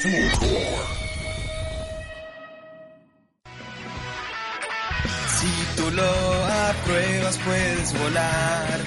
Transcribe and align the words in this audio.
Si 0.00 0.08
tú 5.76 5.90
lo 5.90 6.46
apruebas 6.46 7.36
puedes 7.44 7.92
volar, 7.98 8.80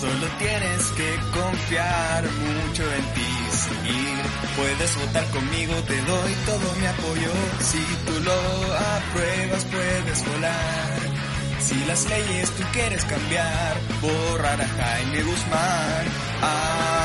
solo 0.00 0.26
tienes 0.38 0.86
que 0.96 1.18
confiar 1.32 2.24
mucho 2.24 2.82
en 2.82 3.04
ti, 3.14 3.30
seguir. 3.52 4.18
Puedes 4.56 4.96
votar 4.96 5.24
conmigo, 5.26 5.74
te 5.86 6.02
doy 6.02 6.34
todo 6.46 6.74
mi 6.80 6.86
apoyo. 6.86 7.30
Si 7.60 7.84
tú 8.06 8.20
lo 8.24 8.34
apruebas 8.74 9.64
puedes 9.66 10.26
volar. 10.32 10.98
Si 11.60 11.84
las 11.84 12.04
leyes 12.10 12.50
tú 12.50 12.64
quieres 12.72 13.04
cambiar, 13.04 13.76
borrar 14.02 14.60
a 14.60 14.66
Jaime 14.66 15.22
Guzmán. 15.22 16.06
Apruebo. 16.42 16.95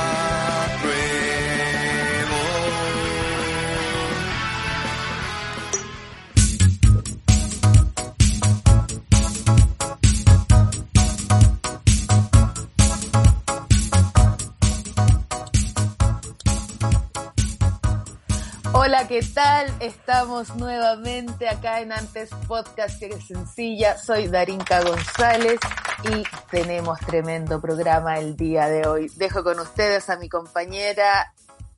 Hola, 18.83 19.07
¿qué 19.07 19.21
tal? 19.21 19.71
Estamos 19.79 20.55
nuevamente 20.55 21.47
acá 21.47 21.81
en 21.81 21.91
Antes 21.91 22.31
Podcast, 22.47 22.99
que 22.99 23.21
sencilla. 23.21 23.95
Soy 23.95 24.27
Darinka 24.27 24.81
González 24.81 25.59
y 26.03 26.23
tenemos 26.49 26.99
tremendo 27.01 27.61
programa 27.61 28.17
el 28.17 28.35
día 28.35 28.67
de 28.69 28.87
hoy. 28.87 29.11
Dejo 29.17 29.43
con 29.43 29.59
ustedes 29.59 30.09
a 30.09 30.17
mi 30.17 30.29
compañera, 30.29 31.31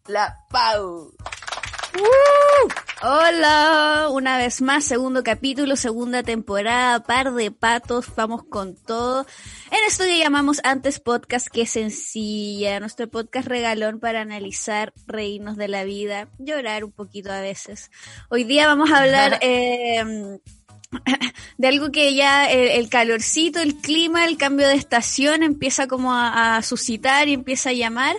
la 0.08 0.46
Pau. 0.50 1.12
Hola, 3.06 4.08
una 4.14 4.38
vez 4.38 4.62
más, 4.62 4.86
segundo 4.86 5.24
capítulo, 5.24 5.76
segunda 5.76 6.24
temporada, 6.24 7.04
par 7.04 7.34
de 7.34 7.52
patos, 7.52 8.06
vamos 8.16 8.46
con 8.46 8.78
todo. 8.78 9.28
En 9.72 9.80
esto 9.86 10.06
que 10.06 10.20
llamamos 10.20 10.62
antes 10.64 11.02
podcast, 11.02 11.50
que 11.50 11.64
es 11.64 11.72
sencilla, 11.72 12.80
nuestro 12.80 13.10
podcast 13.10 13.46
regalón 13.46 14.00
para 14.00 14.22
analizar, 14.22 14.94
reírnos 15.06 15.58
de 15.58 15.68
la 15.68 15.84
vida, 15.84 16.30
llorar 16.40 16.86
un 16.86 16.94
poquito 16.94 17.30
a 17.30 17.42
veces. 17.42 17.92
Hoy 18.30 18.46
día 18.46 18.68
vamos 18.68 18.90
a 18.90 19.02
hablar 19.02 19.38
eh, 19.42 20.40
de 21.58 21.68
algo 21.68 21.92
que 21.92 22.16
ya 22.16 22.50
el, 22.50 22.70
el, 22.70 22.88
calorcito, 22.88 23.60
el 23.60 23.76
clima, 23.76 24.24
el 24.24 24.38
cambio 24.38 24.66
de 24.66 24.76
estación 24.76 25.44
empieza 25.44 25.88
como 25.88 26.14
a, 26.14 26.56
a 26.56 26.62
suscitar 26.62 27.28
y 27.28 27.34
empieza 27.34 27.72
a 27.72 27.74
llamar 27.74 28.16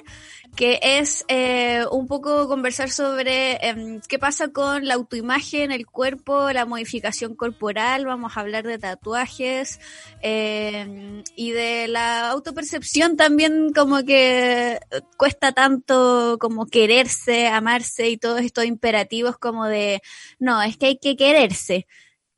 que 0.56 0.78
es 0.83 1.24
eh, 1.28 1.84
un 1.91 2.06
poco 2.06 2.47
conversar 2.48 2.91
sobre 2.91 3.55
eh, 3.55 4.00
qué 4.08 4.19
pasa 4.19 4.48
con 4.48 4.86
la 4.86 4.94
autoimagen, 4.94 5.72
el 5.72 5.86
cuerpo, 5.86 6.52
la 6.52 6.64
modificación 6.64 7.34
corporal, 7.34 8.06
vamos 8.06 8.36
a 8.36 8.41
hablar 8.41 8.64
de 8.64 8.78
tatuajes 8.78 9.80
eh, 10.22 11.22
y 11.34 11.50
de 11.50 11.88
la 11.88 12.30
autopercepción 12.30 13.16
también 13.16 13.72
como 13.74 14.05
que 14.05 14.78
cuesta 15.16 15.52
tanto 15.52 16.38
como 16.41 16.66
quererse, 16.66 17.48
amarse 17.48 18.08
y 18.08 18.16
todos 18.16 18.41
estos 18.41 18.64
imperativos 18.64 19.36
como 19.39 19.66
de, 19.66 20.00
no, 20.39 20.62
es 20.62 20.77
que 20.77 20.86
hay 20.86 20.98
que 20.98 21.16
quererse. 21.16 21.86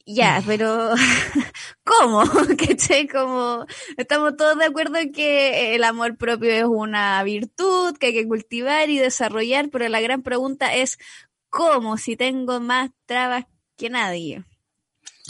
Ya, 0.09 0.41
pero 0.47 0.95
¿cómo? 1.85 2.23
¿Cachai? 2.59 3.09
Como 3.09 3.67
estamos 3.97 4.37
todos 4.37 4.57
de 4.57 4.67
acuerdo 4.67 4.99
en 4.99 5.13
que 5.13 5.75
el 5.75 5.83
amor 5.83 6.17
propio 6.17 6.53
es 6.53 6.65
una 6.65 7.23
virtud 7.25 7.97
que 7.99 8.07
hay 8.07 8.13
que 8.15 8.29
cultivar 8.29 8.89
y 8.89 8.99
desarrollar, 8.99 9.69
pero 9.71 9.89
la 9.89 10.01
gran 10.01 10.23
pregunta 10.23 10.75
es 10.75 10.99
¿cómo 11.51 11.97
si 11.97 12.17
tengo 12.17 12.61
más 12.61 12.91
trabas 13.07 13.47
que 13.77 13.91
nadie? 13.91 14.45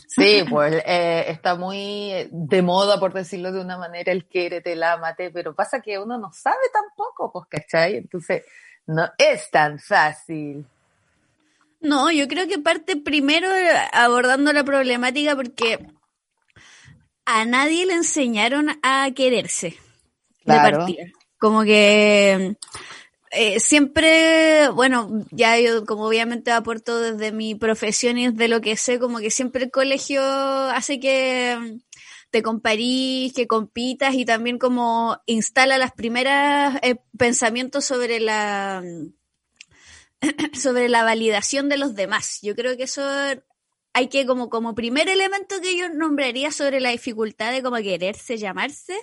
Sí, 0.09 0.45
pues 0.51 0.83
eh, 0.87 1.25
está 1.29 1.55
muy 1.55 2.29
de 2.31 2.63
moda, 2.63 3.01
por 3.01 3.15
decirlo 3.15 3.53
de 3.53 3.61
una 3.61 3.79
manera, 3.79 4.13
el 4.13 4.27
quiérete, 4.27 4.77
lámate, 4.77 5.31
pero 5.31 5.55
pasa 5.55 5.81
que 5.81 5.99
uno 5.99 6.19
no 6.19 6.33
sabe 6.33 6.69
tampoco, 6.73 7.33
pues, 7.33 7.47
¿cachai? 7.49 7.97
Entonces, 7.97 8.45
no 8.87 9.09
es 9.17 9.51
tan 9.51 9.79
fácil. 9.79 10.67
No, 11.81 12.11
yo 12.11 12.27
creo 12.29 12.49
que 12.49 12.59
parte 12.59 12.97
primero 12.97 13.49
abordando 13.93 14.53
la 14.53 14.65
problemática 14.65 15.37
porque 15.37 15.87
a 17.25 17.45
nadie 17.45 17.87
le 17.87 17.95
enseñaron 17.95 18.71
a 18.83 19.11
quererse 19.15 19.77
claro. 20.45 20.63
de 20.63 20.77
partida. 20.77 21.05
Como 21.39 21.65
que 21.65 22.57
eh, 23.31 23.61
siempre, 23.61 24.69
bueno, 24.71 25.27
ya 25.31 25.59
yo 25.59 25.85
como 25.85 26.07
obviamente 26.07 26.53
aporto 26.53 26.99
desde 27.01 27.33
mi 27.33 27.55
profesión 27.55 28.17
y 28.17 28.31
desde 28.31 28.49
lo 28.49 28.61
que 28.61 28.77
sé, 28.77 28.99
como 28.99 29.19
que 29.19 29.31
siempre 29.31 29.65
el 29.65 29.71
colegio 29.71 30.23
hace 30.23 30.99
que 30.99 31.79
te 32.31 32.43
comparís, 32.43 33.35
que 33.35 33.47
compitas 33.47 34.15
y 34.15 34.25
también 34.25 34.59
como 34.59 35.19
instala 35.27 35.79
las 35.79 35.93
primeras 35.93 36.79
eh, 36.83 36.97
pensamientos 37.19 37.85
sobre 37.85 38.21
la 38.21 38.83
sobre 40.55 40.89
la 40.89 41.05
validación 41.05 41.69
de 41.69 41.79
los 41.79 41.95
demás. 41.95 42.41
Yo 42.43 42.55
creo 42.55 42.77
que 42.77 42.85
eso 42.85 43.03
hay 43.97 44.09
que 44.09 44.27
como, 44.27 44.51
como 44.51 44.75
primer 44.75 45.09
elemento 45.09 45.59
que 45.63 45.75
yo 45.75 45.89
nombraría 45.89 46.51
sobre 46.51 46.81
la 46.81 46.91
dificultad 46.91 47.51
de 47.51 47.63
como 47.63 47.77
quererse, 47.77 48.37
llamarse, 48.37 48.95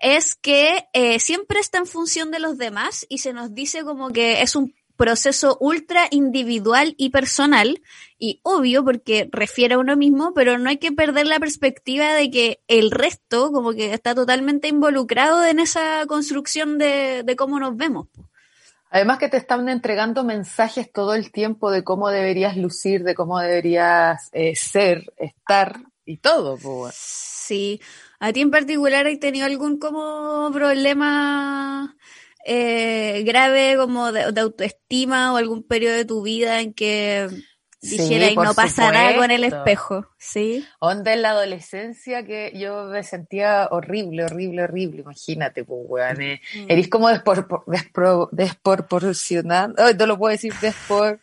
es 0.00 0.34
que 0.34 0.88
eh, 0.94 1.20
siempre 1.20 1.60
está 1.60 1.76
en 1.76 1.84
función 1.84 2.30
de 2.30 2.38
los 2.38 2.56
demás 2.56 3.04
y 3.10 3.18
se 3.18 3.34
nos 3.34 3.54
dice 3.54 3.84
como 3.84 4.10
que 4.10 4.40
es 4.40 4.56
un 4.56 4.74
proceso 4.96 5.58
ultra 5.60 6.08
individual 6.10 6.94
y 6.96 7.10
personal 7.10 7.82
y 8.18 8.40
obvio 8.42 8.82
porque 8.82 9.28
refiere 9.30 9.74
a 9.74 9.78
uno 9.78 9.94
mismo, 9.96 10.32
pero 10.34 10.56
no 10.56 10.70
hay 10.70 10.78
que 10.78 10.92
perder 10.92 11.26
la 11.26 11.38
perspectiva 11.38 12.14
de 12.14 12.30
que 12.30 12.62
el 12.66 12.90
resto 12.90 13.52
como 13.52 13.72
que 13.72 13.92
está 13.92 14.14
totalmente 14.14 14.68
involucrado 14.68 15.44
en 15.44 15.58
esa 15.58 16.06
construcción 16.06 16.78
de, 16.78 17.24
de 17.24 17.36
cómo 17.36 17.60
nos 17.60 17.76
vemos. 17.76 18.08
Además 18.90 19.18
que 19.18 19.28
te 19.28 19.36
están 19.36 19.68
entregando 19.68 20.24
mensajes 20.24 20.92
todo 20.92 21.14
el 21.14 21.30
tiempo 21.30 21.70
de 21.70 21.84
cómo 21.84 22.08
deberías 22.10 22.56
lucir, 22.56 23.04
de 23.04 23.14
cómo 23.14 23.38
deberías 23.38 24.28
eh, 24.32 24.56
ser, 24.56 25.12
estar 25.16 25.80
y 26.04 26.18
todo. 26.18 26.58
Sí. 26.92 27.80
¿A 28.18 28.32
ti 28.32 28.40
en 28.40 28.50
particular 28.50 29.06
has 29.06 29.20
tenido 29.20 29.46
algún 29.46 29.78
como 29.78 30.50
problema 30.52 31.96
eh, 32.44 33.22
grave 33.24 33.76
como 33.78 34.10
de, 34.12 34.32
de, 34.32 34.40
autoestima 34.40 35.32
o 35.32 35.36
algún 35.36 35.62
periodo 35.62 35.94
de 35.94 36.04
tu 36.04 36.22
vida 36.22 36.60
en 36.60 36.74
que 36.74 37.28
dijera 37.80 38.26
sí, 38.26 38.32
y 38.32 38.36
no 38.36 38.54
pasa 38.54 38.92
nada 38.92 39.16
con 39.16 39.30
el 39.30 39.44
espejo, 39.44 40.06
¿sí? 40.18 40.66
Onda 40.78 41.12
en 41.12 41.22
la 41.22 41.30
adolescencia 41.30 42.24
que 42.24 42.52
yo 42.54 42.84
me 42.84 43.02
sentía 43.02 43.68
horrible, 43.70 44.24
horrible, 44.24 44.64
horrible, 44.64 45.00
imagínate, 45.00 45.64
pues, 45.64 45.80
weón. 45.88 46.20
Eh. 46.20 46.40
Mm. 46.54 46.66
Eres 46.68 46.88
como 46.88 47.08
despro, 47.08 48.28
desproporcionada, 48.32 49.74
oh, 49.78 49.92
no 49.94 50.06
lo 50.06 50.18
puedo 50.18 50.32
decir, 50.32 50.52
despor... 50.60 51.20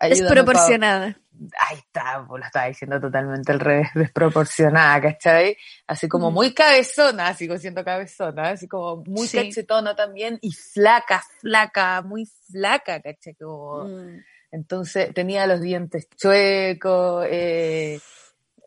Desproporcionada. 0.00 1.16
Ahí 1.58 1.78
está, 1.78 2.24
pues 2.28 2.40
lo 2.40 2.46
estaba 2.46 2.66
diciendo 2.66 3.00
totalmente 3.00 3.52
al 3.52 3.60
revés, 3.60 3.88
desproporcionada, 3.94 5.00
¿cachai? 5.00 5.56
Así 5.86 6.08
como 6.08 6.30
muy 6.30 6.52
cabezona, 6.52 7.32
sigo 7.34 7.56
siendo 7.56 7.82
cabezona, 7.84 8.50
así 8.50 8.68
como 8.68 9.02
muy 9.06 9.26
sí. 9.26 9.38
cachetona 9.38 9.96
también 9.96 10.38
y 10.42 10.52
flaca, 10.52 11.24
flaca, 11.40 12.02
muy 12.02 12.26
flaca, 12.50 13.00
¿cachai? 13.00 13.34
Como... 13.34 13.84
Mm 13.84 14.33
entonces 14.54 15.12
tenía 15.12 15.46
los 15.46 15.60
dientes 15.60 16.08
chuecos, 16.16 17.26
eh, 17.28 17.98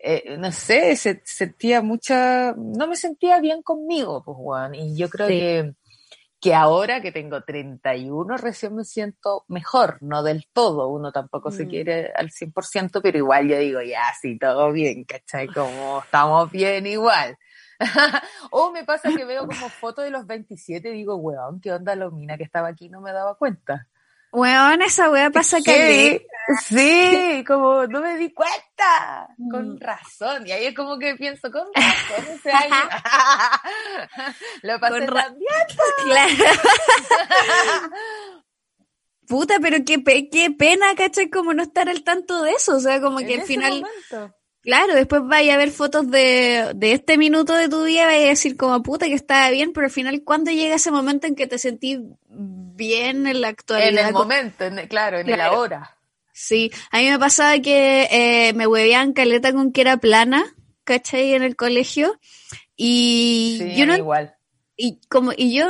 eh, 0.03 0.35
no 0.37 0.51
sé, 0.51 0.95
se, 0.97 1.21
sentía 1.23 1.81
mucha, 1.81 2.53
no 2.57 2.87
me 2.87 2.97
sentía 2.97 3.39
bien 3.39 3.61
conmigo, 3.61 4.21
pues 4.23 4.37
Juan, 4.37 4.75
y 4.75 4.97
yo 4.97 5.07
creo 5.07 5.27
sí. 5.27 5.39
que, 5.39 5.73
que 6.41 6.53
ahora 6.53 7.01
que 7.01 7.13
tengo 7.13 7.41
31 7.41 8.35
recién 8.35 8.75
me 8.75 8.83
siento 8.83 9.45
mejor, 9.47 9.97
no 10.01 10.23
del 10.23 10.45
todo, 10.51 10.89
uno 10.89 11.13
tampoco 11.13 11.49
mm. 11.49 11.53
se 11.53 11.67
quiere 11.67 12.11
al 12.13 12.31
100%, 12.31 12.99
pero 13.01 13.17
igual 13.17 13.47
yo 13.47 13.57
digo, 13.57 13.81
ya, 13.81 14.13
sí, 14.21 14.37
todo 14.37 14.73
bien, 14.73 15.05
¿cachai? 15.05 15.47
Como 15.47 16.01
estamos 16.03 16.51
bien 16.51 16.85
igual. 16.85 17.37
o 18.51 18.71
me 18.71 18.83
pasa 18.83 19.09
que 19.15 19.23
veo 19.23 19.47
como 19.47 19.69
fotos 19.69 20.03
de 20.03 20.11
los 20.11 20.27
27 20.27 20.89
y 20.89 20.93
digo, 20.93 21.15
weón, 21.15 21.61
¿qué 21.61 21.71
onda 21.71 21.95
lo 21.95 22.11
mina 22.11 22.37
que 22.37 22.43
estaba 22.43 22.67
aquí? 22.67 22.89
No 22.89 22.99
me 22.99 23.13
daba 23.13 23.35
cuenta. 23.35 23.87
Weón, 24.37 24.83
esa 24.83 25.09
wea 25.09 25.31
pasa 25.31 25.57
que 25.61 26.27
Sí, 26.63 27.43
como 27.47 27.87
no 27.87 28.01
me 28.01 28.17
di 28.17 28.31
cuenta. 28.31 29.27
Mm. 29.37 29.49
Con 29.49 29.79
razón. 29.79 30.45
Y 30.45 30.51
ahí 30.51 30.65
es 30.67 30.75
como 30.75 30.99
que 30.99 31.15
pienso, 31.15 31.51
con 31.51 31.65
razón 31.73 32.35
ese 32.35 32.51
año. 32.51 32.75
Lo 34.61 34.79
pasé. 34.79 35.07
Claro. 35.07 36.33
Puta, 39.27 39.55
pero 39.59 39.77
qué, 39.83 40.03
qué 40.31 40.51
pena, 40.51 40.93
¿cachai? 40.95 41.31
Como 41.31 41.55
no 41.55 41.63
estar 41.63 41.89
al 41.89 42.03
tanto 42.03 42.43
de 42.43 42.51
eso. 42.51 42.75
O 42.75 42.79
sea, 42.79 43.01
como 43.01 43.17
que 43.17 43.41
al 43.41 43.41
final. 43.41 43.81
Momento. 43.81 44.35
Claro, 44.67 44.95
después 44.95 45.21
vaya 45.23 45.53
a 45.53 45.57
ver 45.57 45.71
fotos 45.71 46.11
de, 46.11 46.73
de 46.75 46.91
este 46.91 47.17
minuto 47.17 47.53
de 47.53 47.69
tu 47.69 47.85
día 47.85 48.01
y 48.01 48.05
vaya 48.05 48.25
a 48.25 48.29
decir 48.31 48.57
como 48.57 48.83
puta 48.83 49.05
que 49.05 49.13
estaba 49.13 49.49
bien, 49.49 49.71
pero 49.71 49.85
al 49.85 49.91
final, 49.91 50.21
¿cuándo 50.25 50.51
llega 50.51 50.75
ese 50.75 50.91
momento 50.91 51.25
en 51.25 51.35
que 51.35 51.47
te 51.47 51.57
sentís 51.57 51.99
bien 52.27 53.27
en 53.27 53.39
la 53.39 53.47
actualidad. 53.47 53.89
En 53.89 54.07
el 54.07 54.11
momento, 54.11 54.65
claro, 54.89 55.19
en 55.19 55.29
el 55.29 55.39
ahora. 55.39 55.97
Sí, 56.33 56.69
a 56.91 56.97
mí 56.97 57.09
me 57.09 57.17
pasaba 57.17 57.57
que 57.59 58.09
eh, 58.11 58.51
me 58.55 58.67
hueveaban 58.67 59.13
caleta 59.13 59.53
con 59.53 59.71
que 59.71 59.79
era 59.79 59.95
plana, 59.95 60.45
¿cachai? 60.83 61.33
En 61.33 61.43
el 61.43 61.55
colegio. 61.55 62.19
Y 62.75 63.73
yo 63.77 63.85
no. 63.85 63.95
Igual. 63.95 64.35
Y 64.75 64.99
como, 65.07 65.31
y 65.31 65.55
yo 65.55 65.67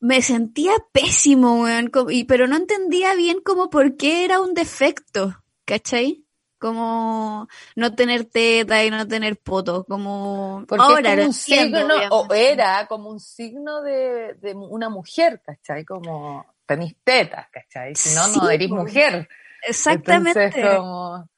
me 0.00 0.20
sentía 0.20 0.72
pésimo, 0.92 1.62
weón, 1.62 1.90
y, 2.10 2.24
pero 2.24 2.46
no 2.46 2.56
entendía 2.56 3.14
bien 3.14 3.40
como 3.40 3.70
por 3.70 3.96
qué 3.96 4.26
era 4.26 4.42
un 4.42 4.52
defecto, 4.52 5.42
¿cachai? 5.64 6.26
Como 6.58 7.48
no 7.76 7.94
tener 7.94 8.24
teta 8.24 8.84
y 8.84 8.90
no 8.90 9.06
tener 9.06 9.38
poto, 9.38 9.84
como 9.84 10.64
Porque 10.66 10.84
ahora 10.84 11.14
un 11.24 11.32
signo, 11.32 11.86
o 12.10 12.34
era 12.34 12.86
como 12.88 13.10
un 13.10 13.20
signo 13.20 13.80
de, 13.82 14.34
de, 14.34 14.54
una 14.54 14.88
mujer, 14.88 15.40
¿cachai? 15.44 15.84
Como 15.84 16.44
tenés 16.66 16.96
tetas, 17.04 17.46
¿cachai? 17.50 17.94
Si 17.94 18.14
no, 18.14 18.26
no 18.28 18.50
eres 18.50 18.68
mujer. 18.70 19.28
Exactamente. 19.66 20.44
Entonces, 20.44 20.76
como, 20.76 21.28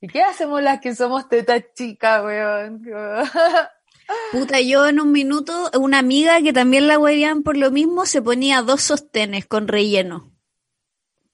¿y 0.00 0.08
qué 0.08 0.22
hacemos 0.22 0.62
las 0.62 0.80
que 0.80 0.94
somos 0.94 1.28
tetas 1.28 1.62
chicas, 1.74 2.24
weón? 2.24 2.82
Puta, 4.32 4.60
yo 4.60 4.86
en 4.86 5.00
un 5.00 5.12
minuto, 5.12 5.70
una 5.78 5.98
amiga 5.98 6.40
que 6.42 6.52
también 6.52 6.88
la 6.88 6.98
huevían 6.98 7.42
por 7.42 7.56
lo 7.56 7.70
mismo, 7.70 8.06
se 8.06 8.22
ponía 8.22 8.62
dos 8.62 8.82
sostenes 8.82 9.46
con 9.46 9.68
relleno. 9.68 10.32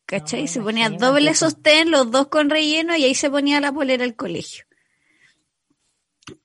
¿Cachai? 0.07 0.47
se 0.47 0.61
ponía 0.61 0.89
doble 0.89 1.35
sostén, 1.35 1.91
los 1.91 2.11
dos 2.11 2.29
con 2.29 2.49
relleno, 2.49 2.97
y 2.97 3.05
ahí 3.05 3.15
se 3.15 3.29
ponía 3.29 3.61
la 3.61 3.73
polera 3.73 4.05
al 4.05 4.15
colegio. 4.15 4.65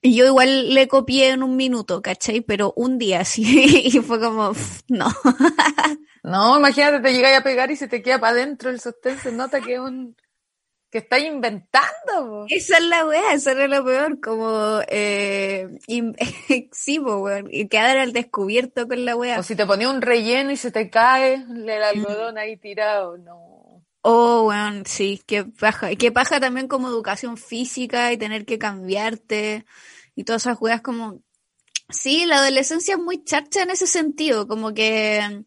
Y 0.02 0.16
yo 0.16 0.26
igual 0.26 0.74
le 0.74 0.88
copié 0.88 1.30
en 1.30 1.44
un 1.44 1.56
minuto, 1.56 2.02
¿cachai? 2.02 2.42
Pero 2.42 2.74
un 2.76 2.98
día 2.98 3.24
sí, 3.26 3.84
y 3.86 4.00
fue 4.00 4.20
como, 4.20 4.54
no. 4.88 5.08
no, 6.24 6.58
imagínate, 6.58 7.00
te 7.00 7.14
llegáis 7.14 7.38
a 7.38 7.44
pegar 7.44 7.70
y 7.72 7.76
se 7.76 7.88
te 7.88 8.02
queda 8.02 8.20
para 8.20 8.34
adentro 8.34 8.70
el 8.70 8.80
sostén, 8.80 9.20
se 9.20 9.32
nota 9.32 9.62
que 9.62 9.76
es 9.76 9.80
un 9.80 10.16
que 10.92 10.98
está 10.98 11.20
inventando. 11.20 12.46
Esa 12.50 12.78
es 12.78 12.84
la 12.84 13.06
weá, 13.06 13.34
eso 13.34 13.52
era 13.52 13.66
lo 13.68 13.86
peor, 13.86 14.20
como 14.20 14.82
eh, 14.90 15.70
sí, 16.74 17.00
weón, 17.00 17.48
y 17.50 17.70
quedar 17.70 17.98
al 17.98 18.12
descubierto 18.12 18.88
con 18.90 19.06
la 19.06 19.16
weá. 19.16 19.40
O 19.40 19.44
si 19.44 19.56
te 19.56 19.66
ponía 19.66 19.90
un 19.90 20.02
relleno 20.02 20.52
y 20.52 20.58
se 20.58 20.70
te 20.70 20.90
cae 20.90 21.36
el 21.36 21.70
algodón 21.70 22.38
ahí 22.38 22.58
tirado, 22.58 23.18
no. 23.18 23.51
Oh, 24.02 24.48
weón, 24.48 24.86
sí, 24.86 25.22
qué 25.26 25.44
paja. 25.44 25.92
Y 25.92 25.96
qué 25.96 26.12
paja 26.12 26.40
también 26.40 26.68
como 26.68 26.88
educación 26.88 27.38
física 27.38 28.12
y 28.12 28.18
tener 28.18 28.46
que 28.46 28.58
cambiarte 28.58 29.66
y 30.16 30.24
todas 30.24 30.44
esas 30.44 30.60
weas 30.60 30.82
como... 30.82 31.22
Sí, 31.90 32.26
la 32.26 32.38
adolescencia 32.38 32.96
es 32.96 33.02
muy 33.02 33.24
charcha 33.24 33.64
en 33.64 33.70
ese 33.70 33.86
sentido, 33.86 34.48
como 34.48 34.74
que... 34.74 35.44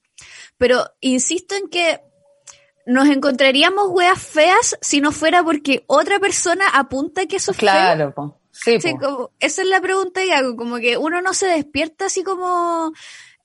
Pero 0.57 0.85
insisto 1.01 1.55
en 1.57 1.69
que 1.69 2.01
nos 2.87 3.09
encontraríamos 3.09 3.89
weas 3.89 4.21
feas 4.23 4.77
si 4.81 5.01
no 5.01 5.11
fuera 5.11 5.43
porque 5.43 5.85
otra 5.87 6.21
persona 6.21 6.67
apunta 6.69 7.27
que 7.27 7.37
eso 7.37 7.53
es 7.53 7.57
claro, 7.57 8.13
feo. 8.13 8.41
Sí, 8.53 8.81
sí 8.81 8.95
como, 8.97 9.33
esa 9.41 9.63
es 9.63 9.69
la 9.69 9.81
pregunta 9.81 10.23
que 10.23 10.33
hago, 10.33 10.55
como 10.55 10.77
que 10.77 10.97
uno 10.97 11.21
no 11.23 11.35
se 11.35 11.47
despierta 11.47 12.07
así 12.07 12.23
como... 12.23 12.93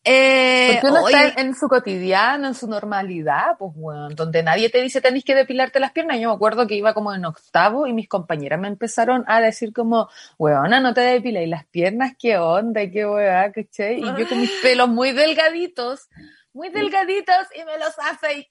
Eh, 0.04 0.80
porque 0.82 0.88
uno 0.88 1.08
está 1.08 1.42
en 1.42 1.56
su 1.56 1.68
cotidiano, 1.68 2.48
en 2.48 2.56
su 2.56 2.68
normalidad, 2.68 3.58
pues 3.58 3.74
bueno, 3.76 4.08
donde 4.10 4.42
nadie 4.44 4.70
te 4.70 4.82
dice 4.82 5.02
tenés 5.02 5.26
que 5.26 5.36
depilarte 5.36 5.80
las 5.80 5.92
piernas. 5.92 6.20
Yo 6.20 6.30
me 6.30 6.36
acuerdo 6.36 6.68
que 6.68 6.76
iba 6.76 6.94
como 6.94 7.14
en 7.14 7.26
octavo 7.26 7.86
y 7.86 7.94
mis 7.94 8.08
compañeras 8.08 8.60
me 8.60 8.70
empezaron 8.70 9.26
a 9.28 9.42
decir 9.42 9.74
como, 9.74 10.10
weona, 10.38 10.80
no 10.80 10.94
te 10.94 11.02
depiláis 11.02 11.50
las 11.50 11.66
piernas, 11.68 12.14
qué 12.18 12.38
onda, 12.38 12.90
qué 12.90 13.06
weá, 13.06 13.52
¿cachai? 13.52 14.00
Y 14.00 14.06
yo 14.06 14.28
con 14.28 14.40
mis 14.40 14.52
pelos 14.64 14.88
muy 14.88 15.12
delgaditos, 15.12 16.08
muy 16.54 16.70
delgaditos 16.70 17.48
y 17.56 17.66
me 17.66 17.78
los 17.78 17.98
afeité 18.00 18.50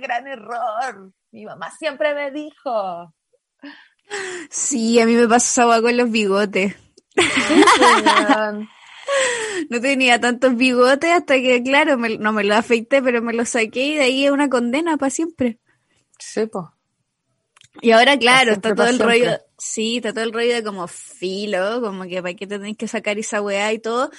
gran 0.00 0.26
error. 0.26 1.12
Mi 1.30 1.44
mamá 1.44 1.70
siempre 1.70 2.14
me 2.14 2.30
dijo. 2.30 3.14
Sí, 4.50 4.98
a 5.00 5.06
mí 5.06 5.14
me 5.14 5.28
pasó 5.28 5.62
agua 5.62 5.82
con 5.82 5.96
los 5.96 6.10
bigotes. 6.10 6.74
no 9.70 9.80
tenía 9.80 10.20
tantos 10.20 10.56
bigotes 10.56 11.10
hasta 11.10 11.34
que, 11.34 11.62
claro, 11.62 11.96
no 11.96 12.32
me 12.32 12.44
los 12.44 12.56
afeité, 12.56 13.02
pero 13.02 13.22
me 13.22 13.32
los 13.32 13.50
saqué 13.50 13.86
y 13.86 13.94
de 13.96 14.02
ahí 14.02 14.26
es 14.26 14.30
una 14.30 14.48
condena 14.48 14.96
para 14.96 15.10
siempre. 15.10 15.58
Sí. 16.18 16.42
Y 17.80 17.92
ahora, 17.92 18.18
claro, 18.18 18.52
está 18.52 18.74
todo 18.74 18.88
el 18.88 18.98
rollo, 18.98 19.38
sí, 19.56 19.96
está 19.96 20.12
todo 20.12 20.24
el 20.24 20.32
rollo 20.32 20.54
de 20.54 20.64
como 20.64 20.88
filo, 20.88 21.80
como 21.80 22.04
que 22.04 22.20
para 22.20 22.34
qué 22.34 22.46
tenéis 22.46 22.76
que 22.76 22.88
sacar 22.88 23.18
esa 23.18 23.40
weá 23.40 23.72
y 23.72 23.78
todo. 23.78 24.10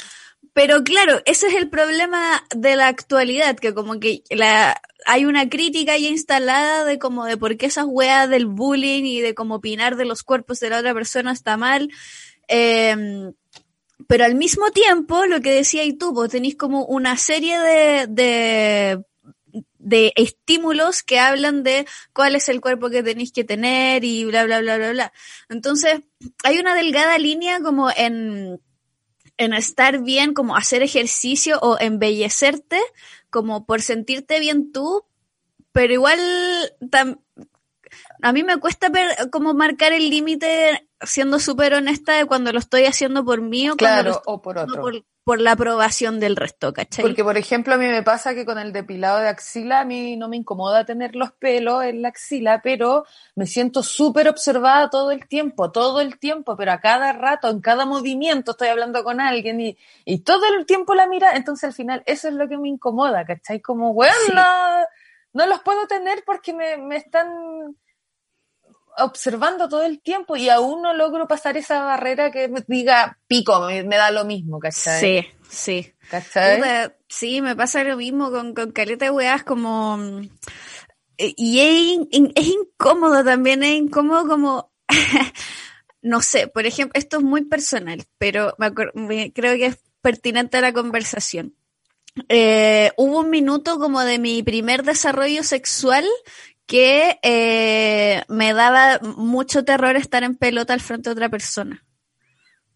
Pero 0.54 0.84
claro, 0.84 1.22
ese 1.26 1.48
es 1.48 1.56
el 1.56 1.70
problema 1.70 2.44
de 2.56 2.76
la 2.76 2.88
actualidad, 2.88 3.58
que 3.58 3.74
como 3.74 4.00
que 4.00 4.24
la, 4.30 4.82
hay 5.06 5.26
una 5.26 5.50
crítica 5.50 5.98
ya 5.98 6.08
instalada 6.08 6.86
de 6.86 7.00
como 7.00 7.26
de 7.26 7.38
por 7.38 7.58
qué 7.58 7.68
esas 7.68 7.86
weas 7.88 8.30
del 8.30 8.46
bullying 8.46 9.04
y 9.04 9.22
de 9.22 9.36
cómo 9.36 9.56
opinar 9.56 9.96
de 9.96 10.06
los 10.06 10.24
cuerpos 10.24 10.60
de 10.60 10.70
la 10.70 10.80
otra 10.80 10.94
persona 10.94 11.32
está 11.32 11.58
mal. 11.58 11.90
Em, 12.48 13.34
pero 14.10 14.26
al 14.26 14.34
mismo 14.34 14.72
tiempo, 14.72 15.28
lo 15.28 15.40
que 15.40 15.54
decía 15.54 15.84
y 15.84 15.94
tú, 15.94 16.14
vos 16.14 16.30
tenéis 16.30 16.56
como 16.56 16.84
una 16.84 17.16
serie 17.16 17.60
de, 17.60 18.08
de, 18.10 19.04
de 19.78 20.14
estímulos 20.16 21.04
que 21.04 21.20
hablan 21.20 21.62
de 21.62 21.86
cuál 22.12 22.34
es 22.34 22.50
el 22.50 22.60
cuerpo 22.60 22.90
que 22.90 23.04
tenéis 23.04 23.32
que 23.32 23.44
tener 23.44 24.04
y 24.04 24.26
bla, 24.26 24.46
bla, 24.46 24.62
bla, 24.62 24.78
bla, 24.78 24.92
bla. 24.94 25.14
Entonces, 25.48 26.02
hay 26.44 26.58
una 26.58 26.74
delgada 26.74 27.20
línea 27.20 27.60
como 27.62 27.92
en 27.92 28.60
en 29.38 29.54
estar 29.54 30.02
bien, 30.02 30.34
como 30.34 30.56
hacer 30.58 30.82
ejercicio 30.82 31.60
o 31.62 31.78
embellecerte, 31.80 32.80
como 33.30 33.68
por 33.68 33.84
sentirte 33.84 34.40
bien 34.40 34.72
tú, 34.72 35.06
pero 35.72 35.94
igual 35.94 36.20
a 38.22 38.34
mí 38.34 38.44
me 38.44 38.58
cuesta 38.58 38.92
como 39.32 39.54
marcar 39.54 39.94
el 39.94 40.10
límite 40.10 40.88
siendo 41.02 41.40
súper 41.40 41.74
honesta 41.74 42.14
de 42.14 42.26
cuando 42.26 42.52
lo 42.52 42.60
estoy 42.60 42.86
haciendo 42.86 43.24
por 43.24 43.42
mí 43.42 43.70
o, 43.70 43.76
claro, 43.76 44.22
o 44.26 44.42
por 44.42 44.58
otro 44.58 44.84
por 45.30 45.40
la 45.40 45.52
aprobación 45.52 46.20
del 46.20 46.36
resto, 46.36 46.74
¿cachai? 46.74 47.04
Porque, 47.06 47.24
por 47.24 47.38
ejemplo, 47.38 47.76
a 47.76 47.78
mí 47.78 47.86
me 47.86 48.02
pasa 48.02 48.34
que 48.34 48.48
con 48.48 48.58
el 48.58 48.74
depilado 48.74 49.20
de 49.20 49.28
axila, 49.28 49.82
a 49.82 49.86
mí 49.86 50.16
no 50.18 50.28
me 50.28 50.38
incomoda 50.38 50.86
tener 50.86 51.16
los 51.16 51.32
pelos 51.34 51.84
en 51.84 52.02
la 52.02 52.08
axila, 52.08 52.62
pero 52.64 53.06
me 53.36 53.46
siento 53.46 53.84
súper 53.84 54.28
observada 54.28 54.90
todo 54.90 55.12
el 55.12 55.28
tiempo, 55.28 55.72
todo 55.72 56.02
el 56.02 56.18
tiempo, 56.18 56.58
pero 56.58 56.72
a 56.72 56.80
cada 56.80 57.14
rato, 57.14 57.48
en 57.48 57.62
cada 57.62 57.86
movimiento 57.86 58.54
estoy 58.54 58.70
hablando 58.70 59.04
con 59.04 59.22
alguien 59.22 59.62
y, 59.62 59.78
y 60.04 60.22
todo 60.22 60.48
el 60.58 60.66
tiempo 60.66 60.96
la 60.96 61.06
mira, 61.06 61.36
entonces 61.36 61.66
al 61.66 61.74
final 61.74 62.02
eso 62.08 62.28
es 62.28 62.34
lo 62.34 62.50
que 62.50 62.58
me 62.58 62.70
incomoda, 62.70 63.24
¿cachai? 63.24 63.62
Como, 63.62 63.94
bueno, 63.94 64.16
no, 65.34 65.46
los 65.46 65.60
puedo 65.60 65.86
tener 65.86 66.24
porque 66.26 66.54
me, 66.54 66.78
me 66.78 66.96
están 66.96 67.76
observando 69.02 69.70
todo 69.70 69.84
el 69.84 70.02
tiempo 70.02 70.36
y 70.36 70.50
aún 70.50 70.82
no 70.82 70.94
logro 70.94 71.28
pasar 71.28 71.58
esa 71.58 71.84
barrera 71.84 72.32
que 72.32 72.48
me 72.48 72.64
diga 72.68 73.18
pico, 73.28 73.60
me, 73.68 73.84
da 73.84 74.12
lo 74.12 74.26
mismo, 74.26 74.60
¿cachai? 74.60 75.00
Sí, 75.00 75.28
sí. 75.50 75.94
¿Cachai? 76.10 76.92
sí, 77.08 77.42
me 77.42 77.56
pasa 77.56 77.84
lo 77.84 77.98
mismo 77.98 78.32
con, 78.32 78.54
con 78.54 78.72
caleta 78.72 79.06
de 79.06 79.12
weas 79.12 79.44
como... 79.44 80.22
Y 81.18 81.60
es, 81.60 82.08
es 82.36 82.48
incómodo 82.48 83.24
también, 83.24 83.64
es 83.64 83.76
incómodo 83.76 84.28
como... 84.28 84.72
no 86.02 86.22
sé, 86.22 86.48
por 86.48 86.66
ejemplo, 86.66 86.98
esto 86.98 87.18
es 87.18 87.24
muy 87.24 87.46
personal, 87.46 88.06
pero 88.18 88.56
me, 88.94 89.34
creo 89.34 89.56
que 89.56 89.68
es 89.68 89.80
pertinente 90.02 90.58
a 90.58 90.62
la 90.62 90.74
conversación. 90.74 91.56
Eh, 92.28 92.92
hubo 92.98 93.20
un 93.20 93.30
minuto 93.30 93.80
como 93.80 94.02
de 94.02 94.20
mi 94.20 94.44
primer 94.44 94.84
desarrollo 94.84 95.44
sexual 95.44 96.06
que 96.70 97.18
eh, 97.24 98.22
me 98.28 98.54
daba 98.54 99.00
mucho 99.02 99.66
terror 99.66 99.96
estar 99.96 100.24
en 100.24 100.36
pelota 100.36 100.72
al 100.72 100.82
frente 100.82 101.10
de 101.10 101.14
otra 101.14 101.28
persona. 101.28 101.84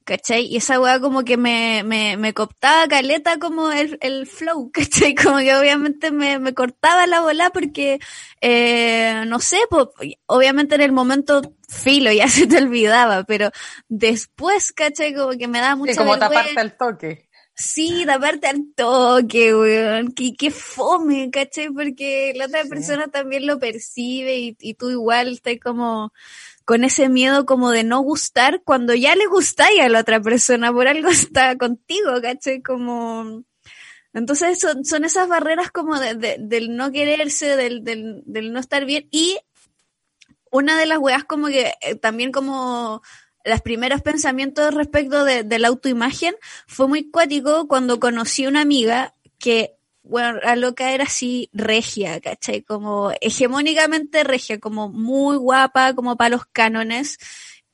¿Cachai? 0.04 0.48
Y 0.48 0.58
esa 0.58 0.82
weá 0.82 1.00
como 1.00 1.24
que 1.24 1.38
me, 1.38 1.84
me, 1.86 2.18
me 2.18 2.34
cooptaba 2.34 2.88
caleta 2.88 3.38
como 3.38 3.72
el, 3.72 4.00
el 4.02 4.26
flow, 4.26 4.72
¿cachai? 4.74 5.14
Como 5.14 5.38
que 5.38 5.56
obviamente 5.56 6.12
me, 6.12 6.40
me 6.40 6.56
cortaba 6.56 7.06
la 7.06 7.22
bola 7.22 7.52
porque, 7.52 8.00
eh, 8.42 9.24
no 9.28 9.40
sé, 9.40 9.60
obviamente 10.26 10.74
en 10.74 10.82
el 10.82 10.92
momento 10.92 11.54
filo 11.70 12.12
ya 12.12 12.28
se 12.28 12.48
te 12.48 12.58
olvidaba, 12.58 13.26
pero 13.26 13.52
después, 13.90 14.74
¿cachai? 14.74 15.14
Como 15.14 15.38
que 15.38 15.48
me 15.48 15.60
da 15.60 15.76
mucha 15.76 15.94
sí, 15.94 16.00
como 16.00 16.18
taparte 16.18 16.60
el 16.60 16.76
toque. 16.76 17.30
Sí, 17.56 18.04
taparte 18.06 18.48
al 18.48 18.74
toque, 18.76 19.56
weón. 19.56 20.12
Que, 20.14 20.34
qué 20.34 20.50
fome, 20.52 21.30
¿cachai? 21.32 21.70
Porque 21.70 22.34
la 22.36 22.46
otra 22.46 22.66
persona 22.66 23.08
también 23.10 23.46
lo 23.46 23.60
percibe 23.60 24.38
y, 24.38 24.58
y, 24.60 24.74
tú 24.74 24.90
igual 24.90 25.34
estás 25.34 25.58
como 25.64 26.12
con 26.66 26.84
ese 26.84 27.10
miedo 27.10 27.46
como 27.46 27.72
de 27.72 27.84
no 27.84 28.02
gustar 28.02 28.62
cuando 28.64 28.96
ya 28.96 29.16
le 29.16 29.28
gustáis 29.28 29.82
a 29.82 29.90
la 29.90 30.00
otra 30.02 30.22
persona, 30.22 30.72
por 30.74 30.88
algo 30.88 31.10
está 31.10 31.58
contigo, 31.58 32.22
¿cachai? 32.22 32.62
Como... 32.62 33.44
Entonces 34.14 34.60
son, 34.60 34.86
son 34.86 35.06
esas 35.06 35.28
barreras 35.28 35.72
como 35.72 36.00
de, 36.00 36.16
de, 36.16 36.38
del 36.40 36.76
no 36.76 36.92
quererse, 36.92 37.56
del, 37.56 37.84
del, 37.84 38.22
del 38.26 38.54
no 38.54 38.60
estar 38.60 38.86
bien 38.86 39.08
y 39.12 39.40
una 40.52 40.78
de 40.78 40.86
las 40.86 41.00
weas 41.00 41.24
como 41.24 41.48
que 41.48 41.74
eh, 41.82 41.96
también 41.96 42.32
como 42.32 43.02
los 43.44 43.62
primeros 43.62 44.02
pensamientos 44.02 44.74
respecto 44.74 45.24
de, 45.26 45.44
la 45.60 45.68
autoimagen 45.68 46.36
fue 46.68 46.88
muy 46.88 47.10
cuático 47.10 47.68
cuando 47.68 48.00
conocí 48.00 48.48
una 48.48 48.62
amiga 48.62 49.14
que 49.38 49.76
bueno, 50.04 50.40
la 50.44 50.58
loca 50.58 50.92
era 50.92 51.06
así 51.06 51.50
regia, 51.54 52.20
¿cachai? 52.20 52.62
Como 52.62 53.12
hegemónicamente 53.22 54.26
regia, 54.26 54.60
como 54.60 54.90
muy 54.90 55.38
guapa, 55.38 55.94
como 55.94 56.18
para 56.18 56.32
los 56.32 56.46
cánones, 56.46 57.18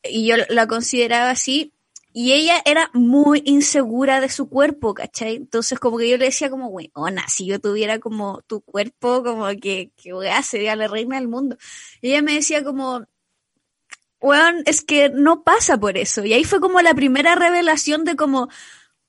y 0.03 0.27
yo 0.27 0.35
la 0.49 0.67
consideraba 0.67 1.31
así, 1.31 1.73
y 2.13 2.33
ella 2.33 2.61
era 2.65 2.89
muy 2.93 3.41
insegura 3.45 4.19
de 4.19 4.29
su 4.29 4.49
cuerpo, 4.49 4.93
¿cachai? 4.93 5.35
Entonces 5.35 5.79
como 5.79 5.97
que 5.97 6.09
yo 6.09 6.17
le 6.17 6.25
decía 6.25 6.49
como, 6.49 6.67
weona, 6.67 7.27
si 7.29 7.45
yo 7.45 7.59
tuviera 7.59 7.99
como 7.99 8.41
tu 8.47 8.61
cuerpo, 8.61 9.23
como 9.23 9.47
que, 9.59 9.91
que 9.95 10.13
weá, 10.13 10.41
sería 10.43 10.75
la 10.75 10.87
reina 10.87 11.17
del 11.17 11.27
mundo. 11.27 11.57
Y 12.01 12.09
ella 12.09 12.21
me 12.21 12.33
decía 12.33 12.63
como, 12.63 13.05
weón, 14.19 14.63
es 14.65 14.81
que 14.81 15.09
no 15.09 15.43
pasa 15.43 15.77
por 15.79 15.97
eso. 15.97 16.23
Y 16.25 16.33
ahí 16.33 16.43
fue 16.43 16.59
como 16.59 16.81
la 16.81 16.93
primera 16.93 17.35
revelación 17.35 18.03
de 18.05 18.15
como, 18.15 18.49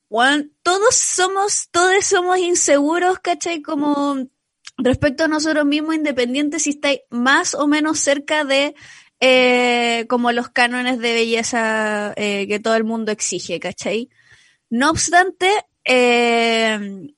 weón, 0.08 0.52
todos 0.62 0.94
somos, 0.94 1.68
todos 1.70 2.04
somos 2.04 2.38
inseguros, 2.38 3.18
¿cachai? 3.18 3.62
Como 3.62 4.28
respecto 4.78 5.24
a 5.24 5.28
nosotros 5.28 5.64
mismos, 5.64 5.94
independientes 5.94 6.62
si 6.62 6.70
estáis 6.70 7.00
más 7.10 7.54
o 7.54 7.66
menos 7.66 7.98
cerca 7.98 8.44
de 8.44 8.74
eh, 9.20 10.06
como 10.08 10.32
los 10.32 10.48
cánones 10.48 10.98
de 10.98 11.12
belleza 11.12 12.14
eh, 12.16 12.46
que 12.48 12.58
todo 12.58 12.76
el 12.76 12.84
mundo 12.84 13.12
exige, 13.12 13.60
¿cachai? 13.60 14.08
No 14.70 14.90
obstante, 14.90 15.50
eh, 15.84 17.12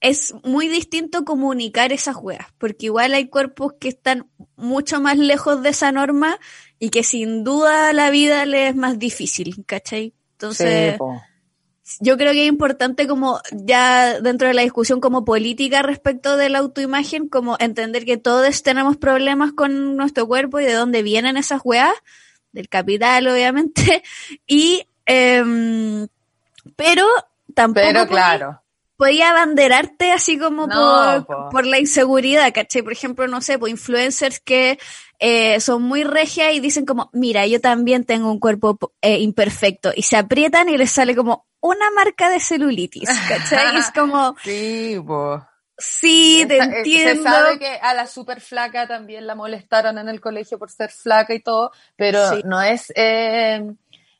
es 0.00 0.34
muy 0.44 0.68
distinto 0.68 1.24
comunicar 1.24 1.92
esas 1.92 2.16
weas, 2.16 2.46
porque 2.58 2.86
igual 2.86 3.14
hay 3.14 3.28
cuerpos 3.28 3.74
que 3.80 3.88
están 3.88 4.30
mucho 4.54 5.00
más 5.00 5.18
lejos 5.18 5.62
de 5.62 5.70
esa 5.70 5.92
norma 5.92 6.38
y 6.84 6.90
que 6.90 7.02
sin 7.02 7.44
duda 7.44 7.94
la 7.94 8.10
vida 8.10 8.44
les 8.44 8.70
es 8.70 8.76
más 8.76 8.98
difícil, 8.98 9.64
¿cachai? 9.64 10.12
Entonces, 10.32 10.98
yo 11.98 12.18
creo 12.18 12.32
que 12.32 12.42
es 12.42 12.48
importante 12.50 13.08
como 13.08 13.40
ya 13.52 14.20
dentro 14.20 14.48
de 14.48 14.52
la 14.52 14.60
discusión 14.60 15.00
como 15.00 15.24
política 15.24 15.80
respecto 15.80 16.36
de 16.36 16.50
la 16.50 16.58
autoimagen, 16.58 17.30
como 17.30 17.56
entender 17.58 18.04
que 18.04 18.18
todos 18.18 18.62
tenemos 18.62 18.98
problemas 18.98 19.54
con 19.54 19.96
nuestro 19.96 20.26
cuerpo 20.26 20.60
y 20.60 20.66
de 20.66 20.74
dónde 20.74 21.02
vienen 21.02 21.38
esas 21.38 21.62
weas, 21.64 21.94
del 22.52 22.68
capital 22.68 23.28
obviamente, 23.28 24.02
y 24.46 24.86
em, 25.06 26.06
pero 26.76 27.06
tampoco 27.54 27.86
pero, 27.86 28.06
claro. 28.06 28.62
podía 28.98 29.30
abanderarte 29.30 30.12
así 30.12 30.38
como 30.38 30.68
por, 30.68 31.50
por, 31.50 31.64
la 31.64 31.78
inseguridad, 31.78 32.52
¿cachai? 32.52 32.82
Por 32.82 32.92
ejemplo, 32.92 33.26
no 33.26 33.40
sé, 33.40 33.58
pues 33.58 33.70
influencers 33.70 34.38
que 34.38 34.78
eh, 35.18 35.60
son 35.60 35.82
muy 35.82 36.04
regias 36.04 36.52
y 36.54 36.60
dicen 36.60 36.86
como, 36.86 37.10
mira, 37.12 37.46
yo 37.46 37.60
también 37.60 38.04
tengo 38.04 38.30
un 38.30 38.40
cuerpo 38.40 38.78
eh, 39.00 39.18
imperfecto, 39.18 39.92
y 39.94 40.02
se 40.02 40.16
aprietan 40.16 40.68
y 40.68 40.76
les 40.76 40.90
sale 40.90 41.14
como 41.14 41.46
una 41.60 41.90
marca 41.90 42.28
de 42.28 42.40
celulitis, 42.40 43.08
¿cachai? 43.28 43.76
es 43.76 43.90
como... 43.94 44.36
Sí. 44.42 44.98
Sí, 45.76 46.44
te 46.46 46.58
entiendo. 46.58 47.24
Se 47.24 47.28
sabe 47.28 47.58
que 47.58 47.78
a 47.82 47.94
la 47.94 48.06
super 48.06 48.40
flaca 48.40 48.86
también 48.86 49.26
la 49.26 49.34
molestaron 49.34 49.98
en 49.98 50.08
el 50.08 50.20
colegio 50.20 50.58
por 50.58 50.70
ser 50.70 50.90
flaca 50.90 51.34
y 51.34 51.40
todo, 51.40 51.72
pero 51.96 52.20
no 52.44 52.62
es 52.62 52.92
eh, 52.94 53.74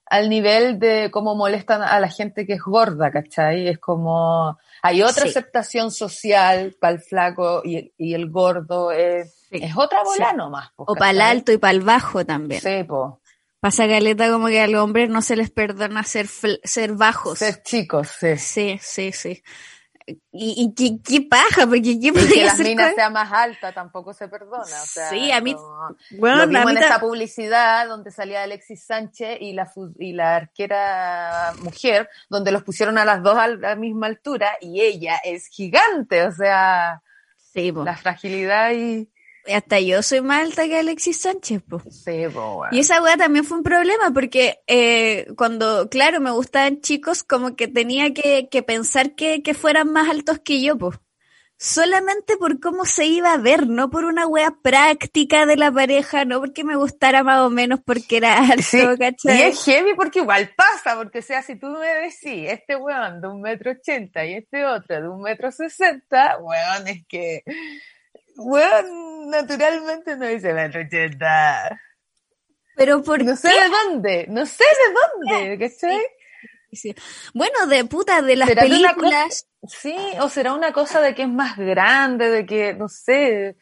al 0.07 0.29
nivel 0.29 0.79
de 0.79 1.11
cómo 1.13 1.35
molestan 1.37 1.83
a 1.83 2.01
la 2.01 2.09
gente 2.09 2.47
que 2.47 2.55
es 2.55 2.63
gorda, 2.63 3.11
¿cachai? 3.11 3.69
Es 3.69 3.79
como, 3.79 4.59
hay 4.83 5.03
otra 5.03 5.25
aceptación 5.25 5.91
social 5.91 6.77
para 6.81 6.95
el 6.95 7.01
flaco 7.01 7.63
y 7.65 7.77
el, 7.77 7.93
y 7.99 8.15
el 8.15 8.31
gordo, 8.31 8.91
es, 8.91 9.44
es 9.59 9.77
otra 9.77 10.03
bola 10.03 10.33
nomás. 10.33 10.71
o 10.77 10.95
para 10.95 11.11
el 11.11 11.21
alto 11.21 11.53
y 11.53 11.59
para 11.59 11.73
el 11.73 11.81
bajo 11.81 12.25
también. 12.25 12.61
Sí, 12.61 12.85
po. 12.85 13.21
Pasa 13.65 13.89
caleta 13.89 14.31
como 14.31 14.49
que 14.49 14.61
a 14.61 14.67
los 14.67 14.83
hombres 14.83 15.09
no 15.09 15.23
se 15.23 15.37
les 15.37 15.51
perdona 15.51 16.03
ser, 16.03 16.27
ser 16.29 16.93
bajos. 16.93 17.39
Ser 17.39 17.63
chicos, 17.63 18.09
sí. 18.21 18.37
Sí, 18.37 18.79
sí, 18.83 19.13
sí. 19.13 19.43
Y, 20.07 20.23
y 20.33 20.75
qué, 20.75 20.99
qué, 21.03 21.27
paja, 21.27 21.67
porque 21.67 21.81
qué 21.99 22.09
y 22.09 22.13
que 22.13 22.45
las 22.45 22.59
minas 22.59 22.95
sea 22.95 23.09
más 23.09 23.33
alta 23.33 23.73
tampoco 23.73 24.13
se 24.13 24.29
perdona. 24.29 24.61
O 24.61 24.87
sea, 24.87 25.09
sí, 25.09 25.33
a 25.33 25.41
mí. 25.41 25.57
Bueno, 26.19 26.45
lo 26.45 26.47
vimos 26.47 26.73
en 26.73 26.77
esta 26.77 27.01
publicidad 27.01 27.89
donde 27.89 28.11
salía 28.11 28.43
Alexis 28.43 28.85
Sánchez 28.85 29.39
y 29.41 29.55
la, 29.55 29.73
y 29.99 30.13
la 30.13 30.37
arquera 30.37 31.55
mujer, 31.63 32.11
donde 32.29 32.53
los 32.53 32.63
pusieron 32.65 32.99
a 32.99 33.07
las 33.07 33.23
dos 33.23 33.39
a 33.39 33.49
la 33.49 33.77
misma 33.77 34.09
altura 34.09 34.59
y 34.61 34.83
ella 34.83 35.17
es 35.25 35.47
gigante, 35.47 36.25
o 36.25 36.33
sea, 36.33 37.01
sí, 37.39 37.73
po. 37.73 37.83
la 37.83 37.97
fragilidad 37.97 38.73
y 38.73 39.09
hasta 39.53 39.81
yo 39.81 40.03
soy 40.03 40.21
más 40.21 40.43
alta 40.43 40.65
que 40.67 40.79
Alexis 40.79 41.21
Sánchez, 41.21 41.63
po. 41.63 41.83
Sí, 41.91 42.25
po, 42.33 42.65
Y 42.71 42.81
esa 42.81 43.03
weá 43.03 43.17
también 43.17 43.45
fue 43.45 43.59
un 43.59 43.63
problema 43.63 44.13
porque 44.13 44.61
eh, 44.67 45.27
cuando, 45.37 45.89
claro, 45.89 46.21
me 46.21 46.31
gustaban 46.31 46.81
chicos, 46.81 47.23
como 47.23 47.57
que 47.57 47.69
tenía 47.69 48.13
que, 48.15 48.49
que 48.51 48.63
pensar 48.63 49.15
que, 49.15 49.43
que, 49.43 49.55
fueran 49.55 49.93
más 49.93 50.09
altos 50.09 50.39
que 50.41 50.63
yo, 50.63 50.79
po. 50.79 50.93
Solamente 51.57 52.37
por 52.37 52.59
cómo 52.59 52.85
se 52.85 53.07
iba 53.07 53.33
a 53.33 53.39
ver, 53.39 53.69
no 53.69 53.89
por 53.89 54.05
una 54.05 54.27
wea 54.27 54.51
práctica 54.61 55.47
de 55.47 55.57
la 55.57 55.71
pareja, 55.71 56.25
no 56.25 56.41
porque 56.41 56.65
me 56.65 56.77
gustara 56.77 57.23
más 57.23 57.41
o 57.41 57.51
menos 57.51 57.81
porque 57.85 58.17
era 58.17 58.37
alto, 58.51 58.63
sí, 58.63 58.83
¿cachai? 58.99 59.39
Y 59.39 59.43
es 59.43 59.65
heavy 59.65 59.95
porque 59.95 60.19
igual 60.19 60.51
pasa, 60.57 60.97
porque 60.97 61.21
o 61.21 61.23
sea, 61.23 61.43
si 61.43 61.57
tú 61.57 61.69
me 61.69 61.87
decís, 61.87 62.51
este 62.51 62.77
weón 62.77 63.21
de 63.21 63.29
un 63.29 63.41
metro 63.41 63.71
ochenta 63.71 64.25
y 64.27 64.35
este 64.35 64.67
otro 64.67 65.01
de 65.01 65.09
un 65.09 65.23
metro 65.23 65.53
sesenta, 65.53 66.39
weón, 66.39 66.89
es 66.89 67.07
que 67.07 67.45
weón, 68.37 69.31
naturalmente 69.31 70.17
no 70.17 70.27
dice 70.27 70.53
metro 70.55 70.81
ochenta. 70.83 71.81
Pero 72.77 73.03
por 73.03 73.23
No 73.25 73.37
sé 73.37 73.49
de 73.49 73.69
dónde, 73.69 74.27
no 74.29 74.45
sé 74.47 74.65
de 74.65 75.31
dónde, 75.39 75.59
¿cachai? 75.59 76.03
Sí. 76.73 76.95
Bueno, 77.33 77.67
de 77.69 77.85
puta, 77.85 78.21
de 78.21 78.35
las 78.35 78.49
¿Será 78.49 78.63
de 78.65 78.69
una 78.71 78.95
películas. 78.95 79.47
cosa- 79.61 79.79
sí, 79.81 79.97
o 80.21 80.29
será 80.29 80.53
una 80.55 80.73
cosa 80.73 81.01
de 81.01 81.15
que 81.15 81.23
es 81.23 81.29
más 81.29 81.57
grande, 81.57 82.29
de 82.31 82.45
que, 82.45 82.75
no 82.75 82.89
sé, 82.89 83.57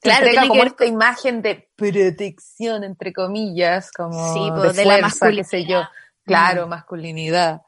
Claro, 0.00 0.26
tiene 0.30 0.48
como 0.48 0.62
esta 0.64 0.84
imagen 0.86 1.42
de 1.42 1.68
protección, 1.76 2.84
entre 2.84 3.12
comillas, 3.12 3.90
como 3.92 4.32
Sí, 4.34 4.50
de, 4.50 4.60
pues, 4.60 4.76
de 4.76 4.84
la 4.84 4.98
fuerza, 5.10 5.30
qué 5.30 5.44
sé 5.44 5.64
yo. 5.64 5.78
masculinidad. 5.80 5.88
Claro, 6.24 6.68
masculinidad. 6.68 7.62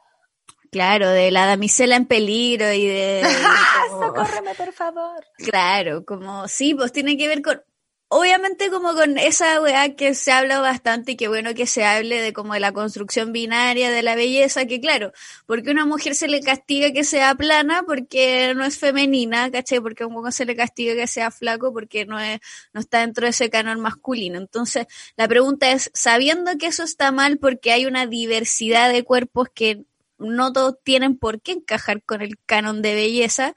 Claro, 0.71 1.09
de 1.09 1.31
la 1.31 1.45
damisela 1.45 1.95
en 1.95 2.05
peligro 2.05 2.71
y 2.73 2.85
de... 2.87 3.23
como- 3.89 4.05
Socórreme, 4.07 4.55
por 4.55 4.73
favor. 4.73 5.23
Claro, 5.37 6.05
como 6.05 6.47
sí, 6.47 6.73
pues 6.73 6.91
tiene 6.91 7.17
que 7.17 7.27
ver 7.27 7.41
con, 7.41 7.61
obviamente 8.07 8.69
como 8.69 8.93
con 8.93 9.17
esa 9.17 9.59
weá 9.61 9.95
que 9.95 10.13
se 10.13 10.31
habla 10.31 10.59
bastante 10.59 11.13
y 11.13 11.15
que 11.17 11.27
bueno 11.27 11.53
que 11.53 11.65
se 11.65 11.83
hable 11.85 12.21
de 12.21 12.33
como 12.33 12.53
de 12.53 12.59
la 12.59 12.71
construcción 12.71 13.31
binaria 13.33 13.89
de 13.89 14.03
la 14.03 14.15
belleza, 14.15 14.65
que 14.65 14.79
claro, 14.79 15.11
porque 15.47 15.69
a 15.69 15.73
una 15.73 15.85
mujer 15.85 16.13
se 16.15 16.27
le 16.27 16.39
castiga 16.41 16.91
que 16.91 17.03
sea 17.03 17.35
plana 17.35 17.83
porque 17.85 18.53
no 18.55 18.63
es 18.63 18.77
femenina, 18.77 19.49
¿cachai? 19.51 19.79
Porque 19.79 20.03
a 20.03 20.07
un 20.07 20.15
hueco 20.15 20.31
se 20.31 20.45
le 20.45 20.55
castiga 20.55 20.93
que 20.93 21.07
sea 21.07 21.31
flaco 21.31 21.73
porque 21.73 22.05
no 22.05 22.19
es, 22.19 22.39
no 22.73 22.79
está 22.81 22.99
dentro 22.99 23.25
de 23.25 23.31
ese 23.31 23.49
canon 23.49 23.79
masculino. 23.79 24.37
Entonces, 24.37 24.85
la 25.17 25.27
pregunta 25.27 25.71
es, 25.71 25.89
sabiendo 25.93 26.51
que 26.57 26.67
eso 26.67 26.83
está 26.83 27.11
mal 27.11 27.37
porque 27.39 27.71
hay 27.71 27.85
una 27.85 28.05
diversidad 28.05 28.91
de 28.91 29.03
cuerpos 29.03 29.47
que 29.53 29.83
no 30.25 30.53
todos 30.53 30.75
tienen 30.83 31.17
por 31.17 31.41
qué 31.41 31.53
encajar 31.53 32.03
con 32.03 32.21
el 32.21 32.37
canon 32.45 32.81
de 32.81 32.95
belleza, 32.95 33.55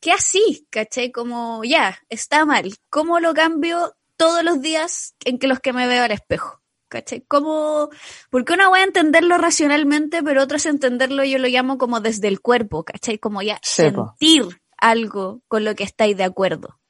¿qué 0.00 0.12
así? 0.12 0.66
¿Cachai? 0.70 1.12
Como 1.12 1.64
ya, 1.64 1.98
está 2.08 2.44
mal. 2.44 2.74
¿Cómo 2.90 3.20
lo 3.20 3.34
cambio 3.34 3.96
todos 4.16 4.42
los 4.44 4.60
días 4.60 5.14
en 5.24 5.38
que 5.38 5.46
los 5.46 5.60
que 5.60 5.72
me 5.72 5.86
veo 5.86 6.04
al 6.04 6.12
espejo? 6.12 6.60
¿Cachai? 6.88 7.22
¿Cómo? 7.26 7.88
Porque 8.28 8.52
una 8.52 8.68
voy 8.68 8.80
a 8.80 8.84
entenderlo 8.84 9.38
racionalmente, 9.38 10.22
pero 10.22 10.42
otra 10.42 10.58
es 10.58 10.66
entenderlo, 10.66 11.24
yo 11.24 11.38
lo 11.38 11.48
llamo 11.48 11.78
como 11.78 12.00
desde 12.00 12.28
el 12.28 12.40
cuerpo, 12.40 12.84
¿cachai? 12.84 13.18
Como 13.18 13.40
ya 13.40 13.58
sentir 13.62 14.60
algo 14.76 15.40
con 15.48 15.64
lo 15.64 15.74
que 15.74 15.84
estáis 15.84 16.16
de 16.16 16.24
acuerdo. 16.24 16.80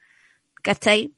¿Cachai? 0.63 1.15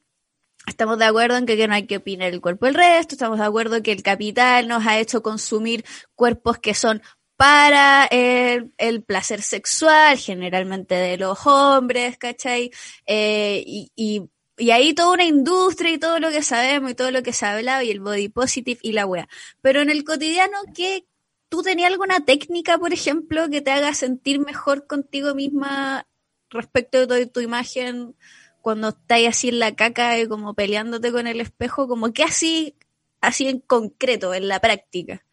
Estamos 0.67 0.97
de 0.97 1.05
acuerdo 1.05 1.37
en 1.37 1.45
que, 1.45 1.57
que 1.57 1.67
no 1.67 1.75
hay 1.75 1.87
que 1.87 1.97
opinar 1.97 2.33
el 2.33 2.41
cuerpo 2.41 2.65
del 2.65 2.75
resto, 2.75 3.15
estamos 3.15 3.39
de 3.39 3.45
acuerdo 3.45 3.81
que 3.83 3.91
el 3.91 4.03
capital 4.03 4.67
nos 4.67 4.85
ha 4.85 4.99
hecho 4.99 5.21
consumir 5.21 5.85
cuerpos 6.15 6.57
que 6.57 6.73
son 6.73 7.01
para 7.37 8.05
el, 8.05 8.71
el 8.77 9.03
placer 9.03 9.41
sexual, 9.41 10.17
generalmente 10.17 10.95
de 10.95 11.17
los 11.17 11.45
hombres, 11.45 12.17
¿cachai? 12.17 12.71
Eh, 13.05 13.63
y, 13.65 14.23
ahí 14.71 14.93
toda 14.93 15.11
una 15.11 15.25
industria 15.25 15.91
y 15.91 15.97
todo 15.97 16.19
lo 16.19 16.29
que 16.29 16.41
sabemos 16.41 16.91
y 16.91 16.95
todo 16.95 17.11
lo 17.11 17.23
que 17.23 17.33
se 17.33 17.45
ha 17.45 17.55
hablado 17.57 17.81
y 17.81 17.91
el 17.91 17.99
body 17.99 18.29
positive 18.29 18.79
y 18.81 18.93
la 18.93 19.05
wea. 19.05 19.27
Pero 19.61 19.81
en 19.81 19.89
el 19.89 20.05
cotidiano, 20.05 20.57
¿qué? 20.73 21.05
¿Tú 21.49 21.61
tenías 21.61 21.91
alguna 21.91 22.23
técnica, 22.23 22.77
por 22.77 22.93
ejemplo, 22.93 23.49
que 23.49 23.61
te 23.61 23.71
haga 23.71 23.93
sentir 23.93 24.39
mejor 24.39 24.87
contigo 24.87 25.35
misma 25.35 26.07
respecto 26.49 27.05
de 27.05 27.25
tu, 27.25 27.33
tu 27.33 27.39
imagen 27.41 28.15
cuando 28.61 28.89
estás 28.89 29.19
así 29.27 29.49
en 29.49 29.59
la 29.59 29.75
caca 29.75 30.17
y 30.19 30.27
como 30.27 30.53
peleándote 30.53 31.11
con 31.11 31.27
el 31.27 31.41
espejo? 31.41 31.87
Como 31.89 32.13
que 32.13 32.23
así, 32.23 32.75
así 33.21 33.47
en 33.47 33.59
concreto, 33.59 34.33
en 34.33 34.47
la 34.47 34.61
práctica. 34.61 35.25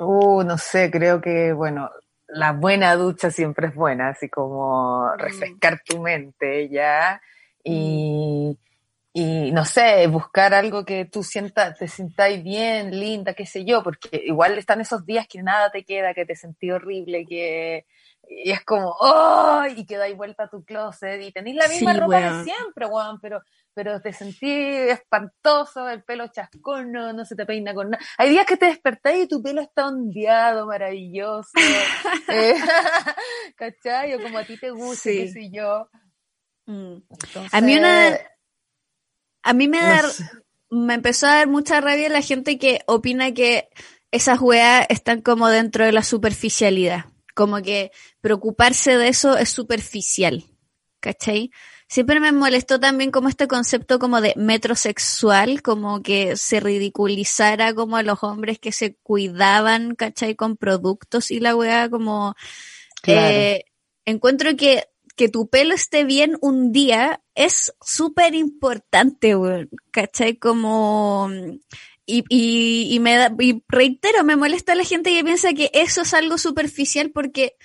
Uh, 0.00 0.42
no 0.42 0.58
sé, 0.58 0.90
creo 0.90 1.20
que, 1.20 1.52
bueno, 1.52 1.90
la 2.28 2.52
buena 2.52 2.94
ducha 2.96 3.30
siempre 3.30 3.68
es 3.68 3.74
buena, 3.74 4.08
así 4.08 4.28
como 4.28 5.06
Mm. 5.14 5.18
refrescar 5.18 5.80
tu 5.84 6.00
mente 6.00 6.68
ya. 6.68 7.20
Y, 7.62 8.58
y 9.12 9.52
no 9.52 9.64
sé, 9.64 10.06
buscar 10.08 10.52
algo 10.52 10.84
que 10.84 11.04
tú 11.04 11.22
sientas, 11.22 11.78
te 11.78 11.88
sintáis 11.88 12.42
bien, 12.42 12.90
linda, 12.98 13.34
qué 13.34 13.46
sé 13.46 13.64
yo, 13.64 13.82
porque 13.82 14.22
igual 14.24 14.58
están 14.58 14.80
esos 14.80 15.06
días 15.06 15.26
que 15.28 15.42
nada 15.42 15.70
te 15.70 15.84
queda, 15.84 16.12
que 16.12 16.26
te 16.26 16.34
sentí 16.34 16.70
horrible, 16.70 17.24
que, 17.26 17.86
y 18.28 18.50
es 18.50 18.64
como, 18.64 18.94
¡oh! 19.00 19.62
Y 19.74 19.86
que 19.86 19.96
dais 19.96 20.16
vuelta 20.16 20.44
a 20.44 20.48
tu 20.50 20.64
closet 20.64 21.22
y 21.22 21.32
tenéis 21.32 21.56
la 21.56 21.68
misma 21.68 21.92
ropa 21.94 22.20
de 22.20 22.44
siempre, 22.44 22.86
weón, 22.86 23.20
pero, 23.20 23.40
pero 23.74 24.00
te 24.00 24.12
sentí 24.12 24.50
espantoso, 24.50 25.88
el 25.88 26.04
pelo 26.04 26.28
chascono, 26.28 27.12
no 27.12 27.24
se 27.24 27.34
te 27.34 27.44
peina 27.44 27.74
con 27.74 27.90
nada. 27.90 28.04
Hay 28.16 28.30
días 28.30 28.46
que 28.46 28.56
te 28.56 28.66
despertás 28.66 29.16
y 29.16 29.26
tu 29.26 29.42
pelo 29.42 29.60
está 29.60 29.88
ondeado, 29.88 30.66
maravilloso. 30.66 31.50
eh, 32.28 32.54
¿Cachai? 33.56 34.14
O 34.14 34.22
como 34.22 34.38
a 34.38 34.44
ti 34.44 34.56
te 34.56 34.70
gusta, 34.70 35.10
qué 35.10 35.28
sé 35.28 35.50
yo. 35.52 35.88
Mm. 36.66 36.96
a 37.52 37.60
mí 37.60 37.76
una... 37.76 38.18
A 39.42 39.52
mí 39.52 39.68
me 39.68 39.78
da... 39.78 40.02
Me 40.70 40.94
empezó 40.94 41.26
a 41.26 41.36
dar 41.36 41.48
mucha 41.48 41.80
rabia 41.80 42.08
la 42.08 42.22
gente 42.22 42.58
que 42.58 42.80
opina 42.86 43.32
que 43.32 43.68
esas 44.10 44.40
weas 44.40 44.86
están 44.88 45.20
como 45.20 45.48
dentro 45.48 45.84
de 45.84 45.92
la 45.92 46.02
superficialidad. 46.02 47.06
Como 47.34 47.60
que 47.62 47.90
preocuparse 48.20 48.96
de 48.96 49.08
eso 49.08 49.36
es 49.36 49.50
superficial. 49.50 50.44
¿Cachai? 51.00 51.50
Siempre 51.86 52.18
me 52.18 52.32
molestó 52.32 52.80
también 52.80 53.10
como 53.10 53.28
este 53.28 53.46
concepto 53.46 53.98
como 53.98 54.20
de 54.20 54.34
metrosexual, 54.36 55.62
como 55.62 56.02
que 56.02 56.36
se 56.36 56.60
ridiculizara 56.60 57.74
como 57.74 57.96
a 57.96 58.02
los 58.02 58.22
hombres 58.22 58.58
que 58.58 58.72
se 58.72 58.96
cuidaban, 58.96 59.94
¿cachai? 59.94 60.34
Con 60.34 60.56
productos 60.56 61.30
y 61.30 61.40
la 61.40 61.54
weá 61.54 61.88
como... 61.88 62.34
Eh, 63.06 63.64
encuentro 64.06 64.56
que, 64.56 64.84
que 65.14 65.28
tu 65.28 65.48
pelo 65.48 65.74
esté 65.74 66.04
bien 66.04 66.38
un 66.40 66.72
día 66.72 67.20
es 67.34 67.74
súper 67.82 68.34
importante, 68.34 69.36
weón, 69.36 69.68
¿cachai? 69.90 70.36
Como 70.36 71.28
y, 72.06 72.24
y, 72.28 72.94
y, 72.94 73.00
me 73.00 73.16
da, 73.16 73.34
y 73.38 73.62
reitero, 73.68 74.24
me 74.24 74.36
molesta 74.36 74.74
la 74.74 74.84
gente 74.84 75.10
que 75.10 75.24
piensa 75.24 75.54
que 75.54 75.70
eso 75.72 76.02
es 76.02 76.12
algo 76.12 76.36
superficial 76.36 77.10
porque 77.10 77.56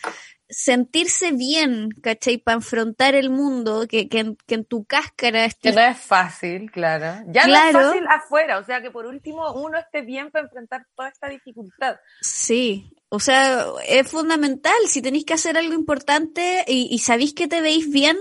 sentirse 0.50 1.32
bien, 1.32 1.90
¿cachai? 2.02 2.38
Para 2.38 2.56
enfrentar 2.56 3.16
el 3.16 3.30
mundo, 3.30 3.88
que, 3.88 4.10
que, 4.10 4.20
en, 4.20 4.38
que 4.48 4.56
en 4.56 4.66
tu 4.66 4.84
cáscara 4.84 5.46
esté... 5.46 5.70
Que 5.70 5.76
no 5.76 5.82
es 5.82 5.98
fácil, 5.98 6.72
claro. 6.72 7.24
Ya 7.28 7.48
no 7.48 7.56
es 7.56 7.72
fácil 7.72 8.08
afuera, 8.08 8.58
o 8.58 8.64
sea, 8.64 8.82
que 8.82 8.90
por 8.90 9.06
último 9.06 9.54
uno 9.54 9.78
esté 9.78 10.02
bien 10.02 10.32
para 10.32 10.46
enfrentar 10.46 10.86
toda 10.96 11.10
esta 11.10 11.30
dificultad. 11.30 11.98
Sí, 12.22 12.92
o 13.10 13.20
sea, 13.20 13.66
es 13.88 14.08
fundamental. 14.10 14.78
Si 14.88 15.02
tenéis 15.02 15.26
que 15.26 15.36
hacer 15.36 15.58
algo 15.58 15.74
importante 15.74 16.66
y, 16.68 16.88
y 16.92 17.00
sabéis 17.00 17.34
que 17.34 17.48
te 17.48 17.62
veis 17.62 17.90
bien, 17.90 18.18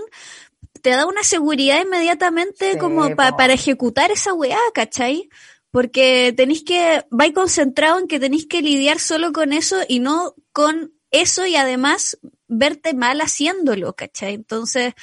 te 0.81 0.91
da 0.91 1.07
una 1.07 1.23
seguridad 1.23 1.81
inmediatamente 1.81 2.77
como 2.77 3.15
para 3.15 3.53
ejecutar 3.53 4.11
esa 4.11 4.33
weá, 4.33 4.59
¿cachai? 4.73 5.29
porque 5.71 6.33
tenéis 6.35 6.63
que, 6.63 7.05
vais 7.11 7.33
concentrado 7.33 7.99
en 7.99 8.07
que 8.07 8.19
tenéis 8.19 8.47
que 8.47 8.61
lidiar 8.61 8.99
solo 8.99 9.31
con 9.31 9.53
eso 9.53 9.77
y 9.87 9.99
no 9.99 10.33
con 10.51 10.93
eso 11.11 11.45
y 11.45 11.55
además 11.55 12.19
verte 12.47 12.93
mal 12.93 13.21
haciéndolo, 13.21 13.95
¿cachai? 13.95 14.33
Entonces, 14.33 14.93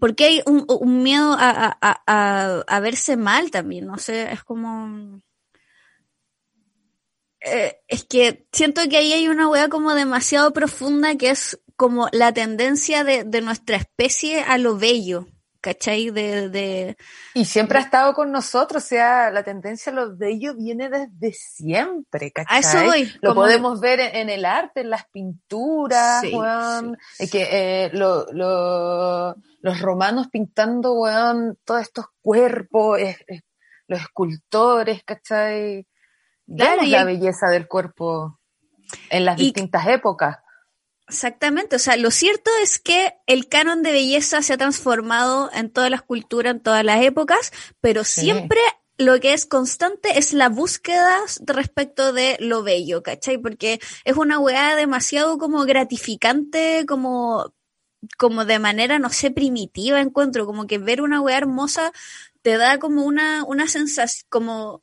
porque 0.00 0.24
hay 0.24 0.42
un, 0.46 1.02
miedo 1.02 1.36
a, 1.38 2.80
verse 2.80 3.16
mal 3.16 3.50
también, 3.50 3.86
no 3.86 3.98
sé, 3.98 4.32
es 4.32 4.42
como... 4.44 5.20
Eh, 7.44 7.80
es 7.88 8.04
que 8.04 8.46
siento 8.52 8.88
que 8.88 8.98
ahí 8.98 9.12
hay 9.12 9.26
una 9.26 9.48
wea 9.48 9.68
como 9.68 9.94
demasiado 9.94 10.52
profunda 10.52 11.16
que 11.16 11.30
es 11.30 11.60
como 11.74 12.08
la 12.12 12.32
tendencia 12.32 13.02
de, 13.02 13.24
de 13.24 13.40
nuestra 13.40 13.76
especie 13.76 14.42
a 14.42 14.58
lo 14.58 14.78
bello, 14.78 15.26
¿cachai? 15.62 16.10
De, 16.10 16.50
de, 16.50 16.96
y 17.32 17.46
siempre 17.46 17.78
ha 17.78 17.80
estado 17.80 18.12
con 18.12 18.30
nosotros, 18.30 18.84
o 18.84 18.86
sea, 18.86 19.30
la 19.30 19.42
tendencia 19.42 19.90
a 19.92 19.94
lo 19.94 20.10
de 20.14 20.30
ello 20.32 20.54
viene 20.54 20.90
desde 20.90 21.32
siempre, 21.32 22.30
¿cachai? 22.32 22.56
A 22.56 22.60
eso 22.60 22.84
voy. 22.84 23.10
Lo 23.22 23.34
podemos 23.34 23.80
ver 23.80 24.00
en, 24.00 24.28
el 24.28 24.44
arte, 24.44 24.80
en 24.80 24.90
las 24.90 25.06
pinturas, 25.06 26.24
weón, 26.30 26.98
que 27.30 27.48
eh, 27.50 27.90
lo, 27.94 28.26
lo, 28.32 29.36
los 29.60 29.80
romanos 29.80 30.28
pintando, 30.30 30.92
weón, 30.94 31.56
todos 31.64 31.80
estos 31.80 32.06
cuerpos, 32.20 33.00
los 33.86 34.00
escultores, 34.00 35.02
¿cachai? 35.04 35.86
Claro, 36.54 36.82
la 36.82 37.04
belleza 37.04 37.48
del 37.48 37.68
cuerpo 37.68 38.40
en 39.10 39.24
las 39.24 39.36
distintas 39.36 39.86
épocas. 39.86 40.38
Exactamente, 41.08 41.76
o 41.76 41.78
sea, 41.78 41.96
lo 41.96 42.10
cierto 42.10 42.50
es 42.62 42.78
que 42.78 43.14
el 43.26 43.48
canon 43.48 43.82
de 43.82 43.92
belleza 43.92 44.40
se 44.40 44.52
ha 44.52 44.56
transformado 44.56 45.50
en 45.52 45.70
todas 45.70 45.90
las 45.90 46.02
culturas, 46.02 46.54
en 46.54 46.60
todas 46.60 46.84
las 46.84 47.02
épocas, 47.02 47.52
pero 47.80 48.04
siempre 48.04 48.60
lo 48.98 49.18
que 49.20 49.32
es 49.32 49.46
constante 49.46 50.18
es 50.18 50.32
la 50.32 50.48
búsqueda 50.48 51.18
respecto 51.46 52.12
de 52.12 52.36
lo 52.40 52.62
bello, 52.62 53.02
¿cachai? 53.02 53.38
Porque 53.38 53.80
es 54.04 54.16
una 54.16 54.38
weá 54.38 54.76
demasiado 54.76 55.38
como 55.38 55.64
gratificante, 55.64 56.84
como, 56.86 57.52
como 58.16 58.44
de 58.44 58.58
manera, 58.58 58.98
no 58.98 59.10
sé, 59.10 59.30
primitiva 59.30 60.00
encuentro, 60.00 60.46
como 60.46 60.66
que 60.66 60.78
ver 60.78 61.02
una 61.02 61.20
weá 61.20 61.38
hermosa 61.38 61.92
te 62.42 62.56
da 62.56 62.78
como 62.78 63.04
una, 63.04 63.44
una 63.44 63.66
sensación, 63.68 64.26
como, 64.28 64.82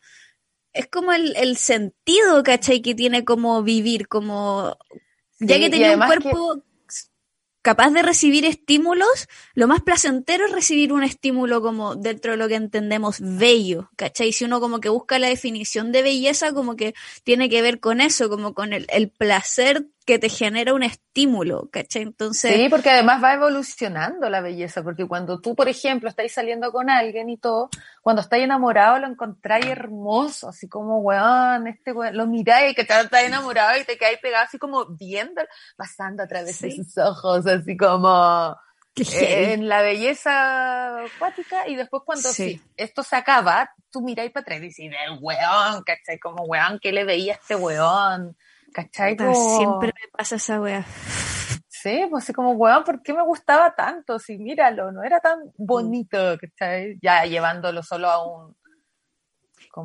es 0.73 0.87
como 0.87 1.11
el, 1.11 1.35
el 1.35 1.57
sentido, 1.57 2.43
¿cachai? 2.43 2.81
Que 2.81 2.95
tiene 2.95 3.25
como 3.25 3.63
vivir, 3.63 4.07
como 4.07 4.77
ya 5.39 5.59
que 5.59 5.69
tenía 5.69 5.95
un 5.95 6.05
cuerpo 6.05 6.63
capaz 7.61 7.91
de 7.91 8.01
recibir 8.01 8.45
estímulos, 8.45 9.27
lo 9.53 9.67
más 9.67 9.81
placentero 9.81 10.45
es 10.45 10.51
recibir 10.51 10.93
un 10.93 11.03
estímulo 11.03 11.61
como 11.61 11.95
dentro 11.95 12.31
de 12.31 12.37
lo 12.37 12.47
que 12.47 12.55
entendemos 12.55 13.17
bello, 13.19 13.91
¿cachai? 13.95 14.31
Si 14.31 14.45
uno 14.45 14.59
como 14.59 14.79
que 14.79 14.89
busca 14.89 15.19
la 15.19 15.27
definición 15.27 15.91
de 15.91 16.01
belleza, 16.01 16.53
como 16.53 16.75
que 16.75 16.93
tiene 17.23 17.49
que 17.49 17.61
ver 17.61 17.79
con 17.79 18.01
eso, 18.01 18.29
como 18.29 18.53
con 18.53 18.73
el, 18.73 18.85
el 18.89 19.09
placer 19.09 19.87
que 20.09 20.17
te 20.17 20.29
genera 20.29 20.73
un 20.73 20.81
estímulo, 20.81 21.69
¿cachai? 21.71 22.01
Entonces... 22.01 22.51
Sí, 22.51 22.67
porque 22.67 22.89
además 22.89 23.23
va 23.23 23.35
evolucionando 23.35 24.27
la 24.27 24.41
belleza, 24.41 24.81
porque 24.81 25.07
cuando 25.07 25.39
tú, 25.39 25.53
por 25.53 25.69
ejemplo, 25.69 26.09
estáis 26.09 26.31
saliendo 26.31 26.71
con 26.71 26.89
alguien 26.89 27.29
y 27.29 27.37
todo, 27.37 27.69
cuando 28.01 28.23
estáis 28.23 28.45
enamorado 28.45 28.97
lo 28.97 29.05
encontráis 29.05 29.67
hermoso, 29.67 30.49
así 30.49 30.67
como, 30.67 30.97
weón, 31.01 31.67
este 31.67 31.91
weón, 31.91 32.17
lo 32.17 32.25
miráis, 32.25 32.73
que 32.73 32.81
estás 32.81 33.07
enamorado 33.23 33.79
y 33.79 33.83
te 33.83 33.99
quedáis 33.99 34.17
pegado 34.17 34.45
así 34.45 34.57
como 34.57 34.83
viendo, 34.87 35.43
pasando 35.77 36.23
a 36.23 36.27
través 36.27 36.59
de 36.59 36.71
sus 36.71 36.97
ojos, 36.97 37.45
así 37.45 37.77
como... 37.77 38.57
Eh, 38.95 39.53
en 39.53 39.69
la 39.69 39.83
belleza 39.83 41.03
acuática 41.03 41.67
y 41.67 41.75
después 41.75 42.01
cuando 42.03 42.27
esto 42.75 43.03
se 43.03 43.15
acaba, 43.15 43.71
tú 43.91 44.01
miráis 44.01 44.31
para 44.31 44.41
atrás 44.41 44.57
y 44.57 44.61
dices, 44.63 44.91
el 45.07 45.19
weón, 45.21 45.83
¿cachai? 45.85 46.17
Como 46.19 46.45
weón, 46.45 46.79
¿qué 46.81 46.91
le 46.91 47.05
veía 47.05 47.33
a 47.33 47.37
este 47.37 47.55
weón? 47.55 48.35
¿Cachai? 48.73 49.17
Siempre 49.17 49.93
me 49.93 50.07
pasa 50.11 50.35
esa 50.35 50.61
wea. 50.61 50.85
Sí, 51.67 52.05
pues 52.09 52.23
así 52.23 52.33
como, 52.33 52.51
weón, 52.51 52.83
¿por 52.83 53.01
qué 53.01 53.13
me 53.13 53.23
gustaba 53.23 53.73
tanto? 53.73 54.19
Si 54.19 54.37
míralo, 54.37 54.91
no 54.91 55.03
era 55.03 55.19
tan 55.21 55.39
bonito, 55.57 56.17
¿cachai? 56.39 56.97
Ya 57.01 57.23
llevándolo 57.23 57.83
solo 57.83 58.09
a 58.09 58.27
un... 58.27 58.55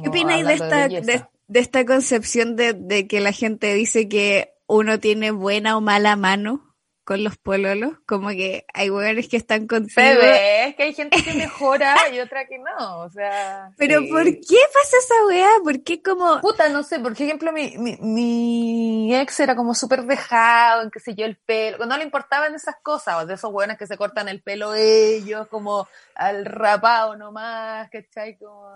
¿Qué 0.03 0.09
opináis 0.09 0.47
de 0.47 0.55
esta, 0.55 0.89
de, 0.89 1.61
esta 1.61 1.85
concepción 1.85 2.57
de, 2.57 2.73
de 2.73 3.07
que 3.07 3.21
la 3.21 3.33
gente 3.33 3.75
dice 3.75 4.09
que 4.09 4.55
uno 4.67 4.99
tiene 4.99 5.31
buena 5.31 5.77
o 5.77 5.81
mala 5.81 6.17
mano? 6.17 6.64
Con 7.05 7.23
los 7.23 7.37
pololos, 7.37 7.93
como 8.07 8.31
que 8.31 8.65
hay 8.73 8.91
hueones 8.91 9.29
que 9.29 9.37
están 9.37 9.67
contigo. 9.67 9.93
Se 9.95 10.17
ve, 10.17 10.69
es 10.69 10.75
que 10.75 10.83
hay 10.85 10.95
gente 10.95 11.23
que 11.23 11.35
mejora 11.35 11.95
y 12.13 12.19
otra 12.19 12.47
que 12.47 12.59
no, 12.59 13.01
o 13.01 13.11
sea. 13.11 13.71
Pero 13.77 14.01
¿por 14.09 14.25
qué 14.25 14.59
pasa 14.73 14.97
esa 14.99 15.27
weá? 15.29 15.51
¿Por 15.63 15.83
qué 15.83 16.03
como...? 16.03 16.41
Puta, 16.41 16.69
no 16.71 16.83
sé, 16.83 16.99
por 17.01 17.13
ejemplo 17.13 17.53
mi, 17.53 17.77
mi, 17.77 17.97
mi 18.01 19.15
ex 19.15 19.39
era 19.41 19.55
como 19.55 19.75
súper 19.75 20.05
dejado, 20.05 20.83
en 20.83 20.91
qué 20.91 21.01
sé 21.01 21.15
yo, 21.15 21.27
el 21.27 21.37
pelo, 21.37 21.85
no 21.85 21.97
le 21.97 22.05
importaban 22.05 22.55
esas 22.55 22.77
cosas, 22.83 23.27
de 23.27 23.35
esos 23.35 23.53
hueones 23.53 23.77
que 23.77 23.87
se 23.87 23.99
cortan 23.99 24.29
el 24.29 24.43
pelo 24.43 24.75
ellos, 24.75 25.47
como 25.49 25.87
al 26.15 26.45
rapado 26.45 27.17
nomás, 27.17 27.91
¿cachai? 27.91 28.39
Como 28.39 28.67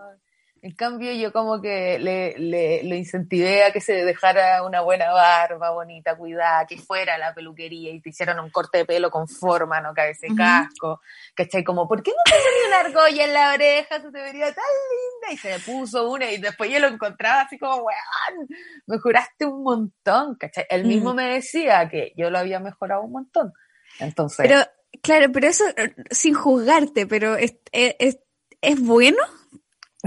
en 0.62 0.72
cambio, 0.74 1.12
yo 1.12 1.32
como 1.32 1.60
que 1.60 1.98
le, 1.98 2.38
le, 2.38 2.82
lo 2.82 2.94
incentivé 2.94 3.64
a 3.64 3.72
que 3.72 3.80
se 3.80 4.04
dejara 4.04 4.62
una 4.62 4.80
buena 4.80 5.12
barba 5.12 5.70
bonita, 5.70 6.16
cuidada, 6.16 6.66
que 6.66 6.76
fuera 6.78 7.14
a 7.14 7.18
la 7.18 7.34
peluquería 7.34 7.92
y 7.92 8.00
te 8.00 8.10
hicieran 8.10 8.40
un 8.40 8.50
corte 8.50 8.78
de 8.78 8.84
pelo 8.84 9.10
con 9.10 9.28
forma, 9.28 9.80
no 9.80 9.94
cabe 9.94 10.10
ese 10.10 10.28
casco. 10.36 11.00
¿Cachai? 11.34 11.62
Como, 11.62 11.86
¿por 11.86 12.02
qué 12.02 12.10
no 12.10 12.22
te 12.24 12.32
ponía 12.32 12.68
una 12.68 12.80
argolla 12.80 13.24
en 13.24 13.32
la 13.32 13.52
oreja? 13.54 14.00
Se 14.00 14.10
te 14.10 14.22
vería 14.22 14.46
tan 14.46 14.64
linda. 14.90 15.32
Y 15.32 15.36
se 15.36 15.50
me 15.50 15.58
puso 15.60 16.10
una 16.10 16.30
y 16.30 16.38
después 16.38 16.70
yo 16.70 16.78
lo 16.80 16.88
encontraba 16.88 17.42
así 17.42 17.58
como, 17.58 17.76
weón, 17.76 18.48
mejoraste 18.86 19.46
un 19.46 19.62
montón, 19.62 20.36
¿cachai? 20.36 20.66
Él 20.70 20.84
mismo 20.84 21.14
me 21.14 21.28
decía 21.28 21.88
que 21.88 22.12
yo 22.16 22.30
lo 22.30 22.38
había 22.38 22.60
mejorado 22.60 23.02
un 23.02 23.12
montón. 23.12 23.52
Entonces. 24.00 24.46
Pero, 24.46 24.60
claro, 25.02 25.30
pero 25.32 25.46
eso 25.46 25.64
eh, 25.76 25.94
sin 26.10 26.34
juzgarte, 26.34 27.06
pero 27.06 27.36
es, 27.36 27.56
es, 27.72 28.18
es 28.60 28.80
bueno 28.80 29.22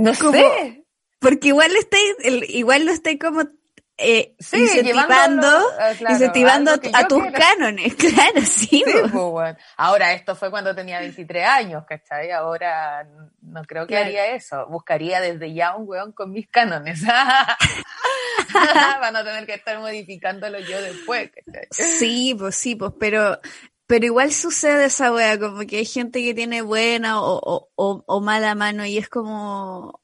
no 0.01 0.13
sé. 0.13 0.85
Porque 1.19 1.49
igual 1.49 1.71
estáis, 1.75 2.15
igual 2.49 2.85
lo 2.85 2.91
estáis 2.91 3.19
como 3.19 3.43
eh, 4.03 4.35
incentivando, 4.39 5.47
ah, 5.79 5.93
incentivando 6.09 6.71
a, 6.71 7.07
tus 7.07 7.23
cánones, 7.31 7.93
claro, 7.97 8.41
sí. 8.41 8.83
pues, 8.83 9.11
bueno. 9.11 9.55
Ahora, 9.77 10.13
esto 10.13 10.35
fue 10.35 10.49
cuando 10.49 10.73
tenía 10.73 10.99
23 10.99 11.45
años, 11.45 11.83
¿cachai? 11.87 12.31
Ahora 12.31 13.07
no 13.41 13.61
creo 13.63 13.85
que 13.85 13.97
haría 13.97 14.33
eso. 14.33 14.65
Buscaría 14.67 15.21
desde 15.21 15.53
ya 15.53 15.75
un 15.75 15.87
weón 15.87 16.11
con 16.13 16.31
mis 16.31 16.47
cánones. 16.47 17.03
Para 18.53 19.11
no 19.11 19.23
tener 19.23 19.45
que 19.45 19.53
estar 19.53 19.77
modificándolo 19.79 20.59
yo 20.59 20.81
después. 20.81 21.29
Sí, 21.69 22.35
pues 22.37 22.55
sí, 22.55 22.75
pues, 22.75 22.93
pero 22.99 23.39
pero 23.91 24.05
igual 24.05 24.31
sucede 24.31 24.85
esa 24.85 25.11
wea, 25.11 25.37
como 25.37 25.67
que 25.67 25.79
hay 25.79 25.85
gente 25.85 26.23
que 26.23 26.33
tiene 26.33 26.61
buena 26.61 27.21
o, 27.21 27.67
o, 27.75 28.03
o, 28.05 28.21
mala 28.21 28.55
mano 28.55 28.85
y 28.85 28.97
es 28.97 29.09
como... 29.09 29.99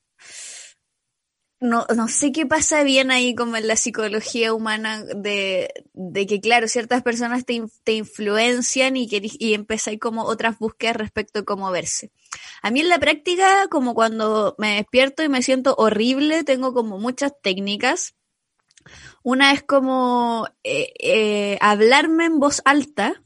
No, 1.62 1.86
no 1.96 2.10
sé 2.10 2.34
qué 2.34 2.46
pasa 2.46 2.84
bien 2.84 3.12
ahí 3.12 3.34
como 3.34 3.56
en 3.56 3.66
la 3.66 3.78
psicología 3.78 4.54
humana 4.54 5.06
de, 5.06 5.70
de 5.94 6.28
que, 6.28 6.42
claro, 6.42 6.68
ciertas 6.68 7.02
personas 7.02 7.46
te, 7.46 7.64
te 7.86 7.94
influencian 7.94 8.98
y, 8.98 9.08
que, 9.08 9.22
y 9.24 9.54
empezáis 9.54 10.02
como 10.02 10.24
otras 10.24 10.60
búsquedas 10.60 10.98
respecto 10.98 11.40
a 11.40 11.46
cómo 11.46 11.72
verse. 11.72 12.12
A 12.62 12.72
mí 12.72 12.82
en 12.82 12.90
la 12.90 13.00
práctica, 13.00 13.70
como 13.70 13.94
cuando 13.94 14.54
me 14.58 14.76
despierto 14.76 15.24
y 15.24 15.30
me 15.30 15.42
siento 15.42 15.76
horrible, 15.78 16.44
tengo 16.44 16.74
como 16.74 17.00
muchas 17.00 17.32
técnicas. 17.42 18.16
Una 19.24 19.54
es 19.54 19.64
como 19.64 20.46
eh, 20.66 20.92
eh, 21.00 21.58
hablarme 21.62 22.26
en 22.26 22.40
voz 22.40 22.62
alta, 22.66 23.24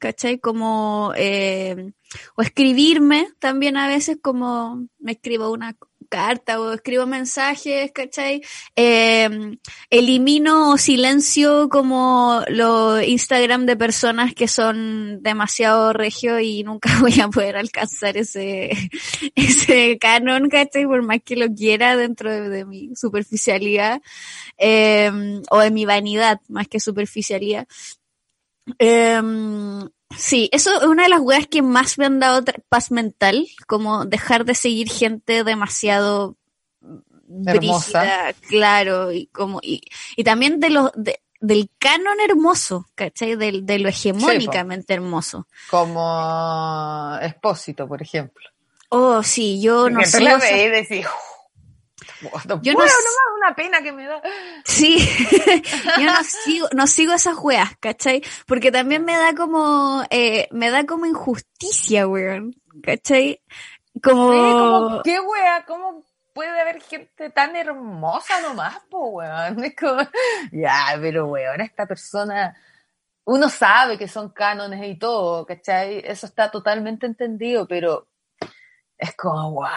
¿cachai? 0.00 0.40
Como, 0.40 1.12
eh, 1.16 1.92
o 2.36 2.42
escribirme 2.42 3.28
también 3.38 3.76
a 3.76 3.86
veces 3.86 4.18
como 4.20 4.88
me 4.98 5.12
escribo 5.12 5.52
una 5.52 5.76
carta 6.10 6.60
o 6.60 6.72
escribo 6.72 7.06
mensajes, 7.06 7.92
¿cachai? 7.92 8.42
Eh, 8.76 9.56
elimino 9.88 10.72
o 10.72 10.76
silencio 10.76 11.68
como 11.70 12.42
los 12.48 13.02
Instagram 13.02 13.64
de 13.64 13.76
personas 13.76 14.34
que 14.34 14.48
son 14.48 15.22
demasiado 15.22 15.92
regio 15.92 16.40
y 16.40 16.64
nunca 16.64 16.90
voy 17.00 17.18
a 17.20 17.28
poder 17.28 17.56
alcanzar 17.56 18.16
ese, 18.18 18.70
ese 19.34 19.98
canon, 19.98 20.50
¿cachai? 20.50 20.84
Por 20.84 21.02
más 21.02 21.20
que 21.24 21.36
lo 21.36 21.46
quiera 21.54 21.96
dentro 21.96 22.30
de, 22.50 22.64
mi 22.64 22.94
superficialidad 22.96 24.02
eh, 24.58 25.10
o 25.50 25.60
de 25.60 25.70
mi 25.70 25.84
vanidad, 25.86 26.40
más 26.48 26.68
que 26.68 26.80
superficialidad. 26.80 27.66
Um, 28.66 29.88
sí, 30.16 30.48
eso 30.52 30.80
es 30.80 30.86
una 30.86 31.04
de 31.04 31.08
las 31.08 31.20
weas 31.20 31.46
que 31.46 31.62
más 31.62 31.98
me 31.98 32.06
han 32.06 32.20
dado 32.20 32.44
paz 32.68 32.90
mental, 32.90 33.46
como 33.66 34.04
dejar 34.04 34.44
de 34.44 34.54
seguir 34.54 34.88
gente 34.88 35.44
demasiado 35.44 36.36
brígida, 37.26 38.32
claro, 38.48 39.12
y 39.12 39.26
como, 39.26 39.60
y, 39.62 39.82
y 40.16 40.24
también 40.24 40.60
de 40.60 40.70
los, 40.70 40.90
del 41.40 41.70
canon 41.78 42.20
hermoso, 42.20 42.86
¿cachai? 42.94 43.36
De, 43.36 43.60
de 43.62 43.78
lo 43.78 43.88
hegemónicamente 43.88 44.94
hermoso. 44.94 45.46
Como 45.70 47.16
Expósito, 47.22 47.88
por 47.88 48.02
ejemplo. 48.02 48.48
Oh, 48.90 49.22
sí, 49.22 49.60
yo 49.62 49.88
no 49.88 50.04
sé. 50.04 50.18
Yo 52.62 52.72
no, 52.74 52.80
una 53.36 53.54
pena 53.54 53.82
que 53.82 53.92
me 53.92 54.06
da. 54.06 54.20
Sí, 54.64 54.98
yo 55.98 56.04
no 56.04 56.22
sigo, 56.24 56.68
no 56.72 56.86
sigo 56.86 57.14
esas 57.14 57.36
weas, 57.38 57.76
¿cachai? 57.78 58.22
Porque 58.46 58.70
también 58.70 59.04
me 59.04 59.16
da 59.16 59.34
como, 59.34 60.04
eh, 60.10 60.48
me 60.50 60.70
da 60.70 60.84
como 60.84 61.06
injusticia, 61.06 62.06
weón, 62.06 62.54
¿cachai? 62.82 63.42
Como... 64.02 64.28
como, 64.28 65.02
¿qué 65.02 65.18
wea? 65.20 65.64
¿Cómo 65.66 66.04
puede 66.34 66.60
haber 66.60 66.80
gente 66.80 67.30
tan 67.30 67.56
hermosa 67.56 68.40
nomás, 68.42 68.78
po, 68.90 69.08
weón? 69.08 69.64
Es 69.64 69.74
como, 69.76 70.02
ya, 70.52 70.98
pero 71.00 71.26
weón, 71.26 71.60
esta 71.60 71.86
persona, 71.86 72.56
uno 73.24 73.48
sabe 73.48 73.98
que 73.98 74.08
son 74.08 74.30
cánones 74.30 74.86
y 74.86 74.98
todo, 74.98 75.46
¿cachai? 75.46 76.02
Eso 76.04 76.26
está 76.26 76.50
totalmente 76.50 77.06
entendido, 77.06 77.66
pero 77.66 78.08
es 78.98 79.16
como, 79.16 79.52
guay, 79.52 79.70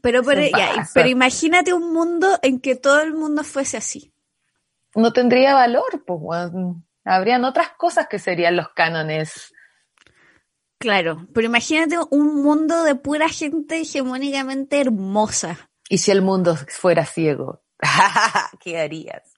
pero, 0.00 0.22
pero, 0.22 0.42
pero 0.92 1.08
imagínate 1.08 1.72
un 1.72 1.92
mundo 1.92 2.38
en 2.42 2.60
que 2.60 2.76
todo 2.76 3.00
el 3.00 3.14
mundo 3.14 3.44
fuese 3.44 3.76
así. 3.76 4.12
No 4.94 5.12
tendría 5.12 5.54
valor, 5.54 6.04
pues, 6.06 6.50
habrían 7.04 7.44
otras 7.44 7.70
cosas 7.76 8.06
que 8.08 8.18
serían 8.18 8.56
los 8.56 8.68
cánones. 8.70 9.52
Claro, 10.78 11.26
pero 11.32 11.46
imagínate 11.46 11.96
un 12.10 12.42
mundo 12.42 12.84
de 12.84 12.94
pura 12.94 13.28
gente 13.28 13.80
hegemónicamente 13.80 14.80
hermosa. 14.80 15.70
¿Y 15.88 15.98
si 15.98 16.10
el 16.10 16.22
mundo 16.22 16.56
fuera 16.68 17.06
ciego? 17.06 17.62
¿Qué 18.60 18.78
harías? 18.78 19.32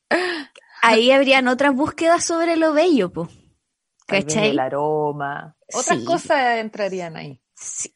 Ahí 0.83 1.11
habrían 1.11 1.49
otras 1.49 1.75
búsquedas 1.75 2.25
sobre 2.25 2.57
lo 2.57 2.73
bello, 2.73 3.13
pues. 3.13 3.31
¿Cachai? 4.07 4.51
El 4.51 4.61
aroma. 4.61 5.57
Otras 5.73 5.99
cosas 6.05 6.59
entrarían 6.59 7.17
ahí. 7.17 7.41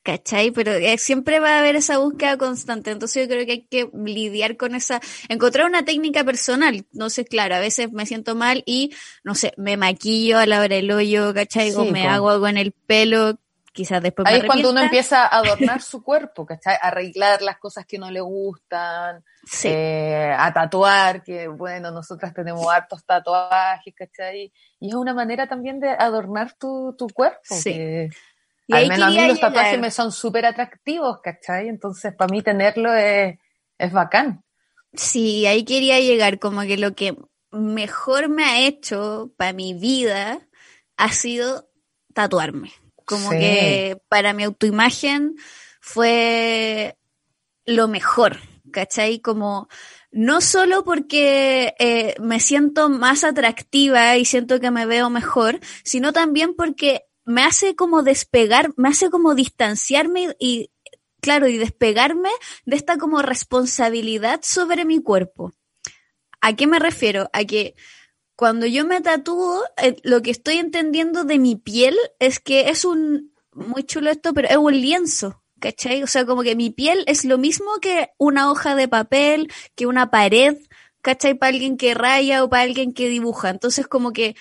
¿Cachai? 0.02 0.52
Pero 0.52 0.72
eh, 0.72 0.96
siempre 0.96 1.38
va 1.38 1.56
a 1.56 1.58
haber 1.58 1.76
esa 1.76 1.98
búsqueda 1.98 2.38
constante, 2.38 2.90
entonces 2.90 3.24
yo 3.24 3.28
creo 3.28 3.44
que 3.44 3.52
hay 3.52 3.66
que 3.66 3.90
lidiar 3.92 4.56
con 4.56 4.74
esa, 4.74 5.00
encontrar 5.28 5.66
una 5.66 5.84
técnica 5.84 6.24
personal, 6.24 6.86
no 6.92 7.10
sé, 7.10 7.26
claro, 7.26 7.56
a 7.56 7.60
veces 7.60 7.92
me 7.92 8.06
siento 8.06 8.34
mal 8.34 8.62
y, 8.64 8.94
no 9.22 9.34
sé, 9.34 9.52
me 9.58 9.76
maquillo 9.76 10.38
a 10.38 10.46
la 10.46 10.60
hora 10.60 10.76
del 10.76 10.90
hoyo, 10.90 11.34
¿cachai? 11.34 11.74
o 11.74 11.84
me 11.84 12.08
hago 12.08 12.30
algo 12.30 12.48
en 12.48 12.56
el 12.56 12.72
pelo, 12.72 13.38
quizás 13.72 14.02
después 14.02 14.26
Ahí 14.26 14.38
es 14.38 14.44
cuando 14.44 14.70
uno 14.70 14.80
empieza 14.80 15.26
a 15.26 15.38
adornar 15.38 15.82
su 15.82 16.02
cuerpo, 16.02 16.46
¿cachai? 16.46 16.76
Arreglar 16.80 17.42
las 17.42 17.58
cosas 17.58 17.86
que 17.86 17.98
no 17.98 18.10
le 18.10 18.20
gustan, 18.20 19.22
eh, 19.64 20.34
a 20.36 20.52
tatuar, 20.52 21.22
que 21.22 21.48
bueno, 21.48 21.90
nosotras 21.90 22.32
tenemos 22.34 22.66
hartos 22.66 23.04
tatuajes, 23.04 23.94
¿cachai? 23.94 24.52
Y 24.80 24.88
es 24.88 24.94
una 24.94 25.14
manera 25.14 25.46
también 25.46 25.80
de 25.80 25.90
adornar 25.90 26.54
tu, 26.54 26.94
tu 26.96 27.08
cuerpo. 27.08 27.40
Sí. 27.54 28.08
Al 28.72 28.88
menos 28.88 29.08
a 29.08 29.10
mí 29.10 29.28
los 29.28 29.40
tatuajes 29.40 29.78
me 29.78 29.90
son 29.90 30.12
súper 30.12 30.46
atractivos, 30.46 31.20
¿cachai? 31.22 31.68
Entonces, 31.68 32.14
para 32.14 32.30
mí 32.30 32.42
tenerlo 32.42 32.94
es, 32.94 33.38
es 33.78 33.92
bacán. 33.92 34.44
Sí, 34.92 35.46
ahí 35.46 35.64
quería 35.64 36.00
llegar, 36.00 36.38
como 36.38 36.62
que 36.62 36.76
lo 36.76 36.94
que 36.94 37.16
mejor 37.50 38.28
me 38.28 38.44
ha 38.44 38.60
hecho 38.60 39.32
para 39.36 39.52
mi 39.52 39.74
vida 39.74 40.46
ha 40.96 41.12
sido 41.12 41.70
tatuarme. 42.14 42.72
Como 43.04 43.30
que 43.30 43.98
para 44.08 44.32
mi 44.32 44.44
autoimagen 44.44 45.34
fue 45.80 46.96
lo 47.64 47.88
mejor, 47.88 48.38
¿cachai? 48.70 49.20
Como 49.20 49.68
no 50.12 50.40
solo 50.40 50.84
porque 50.84 51.74
eh, 51.78 52.14
me 52.20 52.40
siento 52.40 52.88
más 52.88 53.24
atractiva 53.24 54.16
y 54.16 54.24
siento 54.24 54.60
que 54.60 54.70
me 54.70 54.86
veo 54.86 55.10
mejor, 55.10 55.60
sino 55.84 56.12
también 56.12 56.54
porque 56.54 57.04
me 57.30 57.44
hace 57.44 57.76
como 57.76 58.02
despegar, 58.02 58.72
me 58.76 58.88
hace 58.88 59.08
como 59.08 59.36
distanciarme 59.36 60.34
y, 60.40 60.70
claro, 61.20 61.46
y 61.46 61.58
despegarme 61.58 62.30
de 62.66 62.76
esta 62.76 62.98
como 62.98 63.22
responsabilidad 63.22 64.40
sobre 64.42 64.84
mi 64.84 65.00
cuerpo. 65.00 65.52
¿A 66.40 66.56
qué 66.56 66.66
me 66.66 66.80
refiero? 66.80 67.30
A 67.32 67.44
que 67.44 67.76
cuando 68.34 68.66
yo 68.66 68.84
me 68.84 69.00
tatúo, 69.00 69.62
eh, 69.76 69.96
lo 70.02 70.22
que 70.22 70.32
estoy 70.32 70.56
entendiendo 70.56 71.22
de 71.22 71.38
mi 71.38 71.54
piel 71.54 71.96
es 72.18 72.40
que 72.40 72.68
es 72.68 72.84
un, 72.84 73.32
muy 73.52 73.84
chulo 73.84 74.10
esto, 74.10 74.34
pero 74.34 74.48
es 74.48 74.56
un 74.56 74.74
lienzo, 74.74 75.44
¿cachai? 75.60 76.02
O 76.02 76.08
sea, 76.08 76.26
como 76.26 76.42
que 76.42 76.56
mi 76.56 76.70
piel 76.70 77.04
es 77.06 77.24
lo 77.24 77.38
mismo 77.38 77.78
que 77.80 78.08
una 78.18 78.50
hoja 78.50 78.74
de 78.74 78.88
papel, 78.88 79.52
que 79.76 79.86
una 79.86 80.10
pared, 80.10 80.56
¿cachai? 81.00 81.34
Para 81.34 81.52
alguien 81.52 81.76
que 81.76 81.94
raya 81.94 82.42
o 82.42 82.50
para 82.50 82.64
alguien 82.64 82.92
que 82.92 83.08
dibuja. 83.08 83.50
Entonces, 83.50 83.86
como 83.86 84.12
que 84.12 84.34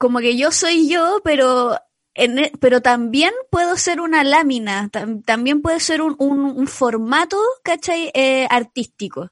como 0.00 0.20
que 0.20 0.34
yo 0.34 0.50
soy 0.50 0.88
yo, 0.88 1.20
pero 1.22 1.76
e, 2.14 2.52
pero 2.58 2.80
también 2.80 3.32
puedo 3.50 3.76
ser 3.76 4.00
una 4.00 4.24
lámina, 4.24 4.88
también 5.26 5.60
puede 5.60 5.78
ser 5.78 6.00
un, 6.00 6.66
formato, 6.68 7.36
¿cachai? 7.62 8.10
Eh, 8.14 8.46
artístico. 8.48 9.30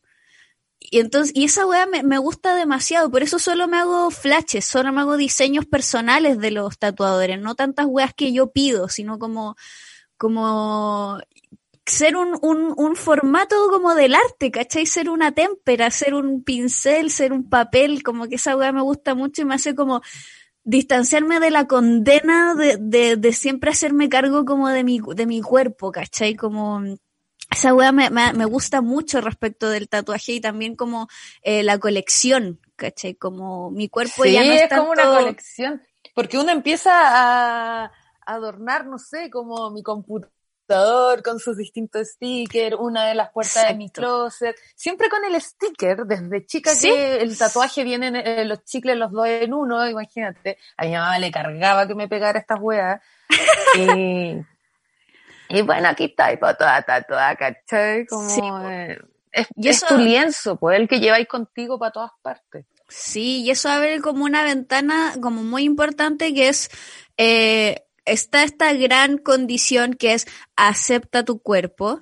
Y 0.79 1.01
entonces, 1.01 1.35
y 1.35 1.45
esa 1.45 1.67
weá 1.67 1.87
me, 1.87 2.03
me, 2.03 2.19
gusta 2.19 2.55
demasiado, 2.55 3.11
por 3.11 3.23
eso 3.23 3.39
solo 3.39 3.67
me 3.67 3.79
hago 3.79 4.11
flashes, 4.11 4.67
solo 4.67 4.93
me 4.93 5.01
hago 5.01 5.17
diseños 5.17 5.65
personales 5.65 6.39
de 6.39 6.51
los 6.51 6.79
tatuadores, 6.79 7.41
no 7.41 7.55
tantas 7.55 7.87
weas 7.87 8.13
que 8.13 8.35
yo 8.35 8.53
pido, 8.53 8.91
sino 8.91 9.19
como, 9.19 9.57
como 10.19 11.19
ser 11.87 12.17
un, 12.17 12.39
un, 12.43 12.75
un 12.77 12.95
formato 12.95 13.57
como 13.71 13.95
del 13.95 14.15
arte, 14.15 14.51
¿cachai? 14.51 14.85
Ser 14.85 15.09
una 15.09 15.33
témpera, 15.33 15.91
ser 15.91 16.15
un 16.15 16.45
pincel, 16.45 17.11
ser 17.11 17.33
un 17.33 17.49
papel, 17.49 18.03
como 18.03 18.29
que 18.29 18.35
esa 18.35 18.55
weá 18.55 18.71
me 18.73 18.83
gusta 18.83 19.15
mucho 19.15 19.43
y 19.43 19.45
me 19.47 19.55
hace 19.55 19.75
como, 19.75 20.03
distanciarme 20.69 21.41
de 21.41 21.51
la 21.51 21.67
condena 21.67 22.55
de, 22.55 22.77
de, 22.79 23.17
de, 23.17 23.33
siempre 23.33 23.71
hacerme 23.71 24.11
cargo 24.11 24.45
como 24.45 24.69
de 24.69 24.85
mi, 24.85 25.01
de 25.15 25.25
mi 25.25 25.41
cuerpo, 25.41 25.91
¿cachai? 25.91 26.35
Como 26.35 26.83
esa 27.51 27.73
weá 27.73 27.91
me, 27.91 28.11
me, 28.11 28.35
me 28.35 28.45
gusta 28.45 28.83
mucho 28.83 29.23
respecto 29.23 29.71
del 29.71 29.89
tatuaje 29.89 30.33
y 30.33 30.41
también 30.43 30.77
como 30.77 31.09
eh, 31.41 31.63
la 31.63 31.79
colección, 31.79 32.61
¿cachai? 32.77 33.15
Como 33.15 33.71
mi 33.71 33.89
cuerpo 33.89 34.27
ya 34.27 34.45
no 34.45 34.53
es, 34.53 34.63
es 34.65 34.69
como 34.69 34.91
una 34.91 35.07
colección, 35.07 35.83
porque 36.15 36.37
uno 36.37 36.53
empieza 36.53 36.91
a 36.93 37.91
adornar, 38.27 38.85
no 38.87 38.99
sé, 38.99 39.31
como 39.31 39.71
mi 39.71 39.83
computadora 40.69 41.23
con 41.23 41.39
sus 41.39 41.57
distintos 41.57 42.09
stickers, 42.09 42.77
una 42.79 43.07
de 43.07 43.15
las 43.15 43.31
puertas 43.31 43.69
de 43.69 43.75
mi 43.75 43.91
closet, 43.91 44.57
siempre 44.75 45.09
con 45.09 45.25
el 45.25 45.41
sticker, 45.41 46.05
desde 46.05 46.47
chica 46.47 46.73
que 46.81 47.17
el 47.17 47.37
tatuaje 47.37 47.85
viene 47.85 48.13
eh, 48.25 48.45
los 48.45 48.65
chicles 48.65 48.97
los 48.97 49.11
dos 49.11 49.27
en 49.27 49.55
uno, 49.55 49.89
imagínate, 49.89 50.59
a 50.77 50.85
mi 50.85 50.93
mamá 50.93 51.19
le 51.19 51.31
cargaba 51.31 51.87
que 51.87 51.95
me 51.95 52.09
pegara 52.09 52.39
estas 52.39 52.59
weas. 52.61 53.01
Y 55.51 55.63
bueno, 55.63 55.89
aquí 55.89 56.05
está, 56.05 56.31
y 56.31 56.37
para 56.37 56.59
toda 56.59 56.83
tatuada, 56.83 57.35
¿cachai? 57.35 58.05
Como, 58.05 58.29
Sí, 58.29 58.43
eh, 58.71 58.99
es, 59.33 59.49
Y 59.57 59.87
tu 59.87 59.97
lienzo, 59.97 60.57
pues, 60.57 60.79
el 60.79 60.87
que 60.87 61.01
lleváis 61.01 61.27
contigo 61.27 61.79
para 61.79 61.91
todas 61.91 62.11
partes. 62.21 62.67
Sí, 62.87 63.41
y 63.41 63.51
eso 63.51 63.71
abre 63.71 64.03
como 64.03 64.27
una 64.27 64.45
ventana 64.45 65.15
como 65.23 65.43
muy 65.43 65.65
importante 65.65 66.35
que 66.35 66.49
es, 66.49 66.69
eh, 67.17 67.88
está 68.11 68.43
esta 68.43 68.73
gran 68.73 69.19
condición 69.19 69.95
que 69.95 70.15
es 70.15 70.27
acepta 70.57 71.25
tu 71.25 71.41
cuerpo, 71.41 72.01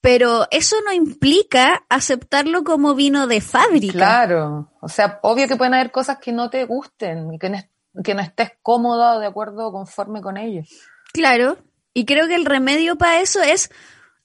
pero 0.00 0.46
eso 0.50 0.76
no 0.84 0.92
implica 0.92 1.84
aceptarlo 1.88 2.64
como 2.64 2.94
vino 2.94 3.26
de 3.26 3.40
fábrica. 3.40 3.92
Claro, 3.92 4.70
o 4.80 4.88
sea, 4.88 5.18
obvio 5.22 5.48
que 5.48 5.56
pueden 5.56 5.74
haber 5.74 5.90
cosas 5.90 6.18
que 6.18 6.32
no 6.32 6.50
te 6.50 6.64
gusten 6.64 7.34
y 7.34 7.38
que 7.38 7.50
no, 7.50 7.58
que 8.04 8.14
no 8.14 8.22
estés 8.22 8.52
cómodo 8.62 9.18
de 9.18 9.26
acuerdo 9.26 9.68
o 9.68 9.72
conforme 9.72 10.20
con 10.20 10.36
ellos. 10.36 10.68
Claro, 11.12 11.58
y 11.94 12.04
creo 12.04 12.28
que 12.28 12.36
el 12.36 12.44
remedio 12.44 12.96
para 12.96 13.20
eso 13.20 13.42
es 13.42 13.70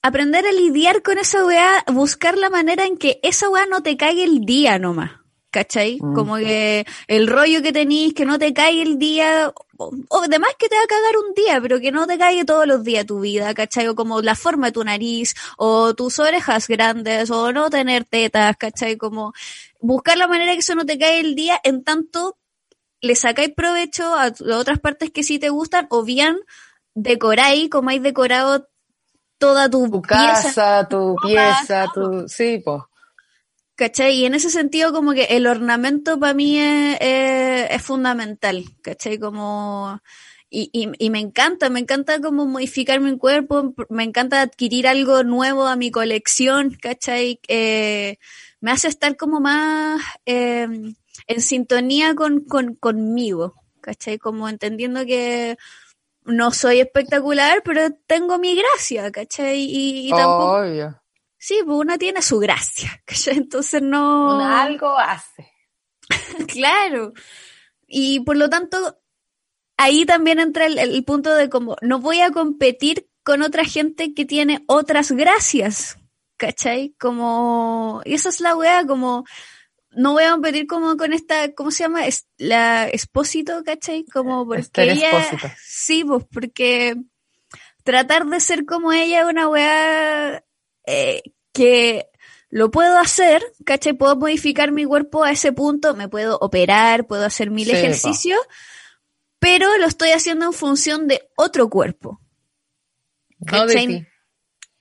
aprender 0.00 0.46
a 0.46 0.52
lidiar 0.52 1.02
con 1.02 1.18
esa 1.18 1.44
weá, 1.44 1.84
buscar 1.92 2.38
la 2.38 2.50
manera 2.50 2.84
en 2.84 2.96
que 2.96 3.18
esa 3.22 3.48
weá 3.48 3.66
no 3.66 3.82
te 3.82 3.96
caiga 3.96 4.22
el 4.22 4.44
día 4.44 4.78
nomás. 4.78 5.23
¿Cachai? 5.54 5.98
Mm. 6.00 6.14
Como 6.14 6.34
que 6.34 6.84
el 7.06 7.28
rollo 7.28 7.62
que 7.62 7.72
tenís, 7.72 8.12
que 8.12 8.24
no 8.24 8.40
te 8.40 8.52
caiga 8.52 8.82
el 8.82 8.98
día, 8.98 9.52
o, 9.76 9.92
o 10.08 10.22
además 10.24 10.50
que 10.58 10.68
te 10.68 10.74
va 10.74 10.82
a 10.82 10.86
cagar 10.88 11.16
un 11.16 11.32
día, 11.32 11.60
pero 11.62 11.78
que 11.78 11.92
no 11.92 12.08
te 12.08 12.18
caiga 12.18 12.44
todos 12.44 12.66
los 12.66 12.82
días 12.82 13.06
tu 13.06 13.20
vida, 13.20 13.54
¿cachai? 13.54 13.86
O 13.86 13.94
como 13.94 14.20
la 14.20 14.34
forma 14.34 14.66
de 14.66 14.72
tu 14.72 14.82
nariz, 14.82 15.36
o 15.56 15.94
tus 15.94 16.18
orejas 16.18 16.66
grandes, 16.66 17.30
o 17.30 17.52
no 17.52 17.70
tener 17.70 18.04
tetas, 18.04 18.56
¿cachai? 18.56 18.96
Como 18.96 19.32
buscar 19.78 20.18
la 20.18 20.26
manera 20.26 20.54
que 20.54 20.58
eso 20.58 20.74
no 20.74 20.84
te 20.84 20.98
caiga 20.98 21.20
el 21.20 21.36
día, 21.36 21.60
en 21.62 21.84
tanto 21.84 22.36
le 23.00 23.14
sacáis 23.14 23.54
provecho 23.54 24.12
a, 24.12 24.24
a 24.24 24.58
otras 24.58 24.80
partes 24.80 25.12
que 25.12 25.22
sí 25.22 25.38
te 25.38 25.50
gustan, 25.50 25.86
o 25.88 26.02
bien 26.02 26.36
decoráis 26.94 27.70
como 27.70 27.90
hay 27.90 28.00
decorado 28.00 28.66
toda 29.38 29.70
tu, 29.70 29.88
Tu 29.88 30.02
pieza, 30.02 30.42
casa, 30.42 30.88
tu 30.88 31.14
pieza, 31.22 31.86
tu... 31.94 32.28
Sí, 32.28 32.60
pues. 32.64 32.82
¿Cachai? 33.76 34.14
Y 34.20 34.24
en 34.26 34.34
ese 34.34 34.50
sentido 34.50 34.92
como 34.92 35.12
que 35.12 35.24
el 35.24 35.46
ornamento 35.46 36.18
para 36.18 36.34
mí 36.34 36.58
es, 36.58 36.96
es- 37.00 37.70
es 37.70 37.82
fundamental, 37.82 38.64
¿cachai? 38.82 39.18
Como... 39.18 40.00
Y, 40.50 40.70
y, 40.72 40.88
y 41.04 41.10
me 41.10 41.18
encanta, 41.18 41.68
me 41.68 41.80
encanta 41.80 42.20
como 42.20 42.46
modificar 42.46 43.00
mi 43.00 43.18
cuerpo, 43.18 43.74
me 43.88 44.04
encanta 44.04 44.40
adquirir 44.40 44.86
algo 44.86 45.24
nuevo 45.24 45.66
a 45.66 45.74
mi 45.74 45.90
colección, 45.90 46.76
¿cachai? 46.80 47.40
Eh, 47.48 48.18
me 48.60 48.70
hace 48.70 48.86
estar 48.86 49.16
como 49.16 49.40
más 49.40 50.00
eh, 50.26 50.68
en 51.26 51.40
sintonía 51.40 52.14
con, 52.14 52.44
con, 52.44 52.76
conmigo, 52.76 53.54
¿cachai? 53.80 54.18
Como 54.18 54.48
entendiendo 54.48 55.04
que 55.04 55.56
no 56.24 56.52
soy 56.52 56.78
espectacular, 56.78 57.62
pero 57.64 57.90
tengo 58.06 58.38
mi 58.38 58.54
gracia, 58.54 59.10
¿cachai? 59.10 59.58
Y, 59.60 60.06
y 60.06 60.10
tampoco... 60.10 60.52
Obvio. 60.58 61.02
Sí, 61.46 61.60
pues 61.62 61.76
una 61.78 61.98
tiene 61.98 62.22
su 62.22 62.38
gracia, 62.38 63.02
¿cachai? 63.04 63.36
Entonces 63.36 63.82
no... 63.82 64.34
Una 64.34 64.62
algo 64.62 64.98
hace. 64.98 65.52
Claro. 66.48 67.12
Y 67.86 68.20
por 68.20 68.38
lo 68.38 68.48
tanto, 68.48 68.98
ahí 69.76 70.06
también 70.06 70.40
entra 70.40 70.64
el, 70.64 70.78
el 70.78 71.04
punto 71.04 71.34
de 71.34 71.50
como, 71.50 71.76
no 71.82 71.98
voy 71.98 72.22
a 72.22 72.30
competir 72.30 73.10
con 73.22 73.42
otra 73.42 73.64
gente 73.64 74.14
que 74.14 74.24
tiene 74.24 74.64
otras 74.68 75.12
gracias, 75.12 75.98
¿cachai? 76.38 76.94
Como, 76.98 78.00
y 78.06 78.14
esa 78.14 78.30
es 78.30 78.40
la 78.40 78.56
weá, 78.56 78.86
como, 78.86 79.26
no 79.90 80.12
voy 80.12 80.24
a 80.24 80.30
competir 80.30 80.66
como 80.66 80.96
con 80.96 81.12
esta, 81.12 81.52
¿cómo 81.52 81.70
se 81.70 81.84
llama? 81.84 82.06
Es, 82.06 82.26
la 82.38 82.88
Espósito, 82.88 83.62
¿cachai? 83.64 84.06
Como 84.06 84.46
porque 84.46 84.62
Esther 84.62 84.88
ella, 84.88 85.20
Expósito. 85.20 85.54
sí, 85.62 86.04
pues 86.04 86.24
porque 86.32 86.96
tratar 87.82 88.24
de 88.24 88.40
ser 88.40 88.64
como 88.64 88.92
ella 88.92 89.20
es 89.20 89.26
una 89.26 89.46
weá 89.46 90.42
eh, 90.86 91.22
que 91.54 92.10
lo 92.50 92.70
puedo 92.70 92.98
hacer, 92.98 93.42
¿cachai? 93.64 93.94
Puedo 93.94 94.16
modificar 94.16 94.72
mi 94.72 94.84
cuerpo 94.84 95.24
a 95.24 95.30
ese 95.30 95.52
punto, 95.52 95.94
me 95.94 96.08
puedo 96.08 96.36
operar, 96.40 97.06
puedo 97.06 97.24
hacer 97.24 97.50
mil 97.50 97.64
Sí, 97.66 97.72
ejercicios, 97.72 98.38
pero 99.38 99.78
lo 99.78 99.86
estoy 99.86 100.10
haciendo 100.10 100.44
en 100.46 100.52
función 100.52 101.08
de 101.08 101.26
otro 101.36 101.70
cuerpo. 101.70 102.20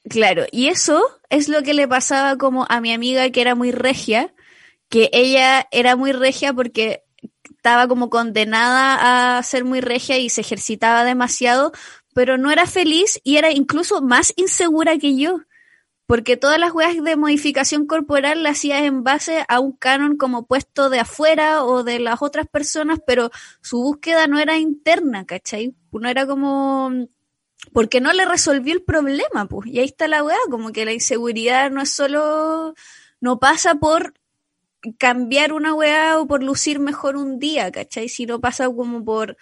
Claro, 0.10 0.46
y 0.52 0.68
eso 0.68 1.02
es 1.30 1.48
lo 1.48 1.64
que 1.64 1.74
le 1.74 1.88
pasaba 1.88 2.38
como 2.38 2.66
a 2.70 2.82
mi 2.82 2.92
amiga 2.92 3.30
que 3.30 3.40
era 3.42 3.56
muy 3.56 3.72
regia, 3.72 4.34
que 4.90 5.10
ella 5.14 5.68
era 5.72 5.96
muy 5.96 6.12
regia 6.12 6.54
porque 6.54 7.04
estaba 7.56 7.88
como 7.88 8.10
condenada 8.10 9.38
a 9.38 9.44
ser 9.44 9.64
muy 9.64 9.80
regia 9.80 10.18
y 10.18 10.30
se 10.30 10.42
ejercitaba 10.42 11.06
demasiado, 11.06 11.72
pero 12.14 12.38
no 12.38 12.52
era 12.52 12.66
feliz 12.66 13.22
y 13.24 13.38
era 13.38 13.52
incluso 13.52 14.02
más 14.02 14.34
insegura 14.36 14.98
que 14.98 15.16
yo. 15.16 15.40
Porque 16.06 16.36
todas 16.38 16.60
las 16.60 16.74
weas 16.74 17.02
de 17.02 17.16
modificación 17.16 17.88
corporal 17.88 18.44
las 18.44 18.58
hacía 18.58 18.86
en 18.86 19.04
base 19.04 19.46
a 19.48 19.60
un 19.60 19.72
canon 19.72 20.18
como 20.18 20.46
puesto 20.46 20.90
de 20.90 21.00
afuera 21.00 21.64
o 21.64 21.84
de 21.84 22.00
las 22.00 22.22
otras 22.22 22.48
personas, 22.48 23.00
pero 23.06 23.32
su 23.62 23.82
búsqueda 23.82 24.28
no 24.28 24.38
era 24.40 24.58
interna, 24.58 25.26
¿cachai? 25.26 25.76
No 25.92 26.10
era 26.10 26.28
como 26.28 26.92
porque 27.72 28.02
no 28.02 28.12
le 28.12 28.26
resolvió 28.26 28.74
el 28.74 28.84
problema, 28.84 29.48
pues. 29.48 29.70
Y 29.70 29.80
ahí 29.80 29.86
está 29.86 30.08
la 30.08 30.24
weá, 30.24 30.38
como 30.50 30.72
que 30.72 30.86
la 30.86 30.92
inseguridad 30.92 31.72
no 31.72 31.82
es 31.82 31.90
solo, 31.90 32.74
no 33.22 33.40
pasa 33.40 33.76
por 33.76 34.14
cambiar 34.98 35.54
una 35.54 35.74
weá 35.74 36.20
o 36.20 36.28
por 36.28 36.44
lucir 36.44 36.80
mejor 36.80 37.16
un 37.16 37.40
día, 37.40 37.72
¿cachai? 37.72 38.10
Sino 38.10 38.42
pasa 38.42 38.66
como 38.66 39.06
por 39.06 39.38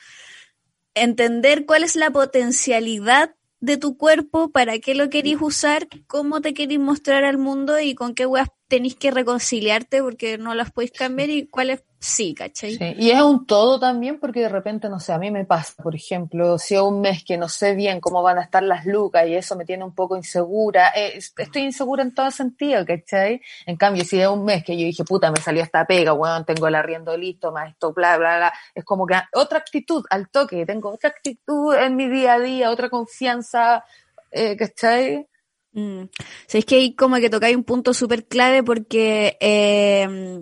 entender 0.94 1.66
cuál 1.66 1.84
es 1.84 1.96
la 1.96 2.12
potencialidad 2.12 3.36
de 3.62 3.78
tu 3.78 3.98
cuerpo, 3.98 4.52
para 4.52 4.80
qué 4.80 4.96
lo 4.96 5.10
querís 5.10 5.38
usar, 5.40 5.88
cómo 6.08 6.42
te 6.42 6.54
querís 6.54 6.80
mostrar 6.80 7.24
al 7.24 7.38
mundo 7.38 7.80
y 7.80 7.96
con 7.96 8.16
qué 8.16 8.26
weas 8.26 8.50
tenéis 8.68 8.96
que 8.96 9.12
reconciliarte 9.12 10.02
porque 10.02 10.38
no 10.38 10.56
las 10.56 10.72
podéis 10.72 10.92
cambiar 10.92 11.30
y 11.30 11.48
cuáles 11.48 11.84
sí, 12.04 12.34
¿cachai? 12.34 12.76
Sí, 12.76 12.96
Y 12.98 13.12
es 13.12 13.22
un 13.22 13.46
todo 13.46 13.80
también 13.80 14.20
porque 14.20 14.40
de 14.42 14.50
repente, 14.50 14.90
no 14.90 15.00
sé, 15.00 15.14
a 15.14 15.20
mí 15.20 15.30
me 15.30 15.46
pasa, 15.46 15.82
por 15.84 15.96
ejemplo, 15.96 16.58
si 16.58 16.74
es 16.74 16.82
un 16.82 17.00
mes 17.00 17.24
que 17.24 17.38
no 17.38 17.48
sé 17.48 17.76
bien 17.76 18.00
cómo 18.02 18.24
van 18.24 18.40
a 18.40 18.42
estar 18.42 18.64
las 18.64 18.88
lucas 18.88 19.28
y 19.28 19.36
eso 19.36 19.56
me 19.56 19.66
tiene 19.66 19.84
un 19.84 19.94
poco 19.94 20.18
insegura, 20.18 20.90
eh, 20.96 21.14
es- 21.18 21.32
estoy 21.38 21.62
insegura 21.62 22.02
en 22.02 22.14
todo 22.16 22.32
sentido, 22.32 22.84
¿cachai? 22.86 23.40
En 23.68 23.78
cambio, 23.78 24.04
si 24.04 24.20
es 24.20 24.28
un 24.28 24.44
mes 24.44 24.64
que 24.64 24.76
yo 24.76 24.84
dije, 24.86 25.04
puta, 25.04 25.30
me 25.32 25.40
salió 25.40 25.62
esta 25.62 25.86
pega, 25.86 26.14
weón, 26.14 26.44
tengo 26.44 26.68
el 26.68 26.74
arriendo 26.76 27.16
listo, 27.16 27.52
más 27.52 27.70
esto, 27.70 27.94
bla, 27.94 28.18
bla, 28.18 28.38
bla, 28.38 28.54
es 28.74 28.84
como 28.84 29.06
que 29.06 29.16
otra 29.34 29.60
actitud 29.60 30.04
al 30.10 30.28
toque, 30.30 30.66
tengo 30.66 30.90
otra 30.90 31.10
actitud 31.12 31.76
en 31.76 31.96
mi 31.96 32.10
día 32.10 32.34
a 32.34 32.40
día, 32.40 32.72
otra 32.72 32.90
confianza, 32.90 33.86
eh, 34.32 34.56
¿cachai? 34.58 35.28
Mm. 35.74 36.02
O 36.02 36.10
sea, 36.48 36.60
es 36.60 36.66
que 36.66 36.76
ahí 36.76 36.96
como 36.96 37.16
que 37.18 37.30
tocáis 37.30 37.56
un 37.56 37.64
punto 37.64 37.94
súper 37.94 38.26
clave 38.26 38.64
porque 38.64 39.38
eh, 39.40 40.42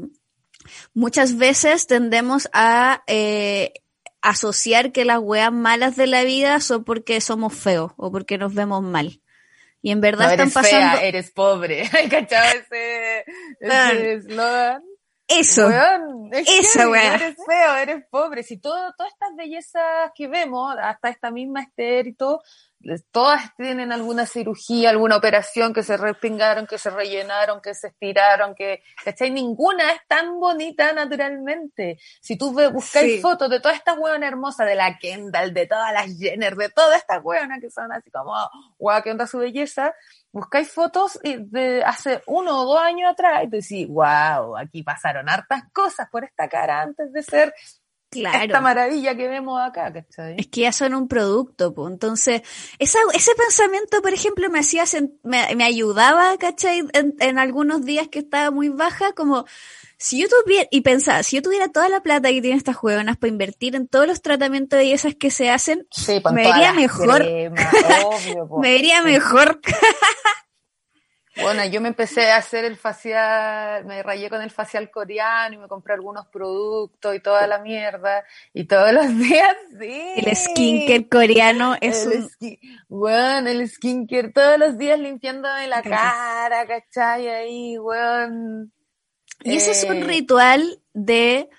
muchas 0.94 1.38
veces 1.38 1.88
tendemos 1.88 2.50
a 2.54 3.04
eh, 3.08 3.74
asociar 4.22 4.92
que 4.92 5.06
las 5.06 5.20
weas 5.20 5.52
malas 5.52 5.96
de 5.96 6.08
la 6.08 6.24
vida 6.24 6.60
son 6.60 6.84
porque 6.84 7.22
somos 7.22 7.54
feos 7.54 7.92
o 7.98 8.12
porque 8.12 8.38
nos 8.38 8.54
vemos 8.54 8.82
mal. 8.82 9.22
Y 9.82 9.92
en 9.92 10.02
verdad 10.02 10.26
No 10.26 10.32
están 10.32 10.48
eres 10.48 10.54
pasando 10.54 10.98
fea, 10.98 11.08
eres 11.08 11.32
pobre, 11.32 11.90
¿cachai? 12.10 12.58
Ese, 12.58 13.26
ese 13.60 14.14
eslogan. 14.14 14.84
eso. 15.28 15.68
Weón, 15.68 16.30
es 16.34 16.50
Esa 16.50 16.80
heavy, 16.82 16.92
weá. 16.92 17.16
Eres 17.16 17.36
feo, 17.48 17.76
eres 17.76 18.06
pobre. 18.10 18.44
Si 18.44 18.58
todo, 18.58 18.94
todas 18.98 19.14
estas 19.14 19.36
bellezas 19.38 20.12
que 20.14 20.28
vemos, 20.28 20.76
hasta 20.82 21.10
esta 21.10 21.32
misma 21.32 21.62
Esther 21.62 22.08
y 22.08 22.14
todo, 22.14 22.42
todas 23.12 23.56
tienen 23.58 23.92
alguna 23.92 24.26
cirugía, 24.26 24.90
alguna 24.90 25.18
operación 25.18 25.74
que 25.74 25.84
se 25.84 25.98
respingaron, 25.98 26.66
que 26.66 26.78
se 26.78 26.90
rellenaron, 26.90 27.62
que 27.62 27.74
se 27.74 27.88
estiraron, 27.88 28.56
que, 28.56 28.82
¿cachai? 29.04 29.32
Ninguna 29.32 29.92
es 29.92 30.02
tan 30.08 30.40
bonita 30.40 30.94
naturalmente. 30.94 32.00
Si 32.22 32.38
tú 32.38 32.52
buscáis 32.72 33.16
Sí. 33.16 33.22
fotos 33.22 33.50
de 33.50 33.60
todas 33.60 33.78
estas 33.78 33.98
hueonas 33.98 34.30
hermosas, 34.30 34.66
de 34.68 34.76
la 34.76 34.98
Kendall, 34.98 35.54
de 35.54 35.68
todas 35.68 35.92
las 35.94 36.18
Jenner, 36.18 36.56
de 36.56 36.70
todas 36.70 36.98
estas 36.98 37.24
hueonas 37.24 37.60
que 37.60 37.70
son 37.70 37.92
así 37.92 38.10
como, 38.12 38.34
guau, 38.78 39.04
qué 39.04 39.12
onda 39.12 39.28
su 39.28 39.40
belleza, 39.40 39.94
buscáis 40.32 40.72
fotos 40.72 41.20
de 41.24 41.84
hace 41.84 42.22
uno 42.28 42.62
o 42.62 42.66
dos 42.66 42.80
años 42.80 43.12
atrás 43.12 43.44
y 43.44 43.50
te 43.50 43.58
decís, 43.58 43.88
wow, 43.90 44.58
aquí 44.58 44.84
pasaron 44.84 45.30
hartas 45.30 45.64
cosas 45.74 46.08
por 46.10 46.24
esta 46.24 46.48
cara 46.48 46.82
antes 46.82 47.12
de 47.12 47.24
ser 47.24 47.54
esta 48.12 48.32
Claro. 48.48 48.62
maravilla 48.62 49.16
que 49.16 49.28
vemos 49.28 49.60
acá, 49.62 49.94
¿cachai? 49.94 50.36
Es 50.40 50.48
que 50.48 50.62
ya 50.62 50.72
son 50.72 50.94
un 50.96 51.08
producto, 51.08 51.74
pues. 51.74 51.92
Entonces, 51.92 52.42
esa, 52.80 52.98
ese 53.14 53.32
pensamiento, 53.36 54.02
por 54.02 54.14
ejemplo, 54.14 54.50
me 54.50 54.60
hacía, 54.60 54.84
me, 55.24 55.56
me 55.56 55.64
ayudaba, 55.64 56.36
¿cachai? 56.38 56.84
En, 56.94 57.16
en 57.20 57.38
algunos 57.40 57.86
días 57.86 58.08
que 58.08 58.20
estaba 58.20 58.50
muy 58.52 58.70
baja, 58.70 59.14
como, 59.14 59.46
si 59.98 60.22
yo 60.22 60.28
tuviera, 60.28 60.68
y 60.72 60.82
pensaba, 60.82 61.22
si 61.24 61.36
yo 61.36 61.42
tuviera 61.44 61.68
toda 61.68 61.88
la 61.90 62.02
plata 62.02 62.30
que 62.30 62.42
tienen 62.42 62.58
estas 62.58 62.76
juegonas 62.78 63.18
para 63.18 63.30
invertir 63.32 63.76
en 63.76 63.88
todos 63.88 64.08
los 64.08 64.22
tratamientos 64.24 64.78
de 64.78 64.86
bellezas 64.86 65.14
que 65.16 65.30
se 65.30 65.50
hacen, 65.52 65.86
Sí, 65.92 66.20
me 66.34 66.44
vería 66.44 66.74
mejor. 66.74 67.18
cremas, 67.22 67.74
obvio, 68.06 68.48
po. 68.48 68.60
me 68.62 68.72
vería 68.72 69.04
mejor. 69.04 69.60
Bueno, 71.42 71.66
yo 71.66 71.82
me 71.82 71.90
empecé 71.90 72.32
a 72.32 72.38
hacer 72.38 72.66
el 72.66 72.76
facial, 72.76 73.86
me 73.86 74.04
rayé 74.04 74.30
con 74.30 74.42
el 74.42 74.52
facial 74.52 74.90
coreano 74.92 75.56
y 75.56 75.58
me 75.58 75.68
compré 75.68 75.94
algunos 75.94 76.28
productos 76.28 77.16
y 77.16 77.20
toda 77.20 77.48
la 77.48 77.60
mierda. 77.60 78.24
Y 78.54 78.66
todos 78.66 78.92
los 78.94 79.08
días, 79.18 79.56
sí. 79.80 80.14
El 80.16 80.36
skincare 80.36 81.08
coreano 81.08 81.76
es 81.80 82.06
un... 82.06 82.30
bueno, 82.88 83.50
el 83.50 83.68
skincare, 83.70 84.32
todos 84.32 84.60
los 84.60 84.78
días 84.78 85.00
limpiándome 85.00 85.68
la 85.68 85.82
cara, 85.82 86.66
¿cachai? 86.68 87.28
Ahí, 87.28 87.78
weón. 87.78 88.72
Y 89.44 89.56
ese 89.56 89.72
es 89.72 89.84
un 89.86 89.98
eh, 89.98 90.04
ritual 90.04 90.82
de 90.94 91.50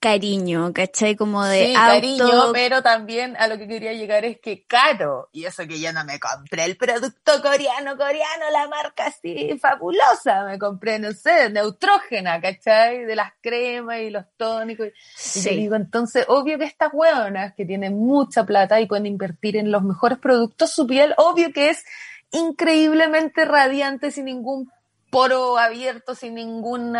cariño, 0.00 0.72
¿cachai? 0.72 1.16
Como 1.16 1.44
de 1.44 1.66
sí, 1.66 1.74
cariño, 1.74 2.52
pero 2.52 2.82
también 2.82 3.36
a 3.36 3.48
lo 3.48 3.58
que 3.58 3.66
quería 3.66 3.92
llegar 3.92 4.24
es 4.24 4.38
que 4.40 4.64
caro. 4.64 5.28
Y 5.32 5.44
eso 5.44 5.66
que 5.66 5.80
yo 5.80 5.92
no 5.92 6.04
me 6.04 6.20
compré 6.20 6.64
el 6.64 6.76
producto 6.76 7.42
coreano, 7.42 7.96
coreano, 7.96 8.50
la 8.52 8.68
marca 8.68 9.06
así 9.06 9.58
fabulosa. 9.60 10.44
Me 10.44 10.58
compré, 10.58 10.98
no 10.98 11.12
sé, 11.12 11.50
neutrógena, 11.50 12.40
¿cachai? 12.40 13.04
De 13.04 13.16
las 13.16 13.32
cremas 13.40 14.00
y 14.00 14.10
los 14.10 14.24
tónicos. 14.36 14.88
Y 15.34 15.40
yo 15.40 15.50
digo, 15.50 15.74
entonces, 15.74 16.24
obvio 16.28 16.58
que 16.58 16.64
estas 16.64 16.90
hueonas 16.92 17.54
que 17.54 17.64
tienen 17.64 17.98
mucha 17.98 18.44
plata 18.44 18.80
y 18.80 18.86
pueden 18.86 19.06
invertir 19.06 19.56
en 19.56 19.72
los 19.72 19.82
mejores 19.82 20.18
productos, 20.18 20.72
su 20.72 20.86
piel, 20.86 21.14
obvio 21.16 21.52
que 21.52 21.70
es 21.70 21.84
increíblemente 22.30 23.44
radiante 23.44 24.10
sin 24.10 24.26
ningún 24.26 24.70
poro 25.10 25.58
abierto 25.58 26.14
sin 26.14 26.34
ningún 26.34 26.96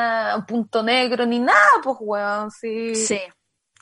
punto 0.46 0.82
negro 0.82 1.26
ni 1.26 1.38
nada, 1.38 1.68
pues 1.82 1.96
weón, 2.00 2.50
sí. 2.50 2.94
Sí. 2.94 3.20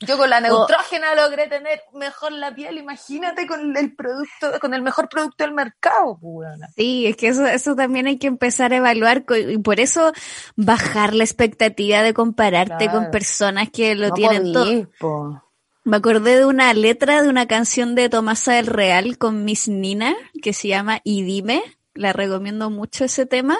Yo 0.00 0.18
con 0.18 0.28
la 0.28 0.40
neutrógena 0.40 1.14
logré 1.14 1.46
tener 1.46 1.80
mejor 1.94 2.30
la 2.32 2.54
piel, 2.54 2.76
imagínate 2.76 3.46
con 3.46 3.74
el 3.74 3.96
producto, 3.96 4.60
con 4.60 4.74
el 4.74 4.82
mejor 4.82 5.08
producto 5.08 5.42
del 5.42 5.54
mercado, 5.54 6.18
pues, 6.20 6.48
weón. 6.50 6.60
Sí, 6.76 7.06
es 7.06 7.16
que 7.16 7.28
eso, 7.28 7.46
eso 7.46 7.74
también 7.74 8.06
hay 8.06 8.18
que 8.18 8.26
empezar 8.26 8.74
a 8.74 8.76
evaluar 8.76 9.24
y 9.48 9.56
por 9.58 9.80
eso 9.80 10.12
bajar 10.54 11.14
la 11.14 11.24
expectativa 11.24 12.02
de 12.02 12.12
compararte 12.12 12.90
con 12.90 13.10
personas 13.10 13.70
que 13.70 13.94
lo 13.94 14.10
tienen 14.12 14.52
todo. 14.52 15.42
Me 15.84 15.98
acordé 15.98 16.36
de 16.36 16.44
una 16.44 16.74
letra 16.74 17.22
de 17.22 17.28
una 17.28 17.46
canción 17.46 17.94
de 17.94 18.08
Tomasa 18.08 18.54
del 18.54 18.66
Real 18.66 19.16
con 19.18 19.44
Miss 19.44 19.68
Nina 19.68 20.14
que 20.42 20.52
se 20.52 20.68
llama 20.68 21.00
Y 21.04 21.22
dime, 21.22 21.62
la 21.94 22.12
recomiendo 22.12 22.70
mucho 22.70 23.04
ese 23.04 23.24
tema 23.24 23.56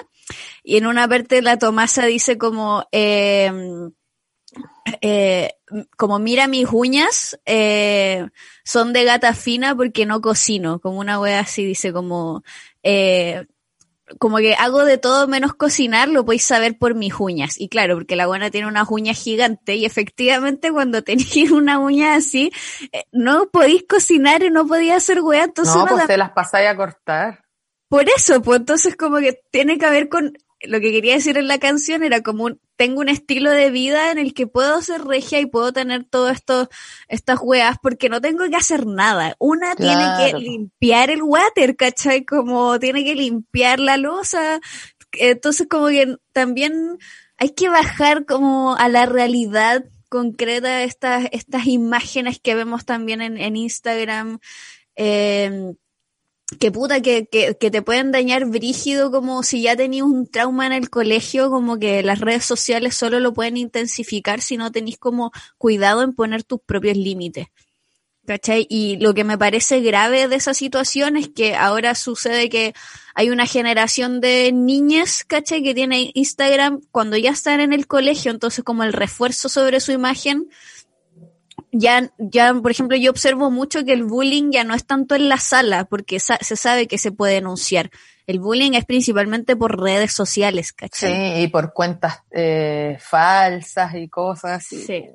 y 0.63 0.77
en 0.77 0.85
una 0.85 1.07
parte 1.07 1.41
la 1.41 1.57
Tomasa 1.57 2.05
dice 2.05 2.37
como, 2.37 2.85
eh, 2.91 3.51
eh, 5.01 5.53
como 5.97 6.19
mira 6.19 6.47
mis 6.47 6.67
uñas, 6.71 7.39
eh, 7.45 8.27
son 8.63 8.93
de 8.93 9.03
gata 9.03 9.33
fina 9.33 9.75
porque 9.75 10.05
no 10.05 10.21
cocino, 10.21 10.79
como 10.79 10.99
una 10.99 11.19
wea 11.19 11.39
así, 11.39 11.63
dice 11.63 11.93
como, 11.93 12.43
como 14.19 14.37
que 14.37 14.55
hago 14.55 14.85
de 14.85 14.97
todo 14.97 15.27
menos 15.27 15.53
cocinar, 15.53 16.07
lo 16.07 16.25
podéis 16.25 16.45
saber 16.45 16.77
por 16.77 16.95
mis 16.95 17.13
uñas. 17.19 17.59
Y 17.59 17.67
claro, 17.67 17.95
porque 17.95 18.15
la 18.15 18.27
buena 18.27 18.49
tiene 18.49 18.67
unas 18.67 18.87
uñas 18.89 19.21
gigantes 19.21 19.75
y 19.75 19.85
efectivamente 19.85 20.71
cuando 20.71 21.01
tenéis 21.03 21.51
una 21.51 21.79
uña 21.79 22.15
así, 22.15 22.51
no 23.11 23.49
podéis 23.49 23.85
cocinar 23.87 24.43
y 24.43 24.49
no 24.49 24.67
podéis 24.67 24.93
hacer 24.93 25.21
wea, 25.21 25.45
entonces... 25.45 25.75
No, 25.75 25.85
pues 25.85 26.07
te 26.07 26.17
las 26.17 26.31
pasáis 26.31 26.69
a 26.69 26.75
cortar. 26.75 27.46
Por 27.89 28.05
eso, 28.09 28.41
pues 28.41 28.59
entonces 28.59 28.95
como 28.95 29.17
que 29.17 29.41
tiene 29.51 29.77
que 29.77 29.89
ver 29.89 30.09
con 30.09 30.33
lo 30.61 30.79
que 30.79 30.91
quería 30.91 31.13
decir 31.13 31.37
en 31.37 31.47
la 31.47 31.59
canción 31.59 32.03
era 32.03 32.21
como 32.21 32.45
un, 32.45 32.59
tengo 32.75 33.01
un 33.01 33.09
estilo 33.09 33.51
de 33.51 33.69
vida 33.69 34.11
en 34.11 34.17
el 34.17 34.33
que 34.33 34.47
puedo 34.47 34.81
ser 34.81 35.03
regia 35.03 35.39
y 35.39 35.45
puedo 35.45 35.71
tener 35.71 36.03
todo 36.03 36.29
esto, 36.29 36.69
estas 37.07 37.39
weas 37.41 37.77
porque 37.81 38.09
no 38.09 38.21
tengo 38.21 38.49
que 38.49 38.55
hacer 38.55 38.85
nada. 38.85 39.35
Una 39.39 39.75
tiene 39.75 40.03
que 40.19 40.37
limpiar 40.37 41.09
el 41.09 41.21
water, 41.21 41.75
¿cachai? 41.75 42.25
Como 42.25 42.79
tiene 42.79 43.03
que 43.03 43.15
limpiar 43.15 43.79
la 43.79 43.97
losa. 43.97 44.59
Entonces 45.11 45.67
como 45.69 45.87
que 45.87 46.17
también 46.33 46.97
hay 47.37 47.49
que 47.49 47.69
bajar 47.69 48.25
como 48.25 48.75
a 48.75 48.89
la 48.89 49.05
realidad 49.05 49.85
concreta 50.09 50.83
estas, 50.83 51.25
estas 51.31 51.67
imágenes 51.67 52.39
que 52.39 52.55
vemos 52.55 52.85
también 52.85 53.21
en, 53.21 53.37
en 53.37 53.55
Instagram. 53.55 54.39
Eh, 54.95 55.73
que 56.59 56.71
puta, 56.71 57.01
que, 57.01 57.25
que, 57.25 57.57
que, 57.59 57.71
te 57.71 57.81
pueden 57.81 58.11
dañar 58.11 58.45
brígido 58.45 59.11
como 59.11 59.43
si 59.43 59.63
ya 59.63 59.75
tenías 59.75 60.05
un 60.05 60.27
trauma 60.27 60.65
en 60.65 60.71
el 60.71 60.89
colegio, 60.89 61.49
como 61.49 61.77
que 61.77 62.01
las 62.03 62.19
redes 62.19 62.45
sociales 62.45 62.95
solo 62.95 63.19
lo 63.19 63.33
pueden 63.33 63.57
intensificar 63.57 64.41
si 64.41 64.55
no 64.55 64.71
tenéis 64.71 64.97
como 64.97 65.31
cuidado 65.57 66.03
en 66.03 66.13
poner 66.13 66.43
tus 66.43 66.61
propios 66.61 66.95
límites. 66.95 67.47
¿Cachai? 68.25 68.67
Y 68.69 68.97
lo 68.97 69.13
que 69.13 69.23
me 69.23 69.37
parece 69.37 69.79
grave 69.79 70.27
de 70.27 70.35
esa 70.35 70.53
situación 70.53 71.15
es 71.15 71.29
que 71.29 71.55
ahora 71.55 71.95
sucede 71.95 72.49
que 72.49 72.73
hay 73.15 73.29
una 73.29 73.45
generación 73.45 74.19
de 74.19 74.51
niñas, 74.51 75.23
¿cachai? 75.23 75.63
Que 75.63 75.73
tiene 75.73 76.11
Instagram 76.13 76.81
cuando 76.91 77.15
ya 77.15 77.31
están 77.31 77.61
en 77.61 77.71
el 77.71 77.87
colegio, 77.87 78.31
entonces 78.31 78.65
como 78.65 78.83
el 78.83 78.91
refuerzo 78.91 79.47
sobre 79.47 79.79
su 79.79 79.93
imagen, 79.93 80.49
ya, 81.79 82.11
ya, 82.17 82.53
por 82.53 82.71
ejemplo, 82.71 82.97
yo 82.97 83.11
observo 83.11 83.51
mucho 83.51 83.85
que 83.85 83.93
el 83.93 84.03
bullying 84.03 84.51
ya 84.51 84.63
no 84.63 84.73
es 84.73 84.85
tanto 84.85 85.15
en 85.15 85.29
la 85.29 85.37
sala, 85.37 85.85
porque 85.85 86.19
se 86.19 86.55
sabe 86.55 86.87
que 86.87 86.97
se 86.97 87.11
puede 87.11 87.35
denunciar. 87.35 87.91
El 88.25 88.39
bullying 88.39 88.73
es 88.73 88.85
principalmente 88.85 89.55
por 89.55 89.79
redes 89.79 90.11
sociales, 90.11 90.73
¿cachai? 90.73 91.13
Sí, 91.13 91.43
y 91.43 91.47
por 91.47 91.71
cuentas 91.73 92.23
eh, 92.31 92.97
falsas 92.99 93.95
y 93.95 94.09
cosas. 94.09 94.65
Sí. 94.65 95.05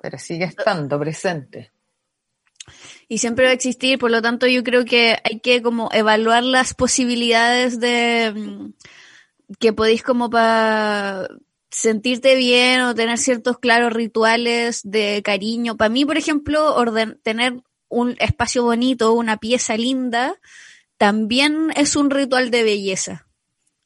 Pero 0.00 0.18
sigue 0.18 0.44
estando 0.44 0.98
presente. 0.98 1.70
Y 3.08 3.18
siempre 3.18 3.44
va 3.44 3.50
a 3.50 3.54
existir, 3.54 3.98
por 3.98 4.10
lo 4.10 4.22
tanto 4.22 4.46
yo 4.46 4.62
creo 4.62 4.84
que 4.84 5.18
hay 5.22 5.40
que 5.40 5.62
como 5.62 5.90
evaluar 5.92 6.44
las 6.44 6.74
posibilidades 6.74 7.78
de 7.78 8.32
mm, 8.34 8.72
que 9.58 9.72
podéis 9.72 10.02
como 10.02 10.30
para 10.30 11.28
sentirte 11.72 12.36
bien 12.36 12.82
o 12.82 12.94
tener 12.94 13.18
ciertos 13.18 13.58
claros 13.58 13.92
rituales 13.92 14.82
de 14.84 15.22
cariño. 15.24 15.76
Para 15.76 15.88
mí, 15.88 16.04
por 16.04 16.18
ejemplo, 16.18 16.74
orden, 16.76 17.18
tener 17.22 17.62
un 17.88 18.14
espacio 18.20 18.62
bonito, 18.62 19.12
una 19.14 19.38
pieza 19.38 19.76
linda, 19.76 20.34
también 20.98 21.70
es 21.74 21.96
un 21.96 22.10
ritual 22.10 22.50
de 22.50 22.62
belleza. 22.62 23.26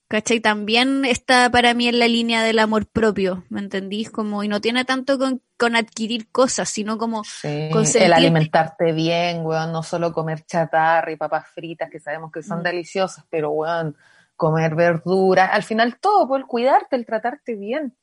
¿Cachai? 0.08 0.38
También 0.38 1.04
está 1.04 1.50
para 1.50 1.74
mí 1.74 1.88
en 1.88 1.98
la 1.98 2.06
línea 2.06 2.44
del 2.44 2.60
amor 2.60 2.86
propio, 2.86 3.44
¿me 3.48 3.58
entendís? 3.58 4.08
Como, 4.08 4.44
y 4.44 4.48
no 4.48 4.60
tiene 4.60 4.84
tanto 4.84 5.18
con, 5.18 5.42
con 5.56 5.74
adquirir 5.74 6.30
cosas, 6.30 6.68
sino 6.68 6.96
como 6.96 7.22
el 7.42 8.12
alimentarte 8.12 8.92
bien, 8.92 9.44
weón, 9.44 9.72
no 9.72 9.82
solo 9.82 10.12
comer 10.12 10.46
chatarra 10.46 11.10
y 11.10 11.16
papas 11.16 11.48
fritas, 11.48 11.90
que 11.90 11.98
sabemos 11.98 12.30
que 12.30 12.44
son 12.44 12.60
mm. 12.60 12.62
deliciosas, 12.62 13.24
pero 13.28 13.50
weón, 13.50 13.96
comer 14.36 14.74
verduras, 14.74 15.50
al 15.52 15.62
final 15.62 15.98
todo, 15.98 16.28
por 16.28 16.40
el 16.40 16.46
cuidarte, 16.46 16.96
el 16.96 17.06
tratarte 17.06 17.54
bien. 17.54 17.96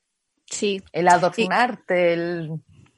Sí. 0.46 0.82
El 0.92 1.08
adornarte, 1.08 2.12
el 2.12 2.50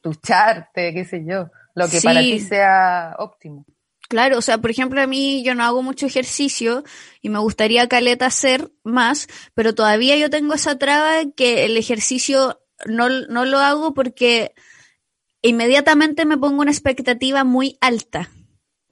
ducharte, 0.02 0.92
qué 0.92 1.04
sé 1.04 1.24
yo, 1.24 1.50
lo 1.74 1.88
que 1.88 2.00
para 2.00 2.20
ti 2.20 2.40
sea 2.40 3.14
óptimo. 3.18 3.64
Claro, 4.08 4.38
o 4.38 4.42
sea, 4.42 4.58
por 4.58 4.70
ejemplo, 4.70 5.00
a 5.00 5.06
mí 5.06 5.42
yo 5.42 5.54
no 5.54 5.64
hago 5.64 5.82
mucho 5.82 6.06
ejercicio 6.06 6.84
y 7.22 7.28
me 7.28 7.40
gustaría 7.40 7.88
caleta 7.88 8.26
hacer 8.26 8.70
más, 8.84 9.26
pero 9.54 9.74
todavía 9.74 10.16
yo 10.16 10.30
tengo 10.30 10.54
esa 10.54 10.78
traba 10.78 11.24
que 11.36 11.64
el 11.64 11.76
ejercicio 11.76 12.60
no, 12.86 13.08
no 13.08 13.44
lo 13.44 13.58
hago 13.58 13.94
porque 13.94 14.54
inmediatamente 15.42 16.24
me 16.24 16.38
pongo 16.38 16.62
una 16.62 16.70
expectativa 16.70 17.42
muy 17.42 17.78
alta. 17.80 18.30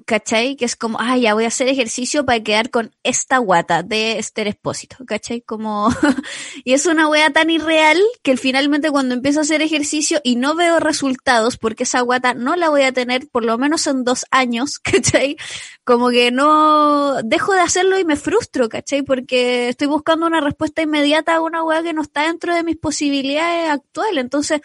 ¿Cachai? 0.06 0.56
Que 0.56 0.64
es 0.64 0.76
como, 0.76 0.98
ah, 1.00 1.16
ya 1.16 1.34
voy 1.34 1.44
a 1.44 1.48
hacer 1.48 1.68
ejercicio 1.68 2.24
para 2.24 2.42
quedar 2.42 2.70
con 2.70 2.94
esta 3.02 3.38
guata 3.38 3.82
de 3.82 4.18
Esther 4.18 4.48
Espósito, 4.48 4.96
¿cachai? 5.06 5.40
Como, 5.40 5.88
y 6.64 6.74
es 6.74 6.86
una 6.86 7.08
wea 7.08 7.30
tan 7.30 7.50
irreal 7.50 8.00
que 8.22 8.36
finalmente 8.36 8.90
cuando 8.90 9.14
empiezo 9.14 9.40
a 9.40 9.42
hacer 9.42 9.62
ejercicio 9.62 10.20
y 10.24 10.36
no 10.36 10.54
veo 10.54 10.80
resultados, 10.80 11.56
porque 11.56 11.84
esa 11.84 12.00
guata 12.00 12.34
no 12.34 12.56
la 12.56 12.68
voy 12.68 12.82
a 12.82 12.92
tener 12.92 13.28
por 13.28 13.44
lo 13.44 13.56
menos 13.58 13.86
en 13.86 14.04
dos 14.04 14.26
años, 14.30 14.78
¿cachai? 14.82 15.36
Como 15.84 16.10
que 16.10 16.30
no, 16.30 17.22
dejo 17.22 17.54
de 17.54 17.60
hacerlo 17.60 17.98
y 17.98 18.04
me 18.04 18.16
frustro, 18.16 18.68
¿cachai? 18.68 19.02
Porque 19.02 19.68
estoy 19.68 19.86
buscando 19.86 20.26
una 20.26 20.40
respuesta 20.40 20.82
inmediata 20.82 21.36
a 21.36 21.40
una 21.40 21.62
wea 21.62 21.82
que 21.82 21.92
no 21.92 22.02
está 22.02 22.22
dentro 22.22 22.54
de 22.54 22.64
mis 22.64 22.76
posibilidades 22.76 23.70
actuales. 23.70 24.22
Entonces, 24.24 24.60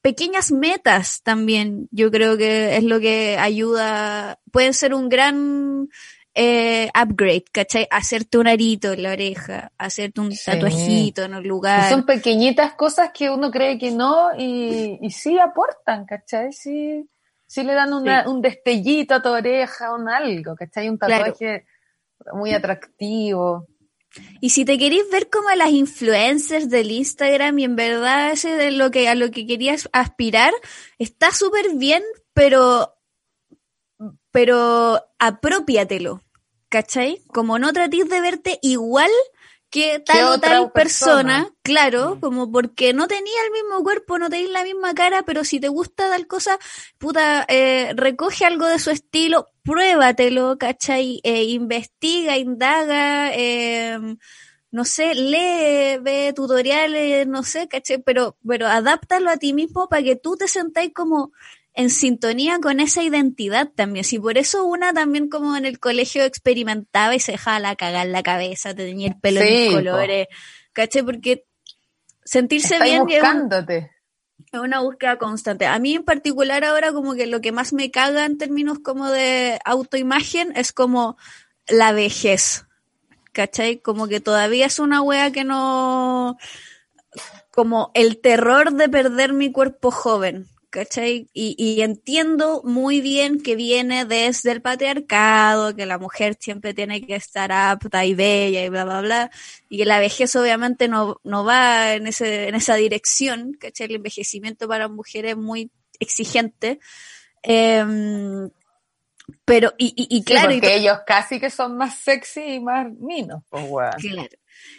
pequeñas 0.00 0.52
metas 0.52 1.22
también, 1.22 1.88
yo 1.90 2.10
creo 2.10 2.36
que 2.36 2.76
es 2.76 2.84
lo 2.84 3.00
que 3.00 3.36
ayuda, 3.38 4.38
pueden 4.50 4.74
ser 4.74 4.94
un 4.94 5.08
gran 5.08 5.88
eh, 6.34 6.90
upgrade, 6.94 7.44
¿cachai? 7.50 7.88
Hacerte 7.90 8.38
un 8.38 8.46
arito 8.46 8.92
en 8.92 9.02
la 9.02 9.12
oreja, 9.12 9.72
hacerte 9.76 10.20
un 10.20 10.32
tatuajito 10.36 11.22
en 11.22 11.34
un 11.34 11.46
lugar. 11.46 11.88
son 11.90 12.06
pequeñitas 12.06 12.74
cosas 12.74 13.10
que 13.12 13.28
uno 13.28 13.50
cree 13.50 13.78
que 13.78 13.90
no 13.90 14.30
y, 14.38 14.98
y 15.00 15.10
sí 15.10 15.38
aportan, 15.38 16.06
¿cachai? 16.06 16.52
Sí, 16.52 17.08
sí 17.46 17.64
le 17.64 17.74
dan 17.74 17.92
un 17.92 18.40
destellito 18.40 19.14
a 19.14 19.22
tu 19.22 19.30
oreja, 19.30 19.92
un 19.94 20.08
algo, 20.08 20.54
¿cachai? 20.54 20.88
Un 20.88 20.98
tatuaje 20.98 21.66
muy 22.32 22.52
atractivo. 22.52 23.66
Y 24.40 24.50
si 24.50 24.64
te 24.64 24.78
queréis 24.78 25.04
ver 25.10 25.28
como 25.30 25.50
las 25.50 25.70
influencers 25.70 26.68
del 26.68 26.90
Instagram 26.90 27.58
y 27.58 27.64
en 27.64 27.76
verdad 27.76 28.32
ese 28.32 28.54
de 28.56 28.70
lo 28.70 28.90
que 28.90 29.08
a 29.08 29.14
lo 29.14 29.30
que 29.30 29.46
querías 29.46 29.88
aspirar, 29.92 30.52
está 30.98 31.32
súper 31.32 31.74
bien, 31.74 32.02
pero 32.34 32.94
pero 34.30 35.02
apropiatelo. 35.18 36.22
¿cachai? 36.68 37.22
Como 37.32 37.58
no 37.58 37.72
trates 37.72 38.08
de 38.08 38.20
verte 38.20 38.58
igual 38.62 39.10
que 39.70 40.00
tal 40.00 40.24
o 40.32 40.38
tal 40.38 40.72
persona, 40.72 41.52
claro, 41.62 42.16
mm. 42.16 42.20
como 42.20 42.50
porque 42.50 42.92
no 42.92 43.06
tenía 43.06 43.44
el 43.46 43.52
mismo 43.52 43.82
cuerpo, 43.82 44.18
no 44.18 44.30
tenéis 44.30 44.50
la 44.50 44.64
misma 44.64 44.94
cara, 44.94 45.22
pero 45.24 45.44
si 45.44 45.60
te 45.60 45.68
gusta 45.68 46.08
tal 46.08 46.26
cosa, 46.26 46.58
puta, 46.98 47.44
eh, 47.48 47.92
recoge 47.94 48.46
algo 48.46 48.66
de 48.66 48.78
su 48.78 48.90
estilo, 48.90 49.48
pruébatelo, 49.62 50.56
¿cachai? 50.58 51.20
Eh, 51.22 51.44
investiga, 51.44 52.38
indaga, 52.38 53.30
eh, 53.34 53.98
no 54.70 54.84
sé, 54.84 55.14
lee, 55.14 55.98
ve 56.00 56.32
tutoriales, 56.34 57.26
no 57.26 57.42
sé, 57.42 57.68
¿cachai? 57.68 57.98
Pero, 57.98 58.36
pero 58.46 58.66
adáptalo 58.66 59.30
a 59.30 59.36
ti 59.36 59.52
mismo 59.52 59.88
para 59.88 60.02
que 60.02 60.16
tú 60.16 60.36
te 60.36 60.48
sentáis 60.48 60.92
como 60.94 61.32
en 61.78 61.90
sintonía 61.90 62.58
con 62.60 62.80
esa 62.80 63.04
identidad 63.04 63.70
también. 63.72 64.04
Si 64.04 64.18
por 64.18 64.36
eso 64.36 64.64
una 64.64 64.92
también 64.92 65.28
como 65.28 65.56
en 65.56 65.64
el 65.64 65.78
colegio 65.78 66.24
experimentaba 66.24 67.14
y 67.14 67.20
se 67.20 67.32
dejaba 67.32 67.60
la 67.60 67.76
cagar 67.76 68.08
la 68.08 68.24
cabeza, 68.24 68.74
te 68.74 68.84
tenía 68.84 69.06
el 69.06 69.20
pelo 69.20 69.40
en 69.40 69.74
colores, 69.74 70.26
¿caché? 70.72 71.04
Porque 71.04 71.44
sentirse 72.24 72.82
bien 72.82 73.04
buscándote. 73.04 73.92
es 74.52 74.58
una 74.58 74.80
búsqueda 74.80 75.18
constante. 75.18 75.66
A 75.66 75.78
mí 75.78 75.94
en 75.94 76.02
particular 76.02 76.64
ahora 76.64 76.92
como 76.92 77.14
que 77.14 77.28
lo 77.28 77.40
que 77.40 77.52
más 77.52 77.72
me 77.72 77.92
caga 77.92 78.24
en 78.24 78.38
términos 78.38 78.80
como 78.80 79.08
de 79.08 79.60
autoimagen 79.64 80.56
es 80.56 80.72
como 80.72 81.16
la 81.68 81.92
vejez. 81.92 82.66
¿Cachai? 83.30 83.78
Como 83.78 84.08
que 84.08 84.18
todavía 84.18 84.66
es 84.66 84.80
una 84.80 85.00
wea 85.00 85.30
que 85.30 85.44
no... 85.44 86.38
como 87.52 87.92
el 87.94 88.20
terror 88.20 88.72
de 88.72 88.88
perder 88.88 89.32
mi 89.32 89.52
cuerpo 89.52 89.92
joven. 89.92 90.48
¿Cachai? 90.78 91.28
Y, 91.32 91.56
y, 91.58 91.82
entiendo 91.82 92.62
muy 92.64 93.00
bien 93.00 93.42
que 93.42 93.56
viene 93.56 94.04
desde 94.04 94.52
el 94.52 94.62
patriarcado, 94.62 95.74
que 95.74 95.86
la 95.86 95.98
mujer 95.98 96.36
siempre 96.38 96.72
tiene 96.72 97.04
que 97.04 97.16
estar 97.16 97.50
apta 97.50 98.04
y 98.04 98.14
bella 98.14 98.64
y 98.64 98.68
bla, 98.68 98.84
bla, 98.84 99.00
bla, 99.00 99.30
y 99.68 99.78
que 99.78 99.84
la 99.84 99.98
vejez 99.98 100.36
obviamente 100.36 100.86
no, 100.86 101.20
no 101.24 101.44
va 101.44 101.94
en, 101.94 102.06
ese, 102.06 102.46
en 102.48 102.54
esa 102.54 102.76
dirección, 102.76 103.54
¿cachai? 103.54 103.86
El 103.88 103.96
envejecimiento 103.96 104.68
para 104.68 104.86
mujeres 104.86 105.32
es 105.32 105.36
muy 105.36 105.72
exigente. 105.98 106.78
Em, 107.42 108.48
pero, 109.44 109.74
y, 109.78 109.94
y, 109.96 110.22
claro. 110.22 110.52
porque 110.52 110.76
ellos 110.76 110.98
casi 111.04 111.40
que 111.40 111.50
son 111.50 111.76
más 111.76 111.98
sexy 111.98 112.54
y 112.54 112.60
más 112.60 112.86
minos, 112.92 113.42
pues, 113.50 113.96
Claro. 113.96 114.28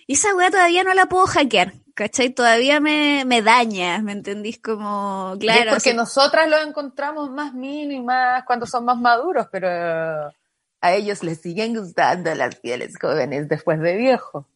Y 0.08 0.14
esa 0.14 0.34
weá 0.34 0.50
todavía 0.50 0.84
no 0.84 0.93
la 0.93 1.08
puedo 1.08 1.26
hackear, 1.26 1.74
¿cachai? 2.00 2.30
Todavía 2.30 2.80
me, 2.80 3.26
me 3.26 3.41
daña, 3.41 4.02
¿me 4.02 4.14
entendís? 4.14 4.58
Como, 4.60 5.36
claro. 5.38 5.72
porque 5.72 5.93
nosotras 5.93 6.50
lo 6.50 6.58
encontramos 6.62 7.30
más 7.30 7.54
mínimas 7.54 8.45
cuando 8.45 8.66
son 8.66 8.86
más 8.86 8.97
maduros, 8.97 9.47
pero 9.52 9.68
a 9.68 10.93
ellos 10.93 11.24
les 11.24 11.41
siguen 11.41 11.76
gustando 11.76 12.34
las 12.36 12.56
pieles 12.56 12.97
jóvenes 12.97 13.50
después 13.50 13.82
de 13.82 13.97
viejo. 13.97 14.47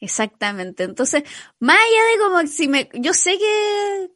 Exactamente. 0.00 0.82
Entonces, 0.82 1.22
más 1.60 1.76
allá 1.76 2.02
de 2.12 2.18
como 2.18 2.48
si 2.48 2.66
me, 2.66 2.88
yo 2.94 3.14
sé 3.14 3.38
que, 3.38 4.10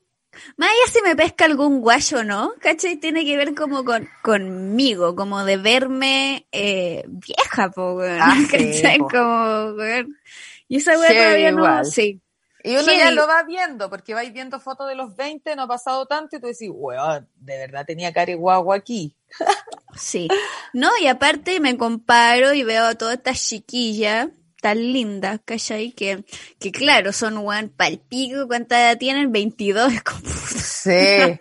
más 0.57 0.69
allá 0.69 0.93
si 0.93 1.03
me 1.03 1.15
pesca 1.15 1.45
algún 1.45 1.81
guayo 1.81 2.25
no, 2.25 2.53
¿cachai? 2.59 2.97
Tiene 2.97 3.25
que 3.25 3.37
ver 3.37 3.55
como 3.55 3.85
con, 3.85 4.09
conmigo, 4.23 5.15
como 5.15 5.45
de 5.45 5.57
verme 5.57 6.49
eh, 6.51 7.05
vieja, 7.07 7.71
po, 7.71 8.01
ah, 8.03 8.35
¿cachai? 8.51 8.99
como, 8.99 9.77
y 10.67 10.79
esa 10.79 10.99
weá 10.99 11.11
todavía 11.11 11.53
no, 11.53 11.85
sí. 11.85 12.21
Y 12.67 12.77
uno 12.77 12.93
ya 12.93 13.13
lo 13.13 13.29
va 13.29 13.45
viendo, 13.45 13.89
porque 13.89 14.13
vais 14.13 14.33
viendo 14.33 14.59
fotos 14.59 14.89
de 14.89 14.97
los 14.97 15.15
20, 15.15 15.55
no 15.55 15.63
ha 15.63 15.69
pasado 15.69 16.05
tanto, 16.07 16.37
y 16.37 16.41
tú 16.41 16.49
decís, 16.49 16.69
weón, 16.73 17.29
de 17.37 17.59
verdad 17.59 17.87
tenía 17.87 18.13
cara 18.13 18.35
guagua 18.35 18.75
aquí. 18.75 19.17
sí. 19.95 20.27
No, 20.73 20.91
y 21.01 21.07
aparte 21.07 21.61
me 21.61 21.77
comparo 21.77 22.55
y 22.55 22.65
veo 22.65 22.87
a 22.87 22.97
todas 22.97 23.19
estas 23.19 23.41
chiquillas 23.41 24.31
tan 24.61 24.79
lindas, 24.79 25.39
¿cachai? 25.45 25.93
Que, 25.93 26.25
que 26.59 26.73
claro, 26.73 27.13
son 27.13 27.39
weón 27.39 27.69
palpico, 27.69 28.49
¿cuánta 28.49 28.81
edad 28.81 28.99
tienen? 28.99 29.31
22. 29.31 29.93
sí. 30.57 31.39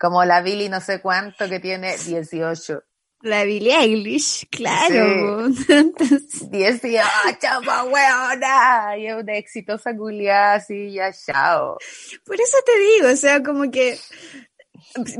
Como 0.00 0.24
la 0.24 0.40
Billy 0.40 0.68
no 0.68 0.80
sé 0.80 1.00
cuánto 1.00 1.48
que 1.48 1.58
tiene 1.58 1.96
18. 1.96 2.80
La 3.24 3.44
Billie 3.44 3.74
Eilish, 3.74 4.46
claro. 4.50 5.50
Sí. 5.50 6.46
18, 6.50 7.00
pa 7.64 7.84
weona. 7.84 8.98
Y 8.98 9.06
es 9.06 9.16
una 9.16 9.36
exitosa 9.36 9.96
culiada 9.96 10.56
así, 10.56 10.92
ya 10.92 11.10
chao. 11.10 11.78
Por 12.26 12.38
eso 12.38 12.58
te 12.66 12.78
digo, 12.78 13.08
o 13.10 13.16
sea, 13.16 13.42
como 13.42 13.70
que, 13.70 13.98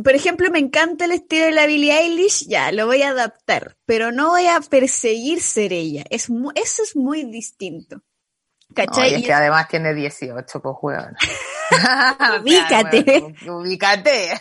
por 0.05 0.15
ejemplo, 0.15 0.51
me 0.51 0.59
encanta 0.59 1.07
el 1.07 1.13
estilo 1.13 1.47
de 1.47 1.53
la 1.53 1.65
Billie 1.65 1.99
Eilish, 1.99 2.47
ya, 2.47 2.73
lo 2.73 2.85
voy 2.85 3.01
a 3.01 3.09
adaptar, 3.09 3.79
pero 3.87 4.13
no 4.13 4.29
voy 4.29 4.49
a 4.49 4.61
perseguir 4.61 5.41
ser 5.41 5.73
ella. 5.73 6.05
Es 6.11 6.29
eso 6.57 6.83
es 6.83 6.97
muy 6.97 7.25
distinto. 7.25 8.03
¿Cachai? 8.75 9.13
No, 9.13 9.17
y 9.17 9.21
es 9.21 9.27
que 9.27 9.33
además 9.33 9.67
tiene 9.69 9.95
18, 9.95 10.61
pues 10.61 10.77
weón. 10.83 11.17
ubícate. 12.43 13.35
ubícate. 13.49 14.39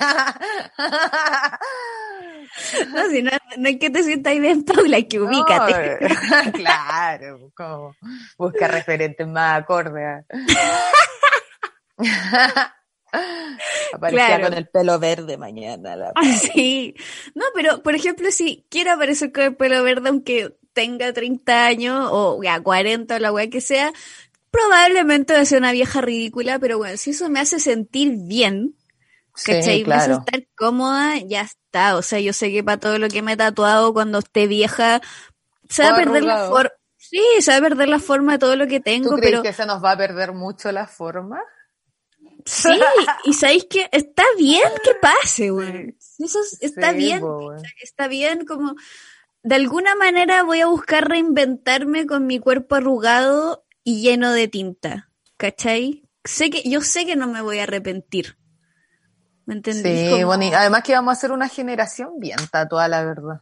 No, 2.94 3.10
si 3.10 3.22
no, 3.24 3.32
no 3.58 3.70
es 3.70 3.80
que 3.80 3.90
te 3.90 4.04
sientas 4.04 4.38
bien, 4.40 4.64
Paula, 4.64 4.98
hay 4.98 5.06
que 5.06 5.20
ubícate. 5.20 5.98
claro, 6.54 7.52
como 7.56 7.96
busca 8.38 8.68
referentes 8.68 9.28
más 9.28 9.62
acordes. 9.62 10.26
Aparecía 13.94 14.42
con 14.42 14.54
el 14.54 14.68
pelo 14.68 15.00
verde 15.00 15.38
mañana. 15.38 15.96
La 15.96 16.14
sí. 16.40 16.96
No, 17.36 17.46
pero 17.54 17.84
por 17.84 17.96
ejemplo, 17.96 18.32
si 18.32 18.66
quiero 18.70 18.94
aparecer 18.94 19.32
con 19.32 19.44
el 19.44 19.56
pelo 19.56 19.84
verde, 19.84 20.10
aunque 20.10 20.56
tenga 20.74 21.14
30 21.14 21.66
años 21.66 22.10
o 22.12 22.42
ya 22.44 22.60
40 22.60 23.16
o 23.16 23.20
la 23.20 23.32
weá 23.32 23.50
que 23.50 23.62
sea, 23.62 23.94
probablemente 24.50 25.34
va 25.34 25.40
a 25.40 25.46
ser 25.46 25.60
una 25.60 25.72
vieja 25.72 26.02
ridícula, 26.02 26.60
pero 26.60 26.78
bueno, 26.78 26.98
si 26.98 27.12
eso 27.12 27.30
me 27.30 27.40
hace 27.40 27.60
sentir 27.60 28.16
bien, 28.18 28.76
¿Cachai? 29.34 29.84
Claro. 29.84 30.08
Me 30.08 30.14
hace 30.14 30.20
estar 30.20 30.48
cómoda, 30.56 31.18
ya 31.18 31.42
está. 31.42 31.96
O 31.98 32.02
sea, 32.02 32.20
yo 32.20 32.34
sé 32.34 32.52
que 32.52 32.64
para 32.64 32.80
todo 32.80 33.00
lo 33.00 33.08
que 33.08 33.22
me 33.22 33.34
he 33.34 33.38
tatuado 33.38 33.94
cuando 33.94 34.20
esté 34.20 34.48
vieja, 34.48 35.02
se 35.70 35.84
va 35.84 35.90
a 35.90 35.96
perder 35.96 36.24
la 36.24 36.48
forma. 36.48 36.72
Sí, 36.98 37.22
se 37.40 37.52
va 37.52 37.58
a 37.58 37.62
perder 37.62 37.90
la 37.90 38.00
forma 38.00 38.34
de 38.34 38.40
todo 38.40 38.56
lo 38.56 38.68
que 38.68 38.80
tengo. 38.80 39.10
¿Tú 39.10 39.16
crees 39.18 39.32
pero... 39.32 39.44
que 39.44 39.54
se 39.54 39.66
nos 39.66 39.84
va 39.84 39.92
a 39.92 39.98
perder 39.98 40.34
mucho 40.34 40.72
la 40.72 40.88
forma? 40.88 41.42
Sí, 42.46 42.70
y 43.26 43.34
sabéis 43.34 43.66
que 43.70 43.88
está 43.92 44.24
bien 44.38 44.70
que 44.84 44.96
pase, 44.96 45.50
güey. 45.50 45.96
Eso 46.20 46.40
está 46.60 46.92
bien, 46.92 47.24
está 47.82 48.08
bien 48.08 48.46
como 48.46 48.76
de 49.44 49.56
alguna 49.56 49.96
manera 49.96 50.44
voy 50.44 50.62
a 50.62 50.68
buscar 50.68 51.08
reinventarme 51.08 52.06
con 52.06 52.26
mi 52.26 52.40
cuerpo 52.40 52.76
arrugado 52.76 53.66
y 53.84 54.02
lleno 54.02 54.32
de 54.32 54.48
tinta, 54.48 55.12
¿cachai? 55.38 56.04
Sé 56.24 56.50
que, 56.50 56.68
yo 56.68 56.82
sé 56.82 57.06
que 57.06 57.18
no 57.18 57.28
me 57.28 57.42
voy 57.42 57.60
a 57.60 57.64
arrepentir. 57.64 58.38
¿Me 59.46 59.56
entendés? 59.56 60.14
Sí, 60.14 60.24
bueno, 60.24 60.44
y 60.46 60.54
además 60.54 60.84
que 60.84 60.94
vamos 60.94 61.14
a 61.14 61.22
ser 61.22 61.32
una 61.32 61.50
generación 61.50 62.20
bien 62.20 62.38
tatuada, 62.52 62.88
la 62.88 63.04
verdad. 63.04 63.42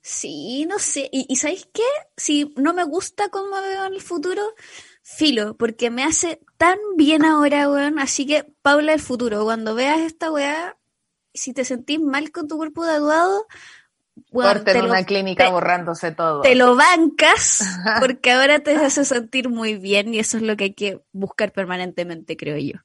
Sí, 0.00 0.64
no 0.66 0.78
sé. 0.78 1.08
¿Y, 1.12 1.34
sabéis 1.36 1.68
qué? 1.72 1.82
Si 2.16 2.52
no 2.56 2.72
me 2.72 2.84
gusta 2.84 3.28
cómo 3.28 3.60
veo 3.60 3.86
en 3.86 3.94
el 3.94 4.00
futuro, 4.00 4.42
filo, 5.02 5.56
porque 5.56 5.90
me 5.90 6.04
hace 6.04 6.40
tan 6.56 6.78
bien 6.96 7.24
ahora, 7.24 7.68
weón. 7.68 7.98
Así 7.98 8.26
que, 8.26 8.44
Paula, 8.62 8.92
el 8.94 9.00
futuro, 9.00 9.44
cuando 9.44 9.74
veas 9.74 10.00
esta 10.00 10.30
weá, 10.30 10.76
si 11.34 11.52
te 11.52 11.64
sentís 11.64 12.00
mal 12.00 12.30
con 12.30 12.48
tu 12.48 12.56
cuerpo 12.56 12.84
tatuado, 12.84 13.46
bueno, 14.30 14.62
en 14.66 14.84
una 14.84 15.04
clínica 15.04 15.50
borrándose 15.50 16.12
todo. 16.12 16.42
Te 16.42 16.54
lo 16.54 16.76
bancas, 16.76 17.62
porque 18.00 18.32
ahora 18.32 18.60
te 18.60 18.74
hace 18.76 19.04
sentir 19.04 19.48
muy 19.48 19.76
bien 19.76 20.14
y 20.14 20.18
eso 20.18 20.36
es 20.36 20.42
lo 20.42 20.56
que 20.56 20.64
hay 20.64 20.74
que 20.74 21.00
buscar 21.12 21.52
permanentemente, 21.52 22.36
creo 22.36 22.56
yo. 22.56 22.80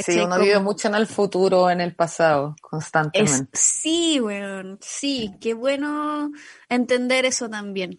Sí, 0.00 0.20
uno 0.20 0.38
vive 0.38 0.58
mucho 0.60 0.88
en 0.88 0.94
el 0.94 1.06
futuro, 1.06 1.70
en 1.70 1.80
el 1.80 1.94
pasado, 1.94 2.56
constantemente. 2.60 3.50
sí, 3.52 4.20
weón, 4.20 4.78
sí, 4.80 5.34
qué 5.40 5.54
bueno 5.54 6.30
entender 6.68 7.24
eso 7.24 7.48
también. 7.48 7.98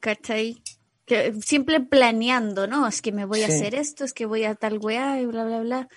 ¿Cachai? 0.00 0.62
Que 1.04 1.32
siempre 1.40 1.80
planeando, 1.80 2.66
¿no? 2.66 2.86
Es 2.86 3.02
que 3.02 3.12
me 3.12 3.24
voy 3.24 3.42
a 3.42 3.46
hacer 3.46 3.74
esto, 3.74 4.04
es 4.04 4.12
que 4.12 4.26
voy 4.26 4.44
a 4.44 4.54
tal 4.54 4.78
weá 4.78 5.20
y 5.20 5.26
bla, 5.26 5.44
bla, 5.44 5.60
bla. 5.60 5.88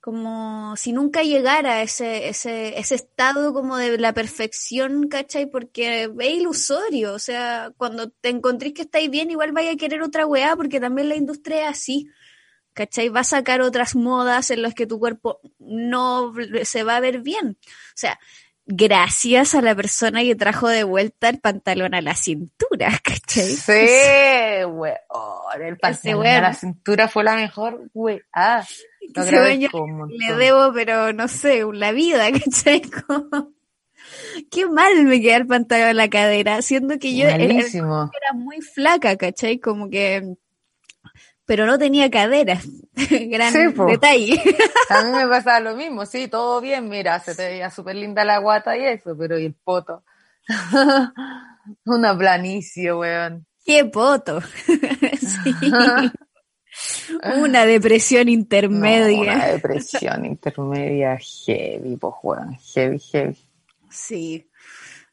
Como 0.00 0.76
si 0.76 0.92
nunca 0.92 1.22
llegara 1.22 1.72
a 1.72 1.82
ese, 1.82 2.28
ese, 2.28 2.78
ese 2.78 2.94
estado 2.94 3.52
como 3.52 3.76
de 3.76 3.98
la 3.98 4.14
perfección, 4.14 5.08
¿cachai? 5.08 5.46
Porque 5.46 6.04
es 6.04 6.30
ilusorio, 6.30 7.14
o 7.14 7.18
sea, 7.18 7.72
cuando 7.76 8.10
te 8.10 8.28
encontréis 8.28 8.74
que 8.74 8.82
estáis 8.82 9.10
bien, 9.10 9.30
igual 9.30 9.52
vaya 9.52 9.72
a 9.72 9.76
querer 9.76 10.02
otra 10.02 10.26
weá, 10.26 10.56
porque 10.56 10.80
también 10.80 11.08
la 11.08 11.16
industria 11.16 11.64
es 11.64 11.70
así. 11.70 12.08
¿Cachai? 12.78 13.08
Va 13.08 13.20
a 13.20 13.24
sacar 13.24 13.60
otras 13.60 13.96
modas 13.96 14.52
en 14.52 14.62
las 14.62 14.72
que 14.72 14.86
tu 14.86 15.00
cuerpo 15.00 15.40
no 15.58 16.32
se 16.62 16.84
va 16.84 16.96
a 16.96 17.00
ver 17.00 17.22
bien. 17.22 17.58
O 17.60 17.96
sea, 17.96 18.20
gracias 18.66 19.56
a 19.56 19.62
la 19.62 19.74
persona 19.74 20.22
que 20.22 20.36
trajo 20.36 20.68
de 20.68 20.84
vuelta 20.84 21.28
el 21.28 21.40
pantalón 21.40 21.92
a 21.94 22.02
la 22.02 22.14
cintura, 22.14 22.92
¿cachai? 23.02 23.48
Sí, 23.50 24.62
güey. 24.68 24.92
el 25.60 25.76
pantalón 25.78 26.26
a 26.26 26.40
la 26.40 26.54
cintura 26.54 27.08
fue 27.08 27.24
la 27.24 27.34
mejor, 27.34 27.90
güey. 27.92 28.20
Ah, 28.32 28.64
le 29.12 30.34
debo, 30.36 30.72
pero 30.72 31.12
no 31.12 31.26
sé, 31.26 31.64
la 31.72 31.90
vida, 31.90 32.30
¿cachai? 32.44 32.82
Qué 34.52 34.66
mal 34.66 35.04
me 35.04 35.20
queda 35.20 35.38
el 35.38 35.48
pantalón 35.48 35.88
en 35.88 35.96
la 35.96 36.08
cadera, 36.08 36.62
siendo 36.62 36.96
que 37.00 37.16
yo 37.16 37.26
era, 37.26 37.42
era, 37.42 38.32
muy 38.34 38.60
flaca, 38.60 39.16
¿cachai? 39.16 39.58
Como 39.58 39.90
que 39.90 40.36
pero 41.48 41.64
no 41.64 41.78
tenía 41.78 42.10
caderas. 42.10 42.68
Gran 43.10 43.74
detalle. 43.86 44.38
A 44.90 45.02
mí 45.02 45.12
me 45.12 45.26
pasaba 45.28 45.60
lo 45.60 45.74
mismo, 45.74 46.04
sí, 46.04 46.28
todo 46.28 46.60
bien, 46.60 46.90
mira, 46.90 47.18
se 47.20 47.34
te 47.34 47.48
veía 47.48 47.70
súper 47.70 47.96
linda 47.96 48.22
la 48.22 48.36
guata 48.36 48.76
y 48.76 48.84
eso, 48.84 49.16
pero 49.16 49.38
¿y 49.38 49.46
el 49.46 49.54
poto? 49.54 50.04
Una 51.86 52.16
planicie, 52.18 52.92
weón. 52.92 53.46
¡Qué 53.64 53.86
poto! 53.86 54.42
sí. 54.42 55.72
Una 57.40 57.64
depresión 57.64 58.28
intermedia. 58.28 59.32
una 59.32 59.46
depresión 59.46 60.26
intermedia 60.26 61.18
heavy, 61.46 61.96
pues, 61.96 62.14
weón, 62.22 62.58
heavy, 62.74 62.98
heavy. 62.98 63.36
Sí. 63.88 64.50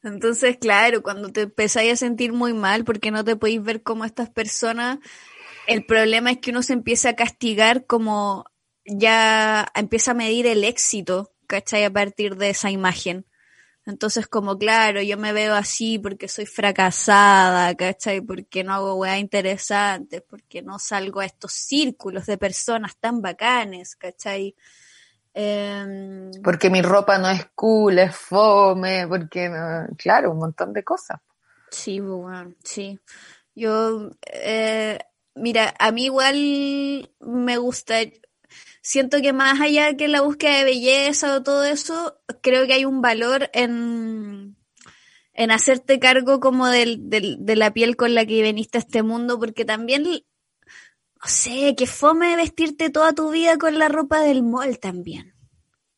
Entonces, 0.04 0.58
claro, 0.58 1.02
cuando 1.02 1.30
te 1.30 1.44
empezáis 1.44 1.94
a 1.94 1.96
sentir 1.96 2.34
muy 2.34 2.54
mal 2.54 2.84
porque 2.84 3.10
no 3.10 3.24
te 3.24 3.38
podéis 3.38 3.64
ver 3.64 3.84
como 3.84 4.04
estas 4.04 4.30
personas 4.30 5.00
el 5.68 5.86
problema 5.86 6.32
es 6.32 6.40
que 6.40 6.52
uno 6.52 6.64
se 6.64 6.74
empieza 6.74 7.10
a 7.10 7.16
castigar 7.16 7.86
como 7.86 8.46
ya 8.86 9.68
empieza 9.74 10.12
a 10.12 10.16
medir 10.16 10.46
el 10.48 10.64
éxito, 10.64 11.34
¿cachai? 11.48 11.84
A 11.84 11.92
partir 11.92 12.36
de 12.36 12.50
esa 12.52 12.70
imagen. 12.70 13.26
Entonces, 13.88 14.28
como 14.28 14.58
claro, 14.58 15.02
yo 15.02 15.16
me 15.18 15.32
veo 15.32 15.54
así 15.54 16.00
porque 16.00 16.28
soy 16.28 16.48
fracasada, 16.48 17.76
¿cachai? 17.76 18.22
Porque 18.22 18.64
no 18.64 18.74
hago 18.74 18.96
weá 18.96 19.20
interesantes, 19.20 20.24
porque 20.28 20.64
no 20.64 20.80
salgo 20.80 21.20
a 21.20 21.26
estos 21.26 21.54
círculos 21.54 22.26
de 22.26 22.38
personas 22.38 22.98
tan 22.98 23.22
bacanes, 23.22 23.96
¿cachai? 23.96 24.56
Em, 25.36 26.32
porque 26.44 26.70
mi 26.70 26.82
ropa 26.82 27.18
no 27.20 27.30
es 27.30 27.46
cool, 27.54 28.00
es 28.00 28.16
fome, 28.16 29.06
porque, 29.08 29.52
claro, 29.98 30.32
un 30.32 30.40
montón 30.40 30.74
de 30.74 30.84
cosas. 30.84 31.20
Sí, 31.70 32.00
bueno, 32.00 32.56
sí. 32.64 33.00
Yo, 33.54 34.10
eh, 34.32 34.98
Mira, 35.36 35.76
a 35.80 35.92
mí 35.92 36.06
igual 36.06 37.12
me 37.20 37.58
gusta, 37.58 37.96
siento 38.82 39.22
que 39.22 39.34
más 39.34 39.60
allá 39.60 39.96
que 39.98 40.08
la 40.08 40.22
búsqueda 40.22 40.60
de 40.60 40.64
belleza 40.64 41.36
o 41.36 41.44
todo 41.44 41.66
eso, 41.66 42.18
creo 42.42 42.66
que 42.66 42.74
hay 42.74 42.86
un 42.86 43.02
valor 43.02 43.50
en, 43.54 44.56
en 45.34 45.52
hacerte 45.52 46.00
cargo 46.00 46.40
como 46.40 46.68
del, 46.68 47.10
del, 47.10 47.38
de 47.46 47.56
la 47.58 47.74
piel 47.74 47.98
con 47.98 48.16
la 48.16 48.26
que 48.26 48.42
veniste 48.42 48.78
a 48.78 48.82
este 48.82 49.04
mundo, 49.04 49.38
porque 49.40 49.66
también, 49.66 50.04
no 50.04 51.28
sé, 51.28 51.76
que 51.76 51.86
fome 51.86 52.38
vestirte 52.38 52.90
toda 52.90 53.14
tu 53.14 53.30
vida 53.32 53.58
con 53.58 53.78
la 53.78 53.90
ropa 53.90 54.22
del 54.22 54.42
mall 54.42 54.80
también. 54.80 55.35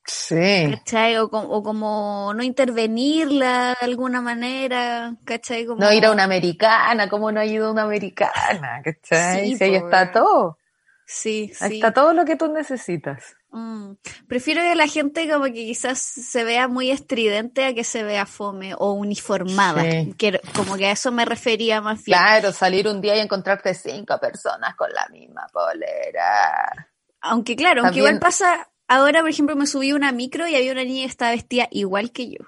Sí. 0.07 0.71
¿Cachai? 0.71 1.17
O, 1.17 1.29
como 1.29 2.33
no 2.33 2.41
intervenirla 2.41 3.75
de 3.79 3.85
alguna 3.85 4.21
manera, 4.21 5.13
¿cachai? 5.25 5.65
Como... 5.65 5.81
No 5.81 5.91
ir 5.91 6.05
a 6.05 6.11
una 6.11 6.23
americana, 6.23 7.09
como 7.09 7.31
no 7.31 7.41
ha 7.41 7.45
ido 7.45 7.67
a 7.67 7.71
una 7.71 7.83
americana, 7.83 8.81
¿cachai? 8.83 9.55
Sí, 9.55 9.63
ahí 9.63 9.75
está 9.75 10.11
todo. 10.11 10.57
Sí, 11.05 11.51
ahí 11.59 11.75
está 11.75 11.93
todo 11.93 12.13
lo 12.13 12.25
que 12.25 12.37
tú 12.37 12.51
necesitas. 12.51 13.35
Mm. 13.51 13.93
Prefiero 14.27 14.61
que 14.61 14.75
la 14.75 14.87
gente 14.87 15.29
como 15.29 15.45
que 15.45 15.53
quizás 15.53 15.99
se 15.99 16.43
vea 16.43 16.67
muy 16.67 16.91
estridente 16.91 17.65
a 17.65 17.73
que 17.73 17.83
se 17.83 18.03
vea 18.03 18.25
fome 18.25 18.75
o 18.77 18.93
uniformada. 18.93 19.83
Que, 20.17 20.39
como 20.55 20.77
que 20.77 20.87
a 20.87 20.91
eso 20.91 21.11
me 21.11 21.25
refería 21.25 21.81
más 21.81 22.03
bien. 22.03 22.17
Claro, 22.17 22.51
salir 22.51 22.87
un 22.87 23.01
día 23.01 23.15
y 23.15 23.19
encontrarte 23.19 23.73
cinco 23.73 24.19
personas 24.19 24.75
con 24.75 24.91
la 24.93 25.07
misma 25.09 25.47
polera. 25.51 26.89
Aunque 27.21 27.55
claro, 27.55 27.83
aunque 27.83 27.99
igual 27.99 28.19
pasa 28.19 28.69
ahora, 28.87 29.21
por 29.21 29.29
ejemplo, 29.29 29.55
me 29.55 29.67
subí 29.67 29.93
una 29.93 30.11
micro 30.11 30.47
y 30.47 30.55
había 30.55 30.71
una 30.71 30.83
niña 30.83 31.03
que 31.03 31.11
estaba 31.11 31.31
vestida 31.31 31.67
igual 31.71 32.11
que 32.11 32.29
yo. 32.31 32.45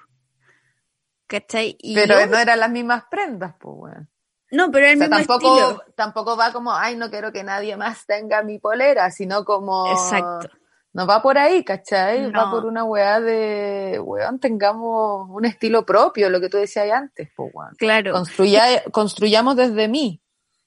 ¿Cachai? 1.26 1.78
pero 1.94 2.26
no 2.26 2.38
eran 2.38 2.58
las 2.58 2.70
mismas 2.70 3.04
prendas, 3.10 3.54
pues, 3.60 3.76
bueno. 3.76 4.06
No, 4.50 4.70
pero 4.72 4.86
el 4.86 4.96
mismo 4.96 5.16
tampoco, 5.16 5.82
tampoco 5.94 6.36
va 6.36 6.52
como, 6.52 6.74
ay, 6.74 6.96
no 6.96 7.08
quiero 7.08 7.30
que 7.30 7.44
nadie 7.44 7.76
más 7.76 8.04
tenga 8.04 8.42
mi 8.42 8.58
polera, 8.58 9.10
sino 9.12 9.44
como... 9.44 9.92
Exacto. 9.92 10.48
No 10.92 11.06
va 11.06 11.22
por 11.22 11.38
ahí, 11.38 11.62
¿cachai? 11.62 12.32
Va 12.32 12.50
por 12.50 12.64
una 12.64 12.82
weá 12.82 13.20
de, 13.20 14.00
weón, 14.02 14.40
tengamos 14.40 15.28
un 15.30 15.44
estilo 15.44 15.86
propio, 15.86 16.28
lo 16.30 16.40
que 16.40 16.48
tú 16.48 16.56
decías 16.56 16.90
antes, 16.90 17.30
pues, 17.36 17.52
weón. 17.54 17.76
Claro. 17.78 18.12
Construya, 18.12 18.82
construyamos 18.90 19.54
desde 19.54 19.86
mí. 19.86 20.20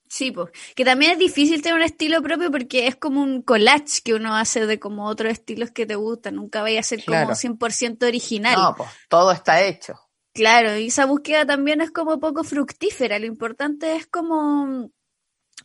Sí, 0.08 0.32
pues. 0.32 0.50
Que 0.76 0.86
también 0.86 1.14
es 1.14 1.18
difícil 1.18 1.62
tener 1.62 1.76
un 1.76 1.84
estilo 1.84 2.22
propio 2.22 2.52
porque 2.52 2.88
es 2.88 2.96
como 2.96 3.22
un 3.24 3.42
collage 3.42 4.02
que 4.04 4.14
uno 4.14 4.36
hace 4.36 4.66
de 4.68 4.80
como 4.80 5.08
otros 5.08 5.32
estilos 5.32 5.72
que 5.72 5.86
te 5.86 5.96
gustan. 5.96 6.36
Nunca 6.36 6.62
vaya 6.62 6.80
a 6.80 6.84
ser 6.84 7.04
como 7.04 7.18
100% 7.18 8.06
original. 8.06 8.56
No, 8.56 8.76
pues 8.76 8.90
todo 9.08 9.32
está 9.32 9.64
hecho. 9.64 10.00
Claro, 10.34 10.78
y 10.78 10.88
esa 10.88 11.06
búsqueda 11.06 11.46
también 11.46 11.82
es 11.82 11.92
como 11.92 12.20
poco 12.20 12.44
fructífera. 12.44 13.20
Lo 13.20 13.28
importante 13.28 13.96
es 13.96 14.08
como 14.08 14.92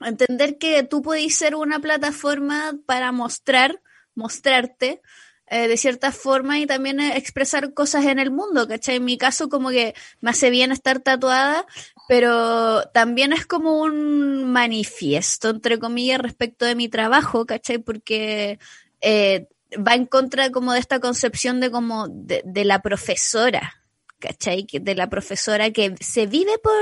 entender 0.01 0.59
que 0.59 0.83
tú 0.83 1.03
puedes 1.03 1.35
ser 1.35 1.55
una 1.55 1.81
plataforma 1.81 2.75
para 2.87 3.11
mostrar, 3.13 3.83
mostrarte, 4.15 5.01
eh, 5.51 5.69
de 5.69 5.77
cierta 5.77 6.13
forma 6.13 6.59
y 6.59 6.67
también 6.67 7.01
expresar 7.01 7.73
cosas 7.75 8.05
en 8.07 8.19
el 8.19 8.31
mundo, 8.31 8.69
¿cachai? 8.69 8.97
En 8.97 9.05
mi 9.05 9.19
caso 9.19 9.49
como 9.49 9.71
que 9.71 9.95
me 10.21 10.31
hace 10.31 10.51
bien 10.51 10.73
estar 10.73 11.01
tatuada, 11.01 11.67
pero 12.09 12.83
también 12.95 13.33
es 13.33 13.47
como 13.47 13.81
un 13.81 14.51
manifiesto, 14.51 15.51
entre 15.51 15.79
comillas, 15.79 16.21
respecto 16.21 16.65
de 16.65 16.75
mi 16.75 16.89
trabajo, 16.89 17.47
¿cachai? 17.47 17.79
Porque 17.79 18.59
eh, 19.01 19.49
va 19.77 19.95
en 19.95 20.07
contra 20.07 20.51
como 20.51 20.73
de 20.73 20.81
esta 20.81 21.01
concepción 21.01 21.61
de 21.61 21.71
como 21.71 22.09
de 22.09 22.65
la 22.65 22.81
profesora, 22.81 23.78
¿cachai? 24.19 24.67
De 24.73 24.95
la 24.95 25.09
profesora 25.09 25.71
que 25.71 25.95
se 26.01 26.27
vive 26.27 26.59
por, 26.59 26.75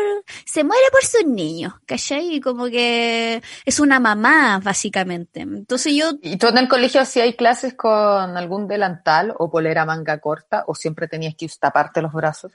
se 0.45 0.64
muere 0.64 0.84
por 0.91 1.05
sus 1.05 1.26
niños, 1.26 1.74
¿cachai? 1.87 2.34
Y 2.37 2.41
como 2.41 2.66
que 2.66 3.43
es 3.64 3.80
una 3.80 4.01
mamá, 4.01 4.61
básicamente. 4.62 5.41
Entonces 5.41 5.95
yo... 5.95 6.12
¿Y 6.22 6.37
tú 6.37 6.49
en 6.49 6.59
el 6.59 6.68
colegio 6.68 7.05
si 7.05 7.20
hay 7.20 7.34
clases 7.34 7.74
con 7.74 8.37
algún 8.37 8.68
delantal 8.68 9.34
o 9.39 9.51
polera 9.51 9.84
manga 9.84 10.18
corta 10.20 10.64
o 10.66 10.74
siempre 10.74 11.09
tenías 11.09 11.34
que 11.37 11.49
taparte 11.61 12.03
los 12.03 12.12
brazos? 12.12 12.53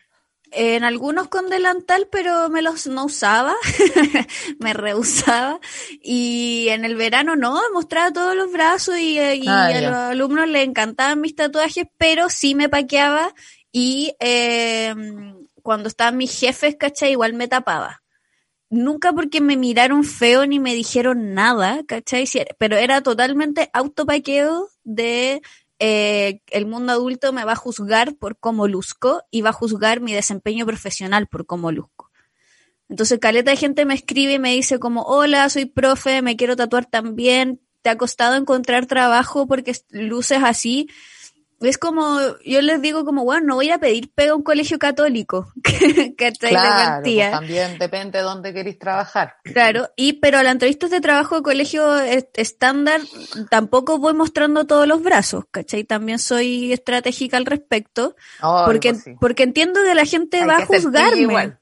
En 0.54 0.84
algunos 0.84 1.30
con 1.30 1.50
delantal, 1.50 2.10
pero 2.12 2.50
me 2.50 2.62
los 2.62 2.86
no 2.86 3.06
usaba, 3.06 3.56
me 4.60 4.74
rehusaba. 4.74 5.62
Y 6.02 6.68
en 6.70 6.84
el 6.84 6.98
verano 6.98 7.38
no, 7.38 7.58
mostraba 7.74 8.12
todos 8.12 8.36
los 8.36 8.52
brazos 8.52 8.98
y, 8.98 9.18
y 9.18 9.48
ah, 9.48 9.68
a 9.68 9.82
los 9.82 9.94
alumnos 9.94 10.50
les 10.50 10.68
encantaban 10.68 11.22
mis 11.22 11.38
tatuajes, 11.38 11.86
pero 11.98 12.30
sí 12.30 12.54
me 12.54 12.68
paqueaba 12.68 13.34
y 13.72 14.16
eh, 14.20 14.94
cuando 15.62 15.88
estaban 15.88 16.18
mis 16.18 16.38
jefes, 16.38 16.76
¿cachai? 16.78 17.12
Igual 17.12 17.34
me 17.34 17.48
tapaba. 17.48 18.04
Nunca 18.70 19.12
porque 19.12 19.42
me 19.42 19.58
miraron 19.58 20.04
feo 20.04 20.46
ni 20.46 20.60
me 20.60 20.74
dijeron 20.74 21.34
nada, 21.34 21.82
¿cachai? 21.88 22.26
Pero 22.58 22.78
era 22.78 23.02
totalmente 23.02 23.70
autopaqueo 23.74 24.70
de 24.84 25.42
eh, 25.80 26.42
el 26.52 26.68
mundo 26.68 26.94
adulto 26.94 27.34
me 27.34 27.44
va 27.44 27.54
a 27.54 27.56
juzgar 27.56 28.16
por 28.16 28.38
cómo 28.38 28.68
luzco 28.68 29.24
y 29.32 29.42
va 29.42 29.50
a 29.50 29.54
juzgar 29.54 30.00
mi 30.00 30.14
desempeño 30.14 30.66
profesional 30.66 31.28
por 31.28 31.46
cómo 31.46 31.72
luzco. 31.72 32.12
Entonces, 32.88 33.20
caleta 33.20 33.52
de 33.52 33.58
gente 33.58 33.86
me 33.86 33.94
escribe 33.94 34.34
y 34.34 34.40
me 34.40 34.54
dice 34.54 34.78
como, 34.78 35.04
hola, 35.04 35.50
soy 35.50 35.66
profe, 35.66 36.22
me 36.22 36.36
quiero 36.36 36.56
tatuar 36.56 36.86
también, 36.86 37.62
¿te 37.82 37.90
ha 37.90 37.98
costado 37.98 38.36
encontrar 38.36 38.86
trabajo 38.86 39.48
porque 39.48 39.76
luces 39.90 40.44
así? 40.44 40.88
Es 41.62 41.78
como, 41.78 42.20
yo 42.44 42.62
les 42.62 42.82
digo 42.82 43.06
como, 43.06 43.24
bueno, 43.24 43.48
no 43.48 43.56
voy 43.56 43.70
a 43.70 43.78
pedir 43.78 44.12
pega 44.14 44.32
a 44.32 44.36
un 44.36 44.44
colegio 44.44 44.80
católico. 44.80 45.52
que 45.64 46.32
claro, 46.40 47.02
pues 47.04 47.32
también 47.32 47.78
depende 47.78 48.20
de 48.20 48.24
dónde 48.24 48.54
queréis 48.54 48.80
trabajar. 48.80 49.36
Claro, 49.44 49.90
y 49.96 50.14
pero 50.14 50.40
a 50.40 50.44
las 50.44 50.54
entrevistas 50.54 50.90
de 50.90 51.02
trabajo 51.02 51.36
de 51.38 51.42
colegio 51.44 51.98
estándar 52.00 53.02
tampoco 53.50 54.00
voy 54.00 54.14
mostrando 54.14 54.66
todos 54.66 54.88
los 54.88 55.04
brazos, 55.04 55.46
¿cachai? 55.52 55.84
También 55.84 56.20
soy 56.20 56.74
estratégica 56.74 57.38
al 57.38 57.46
respecto, 57.46 58.16
porque, 58.66 58.94
pues 58.94 59.16
porque 59.20 59.44
entiendo 59.44 59.82
que 59.84 59.96
la 59.96 60.06
gente 60.06 60.46
va 60.46 60.58
a 60.58 60.66
juzgarme. 60.66 61.22
Igual. 61.22 61.60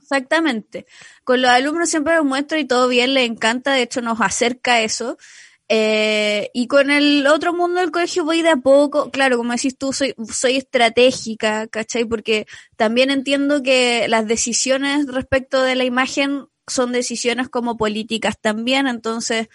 Exactamente. 0.00 0.86
Con 1.24 1.42
los 1.42 1.50
alumnos 1.50 1.90
siempre 1.90 2.14
los 2.14 2.24
muestro 2.24 2.58
y 2.58 2.64
todo 2.66 2.88
bien, 2.88 3.14
les 3.14 3.28
encanta, 3.28 3.72
de 3.72 3.82
hecho 3.82 4.00
nos 4.00 4.20
acerca 4.20 4.80
eso. 4.80 5.18
Eh, 5.68 6.50
y 6.52 6.66
con 6.66 6.90
el 6.90 7.26
otro 7.26 7.54
mundo 7.54 7.80
del 7.80 7.90
colegio 7.90 8.24
voy 8.24 8.42
de 8.42 8.50
a 8.50 8.56
poco, 8.56 9.10
claro, 9.10 9.38
como 9.38 9.52
decís 9.52 9.78
tú, 9.78 9.92
soy, 9.92 10.14
soy 10.30 10.56
estratégica, 10.56 11.66
¿cachai? 11.68 12.04
Porque 12.04 12.46
también 12.76 13.10
entiendo 13.10 13.62
que 13.62 14.06
las 14.08 14.26
decisiones 14.26 15.06
respecto 15.06 15.62
de 15.62 15.74
la 15.74 15.84
imagen 15.84 16.46
son 16.66 16.92
decisiones 16.92 17.48
como 17.48 17.76
políticas 17.76 18.38
también, 18.40 18.86
entonces, 18.86 19.48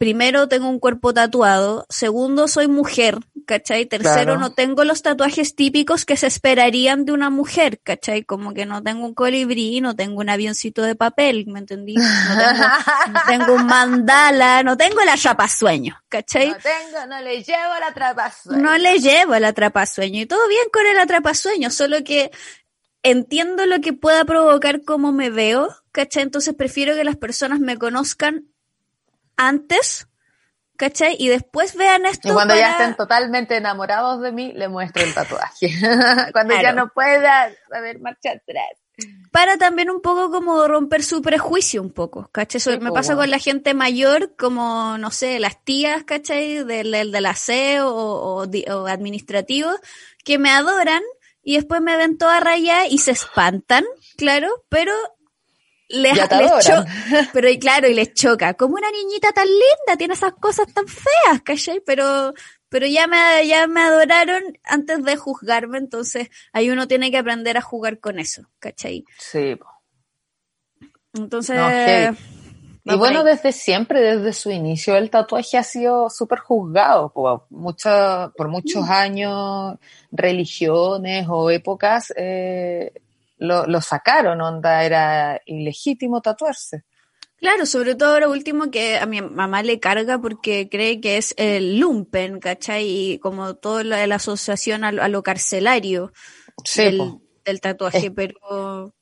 primero 0.00 0.48
tengo 0.48 0.66
un 0.66 0.78
cuerpo 0.78 1.12
tatuado, 1.12 1.84
segundo 1.90 2.48
soy 2.48 2.68
mujer, 2.68 3.18
¿cachai? 3.46 3.84
Tercero, 3.84 4.38
no 4.38 4.54
tengo 4.54 4.84
los 4.84 5.02
tatuajes 5.02 5.54
típicos 5.54 6.06
que 6.06 6.16
se 6.16 6.26
esperarían 6.26 7.04
de 7.04 7.12
una 7.12 7.28
mujer, 7.28 7.82
¿cachai? 7.82 8.24
Como 8.24 8.54
que 8.54 8.64
no 8.64 8.82
tengo 8.82 9.04
un 9.04 9.12
colibrí, 9.12 9.82
no 9.82 9.94
tengo 9.94 10.20
un 10.20 10.30
avioncito 10.30 10.80
de 10.80 10.94
papel, 10.94 11.44
¿me 11.48 11.58
entendí? 11.58 11.96
No 11.96 12.02
tengo, 12.02 13.18
tengo 13.28 13.54
un 13.56 13.66
mandala, 13.66 14.62
no 14.62 14.78
tengo 14.78 15.02
el 15.02 15.08
atrapasueño, 15.10 16.02
¿cachai? 16.08 16.48
No 16.48 16.56
tengo, 16.56 17.06
no 17.06 17.20
le 17.20 17.42
llevo 17.42 17.74
el 17.76 17.82
atrapasueño. 17.82 18.62
No 18.62 18.78
le 18.78 18.98
llevo 19.00 19.34
el 19.34 19.44
atrapasueño 19.44 20.22
y 20.22 20.26
todo 20.26 20.48
bien 20.48 20.64
con 20.72 20.86
el 20.86 20.98
atrapasueño, 20.98 21.68
solo 21.68 22.02
que 22.04 22.30
entiendo 23.02 23.66
lo 23.66 23.82
que 23.82 23.92
pueda 23.92 24.24
provocar 24.24 24.82
cómo 24.82 25.12
me 25.12 25.28
veo, 25.28 25.68
¿cachai? 25.92 26.22
Entonces 26.22 26.54
prefiero 26.54 26.94
que 26.94 27.04
las 27.04 27.18
personas 27.18 27.60
me 27.60 27.76
conozcan 27.76 28.49
antes, 29.40 30.08
¿cachai? 30.76 31.16
Y 31.18 31.28
después 31.28 31.74
vean 31.74 32.06
esto. 32.06 32.28
Y 32.28 32.32
cuando 32.32 32.54
para... 32.54 32.60
ya 32.66 32.72
estén 32.72 32.96
totalmente 32.96 33.56
enamorados 33.56 34.20
de 34.20 34.32
mí, 34.32 34.52
le 34.52 34.68
muestro 34.68 35.02
el 35.02 35.14
tatuaje. 35.14 35.72
cuando 36.32 36.54
claro. 36.54 36.62
ya 36.62 36.72
no 36.72 36.88
pueda 36.88 37.50
saber 37.70 38.00
marcha 38.00 38.32
atrás. 38.32 38.70
Para 39.32 39.56
también 39.56 39.88
un 39.88 40.02
poco 40.02 40.30
como 40.30 40.68
romper 40.68 41.02
su 41.02 41.22
prejuicio 41.22 41.80
un 41.80 41.90
poco, 41.90 42.28
¿cachai? 42.32 42.60
Sí, 42.60 42.70
me 42.80 42.92
pasa 42.92 43.14
bueno. 43.14 43.22
con 43.22 43.30
la 43.30 43.38
gente 43.38 43.72
mayor, 43.72 44.36
como, 44.36 44.98
no 44.98 45.10
sé, 45.10 45.38
las 45.38 45.64
tías, 45.64 46.04
¿cachai? 46.04 46.64
Del, 46.64 46.90
del, 46.90 47.12
del 47.12 47.26
aseo 47.26 47.88
o, 47.88 48.42
o, 48.42 48.46
o 48.46 48.86
administrativo, 48.86 49.70
que 50.22 50.38
me 50.38 50.50
adoran 50.50 51.02
y 51.42 51.56
después 51.56 51.80
me 51.80 51.96
ven 51.96 52.18
toda 52.18 52.40
raya 52.40 52.86
y 52.86 52.98
se 52.98 53.12
espantan, 53.12 53.84
claro, 54.18 54.48
pero 54.68 54.92
les, 55.90 56.16
les 56.16 57.28
pero 57.32 57.48
claro, 57.60 57.88
y 57.88 57.94
les 57.94 58.14
choca. 58.14 58.54
Como 58.54 58.74
una 58.74 58.90
niñita 58.90 59.32
tan 59.32 59.46
linda, 59.46 59.96
tiene 59.98 60.14
esas 60.14 60.34
cosas 60.34 60.72
tan 60.72 60.86
feas, 60.86 61.42
¿cachai? 61.44 61.82
Pero, 61.84 62.32
pero 62.68 62.86
ya 62.86 63.06
me, 63.06 63.46
ya 63.46 63.66
me 63.66 63.80
adoraron 63.82 64.42
antes 64.64 65.02
de 65.04 65.16
juzgarme, 65.16 65.78
entonces 65.78 66.28
ahí 66.52 66.70
uno 66.70 66.88
tiene 66.88 67.10
que 67.10 67.18
aprender 67.18 67.56
a 67.56 67.62
jugar 67.62 67.98
con 67.98 68.18
eso, 68.18 68.42
¿cachai? 68.58 69.04
Sí. 69.18 69.58
Entonces... 71.14 71.56
No, 71.56 71.66
okay. 71.66 72.10
Y 72.82 72.96
bueno, 72.96 73.24
desde 73.24 73.52
siempre, 73.52 74.00
desde 74.00 74.32
su 74.32 74.50
inicio, 74.50 74.96
el 74.96 75.10
tatuaje 75.10 75.58
ha 75.58 75.62
sido 75.62 76.08
súper 76.08 76.38
juzgado 76.38 77.12
por, 77.12 77.44
mucho, 77.50 78.32
por 78.36 78.48
muchos 78.48 78.86
mm. 78.86 78.90
años, 78.90 79.78
religiones 80.10 81.26
o 81.28 81.50
épocas, 81.50 82.12
eh, 82.16 82.92
lo, 83.40 83.66
lo, 83.66 83.80
sacaron, 83.80 84.40
onda, 84.40 84.84
era 84.84 85.40
ilegítimo 85.46 86.20
tatuarse. 86.20 86.84
Claro, 87.36 87.64
sobre 87.64 87.94
todo 87.94 88.12
ahora 88.12 88.28
último 88.28 88.70
que 88.70 88.98
a 88.98 89.06
mi 89.06 89.22
mamá 89.22 89.62
le 89.62 89.80
carga 89.80 90.18
porque 90.18 90.68
cree 90.70 91.00
que 91.00 91.16
es 91.16 91.34
el 91.38 91.78
lumpen, 91.80 92.38
¿cachai? 92.38 92.86
Y 92.86 93.18
como 93.18 93.54
toda 93.54 93.82
la, 93.82 94.06
la 94.06 94.16
asociación 94.16 94.84
a, 94.84 94.88
a, 94.88 95.08
lo 95.08 95.22
carcelario 95.22 96.12
sí, 96.64 96.82
del, 96.82 97.18
del, 97.44 97.60
tatuaje, 97.62 98.06
es, 98.06 98.12
pero... 98.14 98.94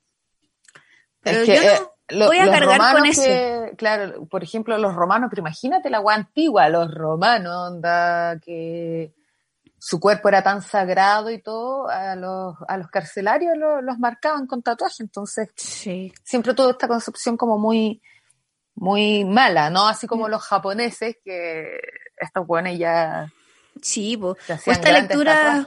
pero 1.21 1.41
es 1.41 1.47
que, 1.47 1.57
yo 1.57 1.63
no... 1.63 1.69
Eh, 1.69 1.79
lo, 2.11 2.27
Voy 2.29 2.39
a 2.39 2.47
los 2.47 2.55
cargar 2.55 2.79
romanos 2.79 3.01
con 3.01 3.11
eso. 3.11 3.23
que, 3.23 3.75
claro, 3.77 4.27
por 4.29 4.43
ejemplo, 4.43 4.79
los 4.79 4.95
romanos, 4.95 5.29
pero 5.31 5.41
imagínate 5.41 5.91
la 5.91 5.99
agua 5.99 6.15
antigua, 6.15 6.69
los 6.69 6.95
romanos, 6.95 7.73
onda, 7.73 8.39
que 8.41 9.13
su 9.79 10.01
cuerpo 10.01 10.29
era 10.29 10.43
tan 10.43 10.63
sagrado 10.63 11.31
y 11.31 11.41
todo, 11.41 11.89
a 11.89 12.17
los, 12.17 12.57
a 12.67 12.77
los 12.77 12.89
carcelarios 12.89 13.57
los, 13.57 13.83
los 13.83 13.99
marcaban 13.99 14.47
con 14.47 14.63
tatuajes, 14.63 15.01
entonces 15.01 15.49
sí. 15.57 16.13
siempre 16.25 16.55
tuvo 16.55 16.71
esta 16.71 16.89
concepción 16.89 17.37
como 17.37 17.59
muy, 17.59 18.03
muy 18.75 19.25
mala, 19.25 19.71
¿no? 19.71 19.87
Así 19.87 20.07
como 20.07 20.29
los 20.29 20.43
japoneses, 20.43 21.17
que 21.25 21.79
estos 22.17 22.47
buenos 22.47 22.77
ya... 22.79 23.33
Sí, 23.81 24.17
pues, 24.17 24.37
esta 24.67 24.91
lectura, 24.91 25.67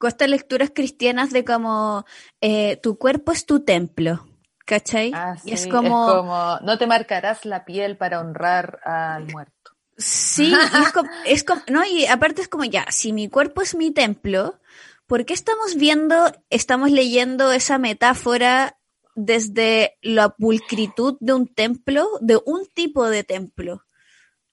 cuesta 0.00 0.26
lecturas 0.26 0.72
cristianas 0.74 1.30
de 1.30 1.44
como 1.44 2.04
eh, 2.40 2.76
tu 2.78 2.98
cuerpo 2.98 3.30
es 3.30 3.46
tu 3.46 3.64
templo. 3.64 4.26
¿Cachai? 4.64 5.12
Ah, 5.14 5.36
sí. 5.36 5.50
y 5.50 5.52
es 5.54 5.66
como... 5.66 6.08
es 6.08 6.14
como... 6.14 6.58
no 6.62 6.78
te 6.78 6.86
marcarás 6.86 7.44
la 7.44 7.64
piel 7.64 7.96
para 7.96 8.20
honrar 8.20 8.80
al 8.84 9.26
muerto. 9.26 9.61
Sí, 9.96 10.50
y 10.50 10.82
es 10.82 10.92
como, 10.92 11.10
es 11.26 11.44
como, 11.44 11.62
no, 11.68 11.84
y 11.84 12.06
aparte 12.06 12.42
es 12.42 12.48
como 12.48 12.64
ya, 12.64 12.86
si 12.90 13.12
mi 13.12 13.28
cuerpo 13.28 13.62
es 13.62 13.74
mi 13.74 13.90
templo, 13.90 14.58
¿por 15.06 15.24
qué 15.26 15.34
estamos 15.34 15.76
viendo, 15.76 16.32
estamos 16.50 16.90
leyendo 16.90 17.52
esa 17.52 17.78
metáfora 17.78 18.78
desde 19.14 19.98
la 20.00 20.30
pulcritud 20.30 21.16
de 21.20 21.34
un 21.34 21.46
templo, 21.46 22.08
de 22.20 22.40
un 22.44 22.66
tipo 22.74 23.08
de 23.08 23.24
templo? 23.24 23.84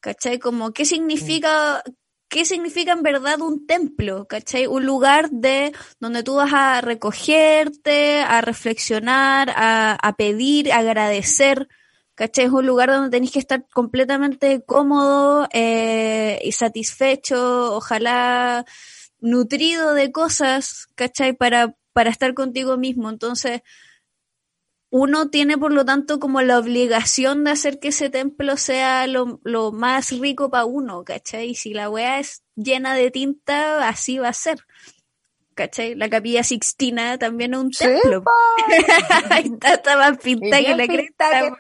¿Cachai? 0.02 0.40
Como, 0.40 0.72
¿qué 0.72 0.86
significa, 0.86 1.84
qué 2.30 2.46
significa 2.46 2.92
en 2.94 3.04
verdad 3.04 3.42
un 3.42 3.66
templo, 3.66 4.28
¿cachai? 4.28 4.68
Un 4.68 4.86
lugar 4.86 5.30
de 5.30 5.74
donde 6.00 6.24
tú 6.24 6.36
vas 6.36 6.54
a 6.54 6.82
recogerte, 6.82 8.22
a 8.22 8.42
reflexionar, 8.42 9.50
a, 9.56 9.94
a 9.96 10.16
pedir, 10.16 10.72
a 10.72 10.78
agradecer, 10.78 11.68
¿cachai? 12.20 12.48
Es 12.48 12.52
un 12.52 12.66
lugar 12.66 12.90
donde 12.90 13.10
tenés 13.10 13.32
que 13.32 13.40
estar 13.40 13.66
completamente 13.70 14.62
cómodo 14.66 15.48
eh, 15.54 16.38
y 16.44 16.52
satisfecho, 16.52 17.74
ojalá 17.78 18.66
nutrido 19.22 19.94
de 19.94 20.12
cosas, 20.12 20.90
¿cachai? 20.96 21.32
Para, 21.32 21.78
para 21.94 22.10
estar 22.10 22.34
contigo 22.34 22.76
mismo. 22.76 23.10
Entonces, 23.10 23.62
uno 24.90 25.30
tiene 25.30 25.58
por 25.58 25.72
lo 25.72 25.86
tanto 25.86 26.20
como 26.20 26.42
la 26.42 26.60
obligación 26.60 27.46
de 27.46 27.52
hacer 27.52 27.80
que 27.80 27.88
ese 27.88 28.10
templo 28.10 28.58
sea 28.58 29.08
lo, 29.08 29.40
lo 29.46 29.72
más 29.72 30.12
rico 30.12 30.50
para 30.50 30.66
uno, 30.66 31.06
¿cachai? 31.06 31.52
Y 31.52 31.56
si 31.56 31.74
la 31.74 31.90
weá 31.90 32.20
es 32.20 32.44
llena 32.58 32.96
de 32.96 33.12
tinta, 33.12 33.88
así 33.88 34.18
va 34.18 34.28
a 34.28 34.34
ser. 34.34 34.60
¿Cachai? 35.56 35.96
La 35.96 36.10
capilla 36.10 36.44
Sixtina 36.44 37.18
también 37.18 37.54
es 37.54 37.60
un 37.60 37.72
templo. 37.72 38.24
está, 39.44 39.74
está 39.74 39.98
más 39.98 40.18
pintada 40.20 40.62
Y 40.62 40.66
que 40.66 40.76
la 40.76 40.88
cresta. 40.88 41.52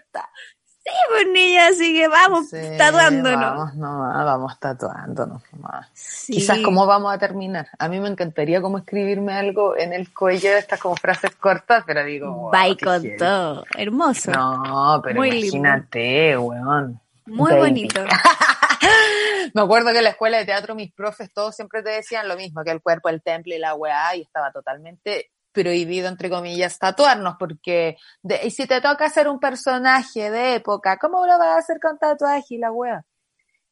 Sí, 0.89 0.95
pues 1.09 1.27
niña, 1.31 1.67
así 1.67 1.93
que 1.93 2.07
vamos 2.07 2.49
Sí, 2.49 2.57
tatuándonos. 2.77 3.39
Vamos, 3.41 3.75
nomás, 3.75 4.25
vamos 4.25 4.59
tatuándonos 4.59 5.41
nomás. 5.51 5.87
Sí. 5.93 6.33
Quizás 6.33 6.59
cómo 6.59 6.85
vamos 6.87 7.13
a 7.13 7.17
terminar. 7.19 7.67
A 7.77 7.87
mí 7.87 7.99
me 7.99 8.09
encantaría 8.09 8.61
como 8.61 8.79
escribirme 8.79 9.33
algo 9.33 9.77
en 9.77 9.93
el 9.93 10.11
cuello 10.13 10.51
de 10.51 10.59
estas 10.59 10.79
como 10.79 10.95
frases 10.95 11.35
cortas, 11.35 11.83
pero 11.85 12.03
digo, 12.03 12.33
wow, 12.33 12.51
Bye 12.51 12.75
qué 12.77 12.85
con 12.85 13.03
todo. 13.17 13.65
Hermoso. 13.77 14.31
No, 14.31 14.99
pero 15.03 15.15
Muy 15.17 15.31
lindo. 15.31 15.57
imagínate, 15.57 16.37
weón. 16.37 16.99
Muy 17.25 17.51
Baby. 17.51 17.61
bonito. 17.61 18.03
Me 19.53 19.61
acuerdo 19.61 19.91
que 19.91 19.97
en 19.99 20.03
la 20.05 20.09
escuela 20.11 20.37
de 20.37 20.45
teatro 20.45 20.75
mis 20.75 20.91
profes 20.93 21.31
todos 21.33 21.55
siempre 21.55 21.83
te 21.83 21.89
decían 21.89 22.27
lo 22.27 22.35
mismo, 22.35 22.63
que 22.63 22.71
el 22.71 22.81
cuerpo, 22.81 23.09
el 23.09 23.21
temple 23.21 23.55
y 23.55 23.59
la 23.59 23.75
weá, 23.75 24.15
y 24.15 24.21
estaba 24.21 24.51
totalmente 24.51 25.31
prohibido, 25.63 26.07
entre 26.07 26.29
comillas, 26.29 26.77
tatuarnos, 26.79 27.35
porque 27.39 27.97
de, 28.21 28.39
y 28.43 28.51
si 28.51 28.65
te 28.67 28.81
toca 28.81 29.05
hacer 29.05 29.27
un 29.27 29.39
personaje 29.39 30.29
de 30.31 30.55
época, 30.55 30.97
¿cómo 30.97 31.25
lo 31.25 31.37
vas 31.37 31.55
a 31.55 31.57
hacer 31.57 31.77
con 31.81 31.97
tatuaje 31.97 32.55
y 32.55 32.57
la 32.57 32.71
weá? 32.71 33.03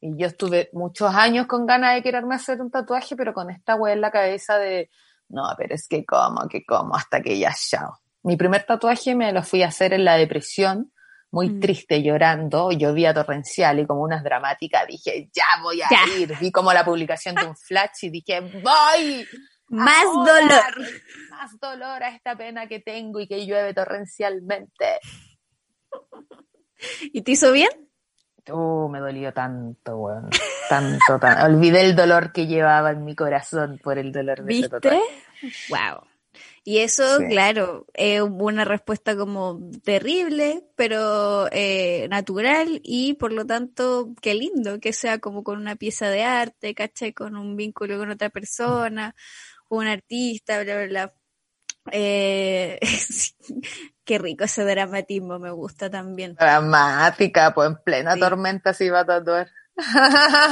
Y 0.00 0.16
yo 0.16 0.26
estuve 0.28 0.68
muchos 0.72 1.12
años 1.14 1.46
con 1.46 1.66
ganas 1.66 1.94
de 1.94 2.02
quererme 2.02 2.34
hacer 2.36 2.60
un 2.60 2.70
tatuaje, 2.70 3.16
pero 3.16 3.32
con 3.34 3.50
esta 3.50 3.74
weá 3.74 3.92
en 3.94 4.00
la 4.00 4.10
cabeza 4.10 4.56
de, 4.58 4.90
no, 5.28 5.42
pero 5.56 5.74
es 5.74 5.88
que 5.88 6.04
como, 6.04 6.46
que 6.48 6.64
como, 6.64 6.94
hasta 6.94 7.20
que 7.20 7.38
ya 7.38 7.52
chao. 7.54 7.98
Mi 8.22 8.36
primer 8.36 8.64
tatuaje 8.64 9.14
me 9.14 9.32
lo 9.32 9.42
fui 9.42 9.62
a 9.62 9.68
hacer 9.68 9.92
en 9.92 10.04
la 10.04 10.16
depresión, 10.16 10.92
muy 11.30 11.50
Mm. 11.50 11.60
triste, 11.60 12.02
llorando, 12.02 12.70
llovía 12.72 13.12
torrencial 13.12 13.80
y 13.80 13.86
como 13.86 14.02
unas 14.02 14.22
dramáticas, 14.24 14.86
dije, 14.86 15.28
ya 15.32 15.44
voy 15.62 15.82
a 15.82 15.88
Ya. 15.90 16.12
ir. 16.16 16.32
Vi 16.40 16.50
como 16.50 16.72
la 16.72 16.84
publicación 16.84 17.34
de 17.36 17.44
un 17.46 17.56
flash 17.56 18.02
y 18.02 18.10
dije, 18.10 18.40
voy. 18.40 19.26
Más 19.68 20.04
ahora, 20.04 20.32
dolor. 20.40 20.74
Más 21.48 21.60
dolor 21.60 22.02
a 22.02 22.08
esta 22.14 22.36
pena 22.36 22.66
que 22.66 22.80
tengo 22.80 23.20
y 23.20 23.26
que 23.26 23.46
llueve 23.46 23.72
torrencialmente. 23.72 25.00
¿Y 27.12 27.22
te 27.22 27.30
hizo 27.32 27.52
bien? 27.52 27.70
Uh, 28.50 28.88
me 28.88 28.98
dolió 29.00 29.32
tanto, 29.32 29.96
weón. 29.96 30.30
Tanto, 30.68 31.18
tanto. 31.18 31.44
Olvidé 31.46 31.82
el 31.82 31.96
dolor 31.96 32.32
que 32.32 32.46
llevaba 32.46 32.90
en 32.90 33.04
mi 33.04 33.14
corazón 33.14 33.78
por 33.82 33.98
el 33.98 34.12
dolor 34.12 34.42
de 34.42 34.52
ese 34.52 34.60
¿Viste? 34.62 34.68
tatuaje. 34.68 35.00
Wow. 35.70 36.06
Y 36.64 36.78
eso, 36.78 37.18
Sí. 37.18 37.28
claro, 37.28 37.86
es 37.94 38.20
una 38.20 38.64
respuesta 38.64 39.16
como 39.16 39.58
terrible, 39.84 40.64
pero 40.76 41.48
eh, 41.50 42.06
natural 42.10 42.80
y 42.84 43.14
por 43.14 43.32
lo 43.32 43.46
tanto, 43.46 44.10
qué 44.20 44.34
lindo 44.34 44.78
que 44.80 44.92
sea 44.92 45.18
como 45.18 45.42
con 45.44 45.58
una 45.58 45.76
pieza 45.76 46.10
de 46.10 46.24
arte, 46.24 46.74
¿cachai? 46.74 47.12
Con 47.14 47.36
un 47.36 47.56
vínculo 47.56 47.96
con 47.98 48.10
otra 48.10 48.28
persona, 48.28 49.14
un 49.68 49.86
artista, 49.86 50.62
bla, 50.62 50.74
bla, 50.76 50.86
bla. 50.86 51.14
Eh, 51.92 52.78
qué 54.04 54.18
rico 54.18 54.44
ese 54.44 54.64
dramatismo, 54.64 55.38
me 55.38 55.50
gusta 55.50 55.90
también. 55.90 56.34
Dramática, 56.34 57.52
pues 57.54 57.68
en 57.68 57.76
plena 57.82 58.14
Sí. 58.14 58.20
tormenta 58.20 58.72
se 58.74 58.86
iba 58.86 59.00
a 59.00 59.06
tatuar. 59.06 59.48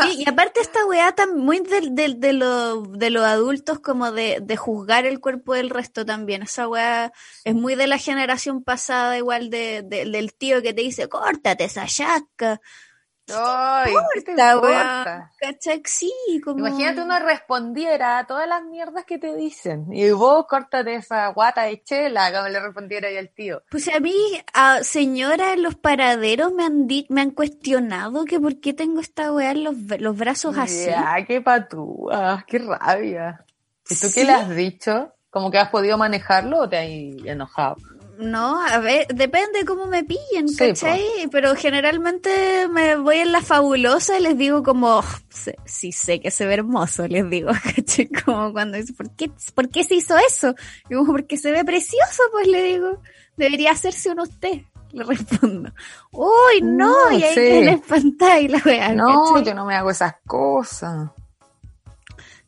Sí, 0.03 0.23
y 0.25 0.29
aparte 0.29 0.61
esta 0.61 0.87
weá 0.87 1.11
tan 1.13 1.37
muy 1.37 1.59
de, 1.59 1.89
de, 1.91 2.15
de, 2.17 2.33
lo- 2.33 2.83
de 2.83 3.11
los 3.11 3.25
adultos 3.25 3.81
como 3.81 4.13
de, 4.13 4.39
de 4.41 4.57
juzgar 4.57 5.05
el 5.05 5.19
cuerpo 5.19 5.55
del 5.55 5.71
resto 5.71 6.07
también. 6.07 6.43
Esa 6.43 6.69
weá 6.69 7.13
es 7.43 7.55
muy 7.55 7.75
de 7.75 7.89
la 7.89 7.99
generación 7.99 8.63
pasada, 8.63 9.17
igual 9.19 9.51
de, 9.51 9.83
de- 9.85 10.05
del 10.05 10.33
tío 10.33 10.63
que 10.63 10.73
te 10.73 10.83
dice, 10.83 11.09
córtate 11.09 11.65
esa 11.65 11.87
yaca. 11.87 12.61
Ay, 13.35 13.93
¿qué 14.25 14.31
importa? 14.31 15.33
¿Cachai? 15.41 15.83
Sí, 15.85 16.13
como... 16.45 16.59
Imagínate 16.59 17.03
uno 17.03 17.19
respondiera 17.19 18.19
a 18.19 18.27
todas 18.27 18.49
las 18.49 18.63
mierdas 18.65 19.05
que 19.05 19.19
te 19.19 19.35
dicen. 19.35 19.87
Y 19.93 20.11
vos 20.13 20.47
córtate 20.49 20.95
esa 20.95 21.27
guata 21.29 21.63
de 21.63 21.83
chela, 21.83 22.33
como 22.33 22.49
le 22.49 22.61
respondiera 22.61 23.09
ahí 23.09 23.17
al 23.17 23.31
tío. 23.31 23.63
Pues 23.71 23.89
a 23.95 23.99
mí, 23.99 24.15
a 24.55 24.83
señora 24.85 25.53
en 25.55 25.63
los 25.63 25.75
paraderos 25.75 26.53
me 26.53 26.65
han 26.65 26.87
di- 26.87 27.07
me 27.11 27.21
han 27.21 27.33
cuestionado 27.33 28.25
que 28.25 28.39
por 28.39 28.61
qué 28.61 28.73
tengo 28.75 29.01
esta 29.01 29.33
weá 29.33 29.51
en 29.51 29.65
los, 29.65 29.75
los 29.99 30.17
brazos 30.17 30.57
así. 30.57 30.87
Ya, 30.87 31.17
qué 31.27 31.41
patúa, 31.41 32.45
qué 32.47 32.59
rabia. 32.61 33.45
¿Y 33.89 33.95
tú 33.97 34.07
Sí. 34.09 34.21
qué 34.21 34.25
le 34.25 34.33
has 34.33 34.49
dicho? 34.51 35.13
¿Como 35.31 35.51
que 35.51 35.59
has 35.59 35.69
podido 35.71 35.99
manejarlo 35.99 36.61
o 36.61 36.69
te 36.69 36.77
has 36.79 37.27
enojado? 37.27 37.77
No, 38.19 38.61
a 38.65 38.79
ver, 38.79 39.07
depende 39.09 39.65
cómo 39.67 39.87
me 39.87 40.03
pillen, 40.05 40.49
Sí, 40.49 40.57
¿cachai? 40.57 41.03
Pero 41.31 41.55
generalmente 41.55 42.67
me 42.69 42.97
voy 42.97 43.19
en 43.19 43.31
la 43.33 43.43
fabulosa 43.43 44.19
y 44.19 44.23
les 44.23 44.39
digo 44.39 44.63
como, 44.63 44.99
"Oh, 44.99 45.05
sé- 45.29 45.57
sí 45.67 45.93
sé 45.93 46.21
que 46.21 46.31
se 46.31 46.47
ve 46.47 46.55
hermoso, 46.55 47.07
les 47.07 47.29
digo, 47.29 47.51
¿cachai? 47.77 48.09
Como 48.09 48.53
cuando 48.53 48.79
dice, 48.79 48.93
¿por 48.95 49.11
qué, 49.15 49.31
¿por 49.55 49.69
qué 49.69 49.85
se 49.85 49.97
hizo 49.97 50.17
eso? 50.17 50.55
Y 50.89 50.95
como, 50.95 51.13
porque 51.13 51.37
se 51.37 51.53
ve 51.53 51.65
precioso, 51.65 52.23
pues 52.33 52.47
le 52.49 52.63
digo, 52.63 53.03
debería 53.37 53.73
hacerse 53.73 54.11
uno 54.11 54.23
usted, 54.23 54.63
le 54.93 55.05
respondo. 55.05 55.73
Uy, 56.13 56.63
no, 56.63 57.11
No, 57.11 57.19
y 57.19 57.23
ahí 57.23 57.35
sí. 57.35 57.41
que 57.41 57.61
les 57.67 57.75
espantáis 57.81 58.51
la 58.51 58.63
wea, 58.65 58.95
No, 58.95 59.25
¿cachai? 59.27 59.45
yo 59.45 59.55
no 59.55 59.67
me 59.67 59.75
hago 59.75 59.91
esas 59.91 60.15
cosas. 60.27 61.11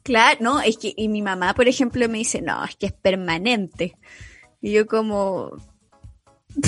Claro, 0.02 0.38
no, 0.40 0.60
es 0.60 0.78
que, 0.78 0.94
y 0.96 1.08
mi 1.08 1.20
mamá, 1.20 1.52
por 1.52 1.68
ejemplo, 1.68 2.08
me 2.08 2.16
dice, 2.18 2.40
no, 2.40 2.64
es 2.64 2.76
que 2.76 2.86
es 2.86 2.92
permanente. 2.94 3.96
Y 4.60 4.72
yo 4.72 4.86
como, 4.86 5.52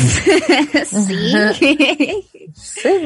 sí. 0.85 2.29
Sí, 2.55 3.03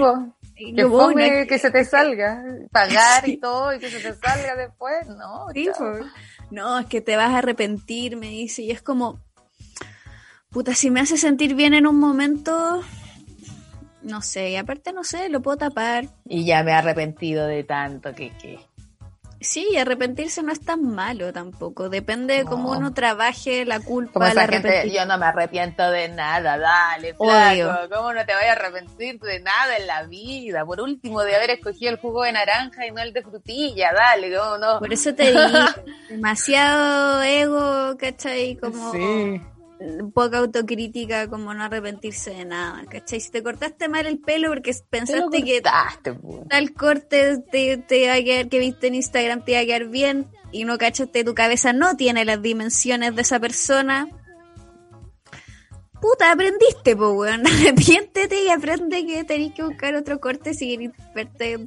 Que 0.77 0.85
"Una- 0.85 1.47
que 1.47 1.59
se 1.59 1.71
te 1.71 1.85
salga. 1.85 2.43
Pagar 2.71 3.29
y 3.29 3.37
todo 3.39 3.75
y 3.75 3.79
que 3.79 3.91
se 3.91 3.99
te 4.01 4.15
salga 4.15 4.55
después. 4.57 5.07
No, 5.09 5.47
Sí. 5.53 6.07
No, 6.51 6.79
es 6.79 6.87
que 6.87 7.01
te 7.01 7.17
vas 7.17 7.31
a 7.31 7.39
arrepentir, 7.39 8.17
me 8.17 8.29
dice. 8.29 8.63
Y 8.63 8.71
es 8.71 8.83
como, 8.83 9.19
puta, 10.51 10.75
si 10.75 10.91
me 10.91 11.01
hace 11.01 11.17
sentir 11.17 11.55
bien 11.55 11.75
en 11.75 11.87
un 11.87 11.99
momento, 11.99 12.83
no 14.03 14.23
sé, 14.23 14.51
y 14.51 14.57
aparte 14.57 14.93
no 14.93 15.03
sé, 15.03 15.29
lo 15.31 15.41
puedo 15.43 15.57
tapar. 15.57 16.07
Y 16.29 16.45
ya 16.45 16.63
me 16.63 16.71
he 16.71 16.75
arrepentido 16.75 17.47
de 17.47 17.65
tanto 17.65 18.15
que, 18.15 18.31
que. 18.37 18.61
Sí, 19.45 19.77
arrepentirse 19.77 20.43
no 20.43 20.51
es 20.53 20.61
tan 20.61 20.83
malo 20.83 21.33
tampoco. 21.33 21.89
Depende 21.89 22.35
de 22.39 22.45
cómo 22.45 22.73
No. 22.73 22.79
uno 22.79 22.95
trabaje 22.95 23.65
la 23.65 23.79
culpa, 23.81 24.13
Como 24.15 24.27
esa 24.27 24.49
gente, 24.49 24.91
yo 24.91 25.05
no 25.07 25.19
me 25.19 25.27
arrepiento 25.27 25.89
de 25.91 26.09
nada, 26.09 26.57
dale, 26.59 27.15
Obvio. 27.19 27.67
flaco, 27.69 27.95
¿cómo 27.95 28.13
no 28.13 28.25
te 28.25 28.35
vayas 28.35 28.51
a 28.57 28.61
arrepentir 28.61 29.21
de 29.21 29.41
nada 29.41 29.77
en 29.77 29.87
la 29.87 30.03
vida? 30.05 30.65
Por 30.65 30.81
último, 30.81 31.23
de 31.23 31.37
haber 31.37 31.51
escogido 31.51 31.91
el 31.93 31.99
jugo 31.99 32.23
de 32.25 32.33
naranja 32.33 32.87
y 32.87 32.91
no 32.91 33.03
el 33.03 33.13
de 33.13 33.23
frutilla, 33.23 33.93
dale, 33.93 34.35
¿cómo 34.37 34.59
no? 34.59 34.79
Por 34.79 34.93
eso 34.93 35.15
te 35.15 35.31
digo, 35.31 35.41
demasiado 36.09 37.23
ego, 37.23 37.97
¿cachai? 37.99 38.57
Como 38.57 38.93
Sí. 38.93 39.41
Poca 40.13 40.39
autocrítica, 40.39 41.29
como 41.29 41.55
no 41.55 41.65
arrepentirse 41.65 42.31
de 42.31 42.45
nada, 42.45 42.85
¿cachai? 42.89 43.21
Si 43.21 43.31
te 43.31 43.43
cortaste 43.43 43.89
mal 43.89 44.07
el 44.07 44.19
pelo 44.19 44.49
porque 44.49 44.75
pensaste 44.89 45.45
que 45.45 45.63
tal 45.63 46.73
corte 46.73 47.39
te, 47.51 47.79
te 47.79 48.05
iba 48.05 48.15
a 48.15 48.23
quedar, 48.23 48.49
que 48.49 48.59
viste 48.59 48.89
en 48.89 48.95
Instagram 48.97 49.45
te 49.45 49.53
iba 49.53 49.61
a 49.61 49.65
quedar 49.65 49.87
bien 49.89 50.27
y 50.53 50.65
no 50.65 50.79
cachaste, 50.79 51.25
tu 51.25 51.35
cabeza 51.35 51.73
no 51.73 51.97
tiene 51.97 52.25
las 52.25 52.41
dimensiones 52.41 53.15
de 53.17 53.23
esa 53.23 53.41
persona. 53.41 54.09
Puta, 56.01 56.33
aprendiste, 56.33 56.95
po, 56.95 57.13
weón. 57.13 57.47
Arrepiéntete 57.47 58.45
y 58.45 58.51
aprende 58.51 59.07
que 59.07 59.25
tenés 59.25 59.53
que 59.55 59.63
buscar 59.63 59.95
otro 59.95 60.21
corte 60.21 60.55
si 60.55 60.77
querés 60.77 60.93
verte 61.15 61.67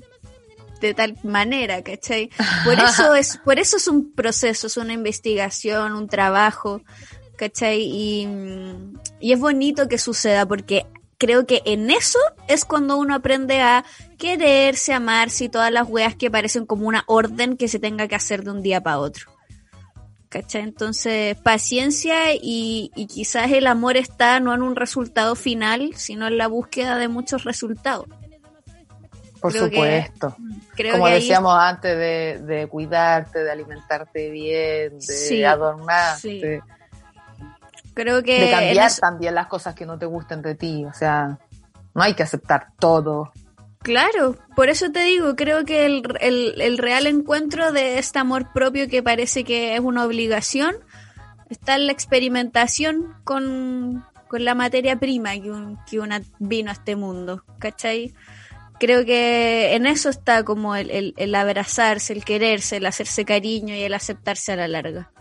de 0.79 0.93
tal 0.93 1.17
manera, 1.23 1.81
¿cachai? 1.83 2.29
Por 2.63 2.79
eso 2.79 3.15
es, 3.15 3.37
por 3.37 3.59
eso 3.59 3.77
es 3.77 3.87
un 3.87 4.13
proceso, 4.13 4.67
es 4.67 4.77
una 4.77 4.93
investigación, 4.93 5.93
un 5.93 6.07
trabajo, 6.07 6.81
¿cachai? 7.37 7.81
Y, 7.81 8.27
mm, 8.27 8.99
y 9.21 9.31
es 9.31 9.39
bonito 9.39 9.87
que 9.87 9.97
suceda 9.97 10.45
porque 10.45 10.85
creo 11.17 11.45
que 11.47 11.61
en 11.65 11.89
eso 11.89 12.19
es 12.47 12.65
cuando 12.65 12.97
uno 12.97 13.15
aprende 13.15 13.61
a 13.61 13.85
quererse, 14.17 14.93
amarse 14.93 15.45
y 15.45 15.49
todas 15.49 15.71
las 15.71 15.87
weas 15.87 16.15
que 16.15 16.29
parecen 16.29 16.65
como 16.65 16.87
una 16.87 17.03
orden 17.07 17.55
que 17.57 17.67
se 17.67 17.79
tenga 17.79 18.07
que 18.07 18.15
hacer 18.15 18.43
de 18.43 18.51
un 18.51 18.61
día 18.61 18.81
para 18.81 18.99
otro. 18.99 19.31
¿Cachai? 20.29 20.61
Entonces, 20.63 21.37
paciencia 21.37 22.33
y, 22.33 22.91
y 22.95 23.07
quizás 23.07 23.49
el 23.53 23.65
amor 23.65 23.95
está 23.95 24.41
no 24.41 24.53
en 24.53 24.61
un 24.61 24.75
resultado 24.75 25.35
final, 25.35 25.91
sino 25.95 26.27
en 26.27 26.37
la 26.37 26.47
búsqueda 26.47 26.97
de 26.97 27.07
muchos 27.07 27.45
resultados. 27.45 28.07
Por 29.39 29.51
Creo 29.53 29.69
que- 29.69 29.75
supuesto. 29.75 30.35
Creo 30.75 30.91
Como 30.93 31.05
que 31.05 31.11
ahí- 31.13 31.19
decíamos 31.21 31.57
antes, 31.57 31.97
de, 31.97 32.39
de 32.45 32.67
cuidarte, 32.67 33.39
de 33.43 33.51
alimentarte 33.51 34.29
bien, 34.29 34.99
de 34.99 35.01
Sí, 35.01 35.43
adornarte, 35.43 36.19
sí. 36.19 36.59
Creo 37.97 38.21
que 38.23 38.39
de 38.45 38.51
cambiar 38.51 38.91
también 38.95 39.33
las 39.35 39.47
cosas 39.47 39.73
que 39.75 39.85
no 39.85 39.97
te 39.97 40.05
gusten 40.05 40.41
de 40.43 40.53
ti. 40.55 40.85
O 40.85 40.93
sea, 40.93 41.39
no 41.95 42.01
hay 42.03 42.13
que 42.13 42.23
aceptar 42.23 42.67
todo. 42.79 43.31
Claro, 43.81 44.35
por 44.55 44.69
eso 44.69 44.91
te 44.91 45.01
digo, 45.03 45.35
creo 45.35 45.65
que 45.65 45.85
el, 45.85 46.03
el- 46.19 46.61
el 46.61 46.77
real 46.77 47.07
encuentro 47.07 47.71
de 47.71 47.97
este 47.99 48.19
amor 48.19 48.51
propio 48.53 48.87
que 48.87 49.01
parece 49.03 49.43
que 49.43 49.73
es 49.75 49.79
una 49.79 50.03
obligación 50.05 50.75
está 51.49 51.75
en 51.75 51.85
la 51.87 51.91
experimentación 51.93 53.15
con, 53.23 54.03
con 54.27 54.43
la 54.45 54.53
materia 54.55 54.97
prima 54.99 55.31
que, 55.33 55.49
un- 55.51 55.79
que 55.89 55.99
una 55.99 56.21
vino 56.39 56.69
a 56.69 56.73
este 56.73 56.95
mundo, 56.95 57.43
¿cachai? 57.59 58.13
Creo 58.79 59.05
que 59.05 59.73
en 59.73 59.87
eso 59.87 60.09
está 60.09 60.43
como 60.43 60.75
el, 60.75 60.91
el- 60.91 61.13
el 61.17 61.33
abrazarse, 61.33 62.13
el 62.13 62.23
quererse, 62.25 62.77
el 62.77 62.85
hacerse 62.85 63.25
cariño 63.25 63.73
y 63.73 63.81
el 63.83 63.93
aceptarse 63.93 64.51
a 64.51 64.55
la 64.57 64.67
larga. 64.67 65.11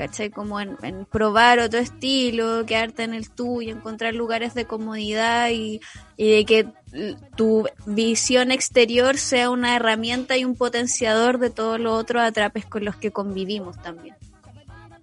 ¿Cachai? 0.00 0.30
Como 0.30 0.58
en, 0.58 0.78
en 0.82 1.04
probar 1.04 1.58
otro 1.58 1.78
estilo, 1.78 2.64
quedarte 2.64 3.02
en 3.02 3.12
el 3.12 3.28
tuyo, 3.30 3.70
encontrar 3.70 4.14
lugares 4.14 4.54
de 4.54 4.64
comodidad 4.64 5.50
y, 5.50 5.82
y 6.16 6.36
de 6.36 6.44
que 6.46 6.68
tu 7.36 7.68
visión 7.84 8.50
exterior 8.50 9.18
sea 9.18 9.50
una 9.50 9.76
herramienta 9.76 10.38
y 10.38 10.46
un 10.46 10.56
potenciador 10.56 11.36
de 11.36 11.50
todos 11.50 11.78
los 11.78 11.92
otros 12.00 12.22
atrapes 12.22 12.64
con 12.64 12.82
los 12.86 12.96
que 12.96 13.10
convivimos 13.10 13.76
también. 13.82 14.16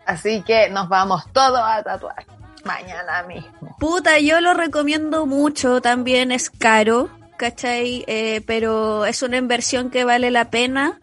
Así 0.03 0.41
que 0.41 0.67
nos 0.71 0.89
vamos 0.89 1.31
todos 1.31 1.61
a 1.61 1.83
tatuar 1.83 2.25
mañana 2.65 3.21
mismo. 3.21 3.75
Puta, 3.79 4.17
yo 4.17 4.41
lo 4.41 4.55
recomiendo 4.55 5.27
mucho, 5.27 5.79
también 5.79 6.31
es 6.31 6.49
caro, 6.49 7.11
¿cachai? 7.37 8.03
Eh, 8.07 8.41
pero 8.47 9.05
es 9.05 9.21
una 9.21 9.37
inversión 9.37 9.91
que 9.91 10.05
vale 10.05 10.31
la 10.31 10.49
pena 10.49 10.99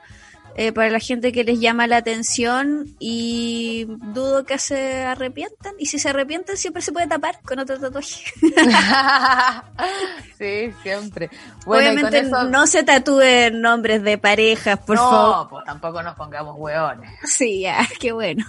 eh, 0.56 0.72
para 0.72 0.90
la 0.90 1.00
gente 1.00 1.32
que 1.32 1.44
les 1.44 1.58
llama 1.60 1.86
la 1.86 1.96
atención 1.98 2.94
y 2.98 3.86
dudo 3.88 4.44
que 4.44 4.58
se 4.58 5.04
arrepientan. 5.04 5.74
Y 5.78 5.86
si 5.86 5.98
se 5.98 6.10
arrepienten, 6.10 6.56
siempre 6.56 6.82
se 6.82 6.92
puede 6.92 7.06
tapar 7.06 7.40
con 7.42 7.58
otro 7.58 7.78
tatuaje. 7.78 8.24
sí, 10.38 10.72
siempre. 10.82 11.30
Bueno, 11.66 11.90
Obviamente 11.90 12.18
eso- 12.20 12.44
no 12.44 12.66
se 12.66 12.82
tatúen 12.82 13.60
nombres 13.60 14.02
de 14.02 14.18
parejas, 14.18 14.78
por 14.78 14.96
no, 14.96 15.10
favor. 15.10 15.48
pues 15.48 15.64
tampoco 15.64 16.02
nos 16.02 16.14
pongamos 16.16 16.54
hueones. 16.58 17.10
Sí, 17.24 17.60
ya, 17.62 17.86
qué 18.00 18.12
bueno. 18.12 18.44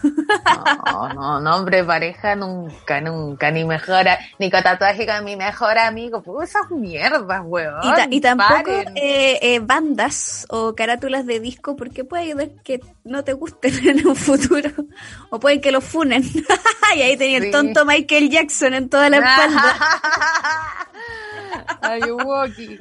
No, 0.85 1.09
no, 1.13 1.39
nombre 1.41 1.77
de 1.77 1.83
pareja 1.83 2.35
nunca, 2.35 3.01
nunca, 3.01 3.51
ni 3.51 3.63
mejora, 3.63 4.19
ni 4.39 4.49
con 4.51 4.63
tatuaje 4.63 5.05
con 5.05 5.23
mi 5.23 5.35
mejor 5.35 5.77
amigo, 5.77 6.21
pues 6.21 6.49
esas 6.49 6.69
mierdas, 6.71 7.41
hueón. 7.43 7.79
Y, 7.83 7.93
ta- 7.93 8.07
y 8.09 8.21
tampoco 8.21 8.71
eh, 8.95 9.39
eh, 9.41 9.59
bandas 9.59 10.45
o 10.49 10.75
carátulas 10.75 11.25
de 11.25 11.39
disco, 11.39 11.75
porque 11.75 11.94
puede 12.03 12.23
ayudar 12.23 12.49
que 12.63 12.81
no 13.03 13.23
te 13.23 13.33
gusten 13.33 13.87
en 13.89 14.07
un 14.07 14.15
futuro. 14.15 14.69
O 15.29 15.39
pueden 15.39 15.61
que 15.61 15.71
lo 15.71 15.81
funen. 15.81 16.23
y 16.95 17.01
ahí 17.01 17.17
tenía 17.17 17.39
Sí. 17.39 17.45
el 17.45 17.51
tonto 17.51 17.85
Michael 17.85 18.29
Jackson 18.29 18.73
en 18.73 18.89
toda 18.89 19.09
la 19.09 19.17
espalda. 19.17 19.77
Ayuwoki. 21.81 22.77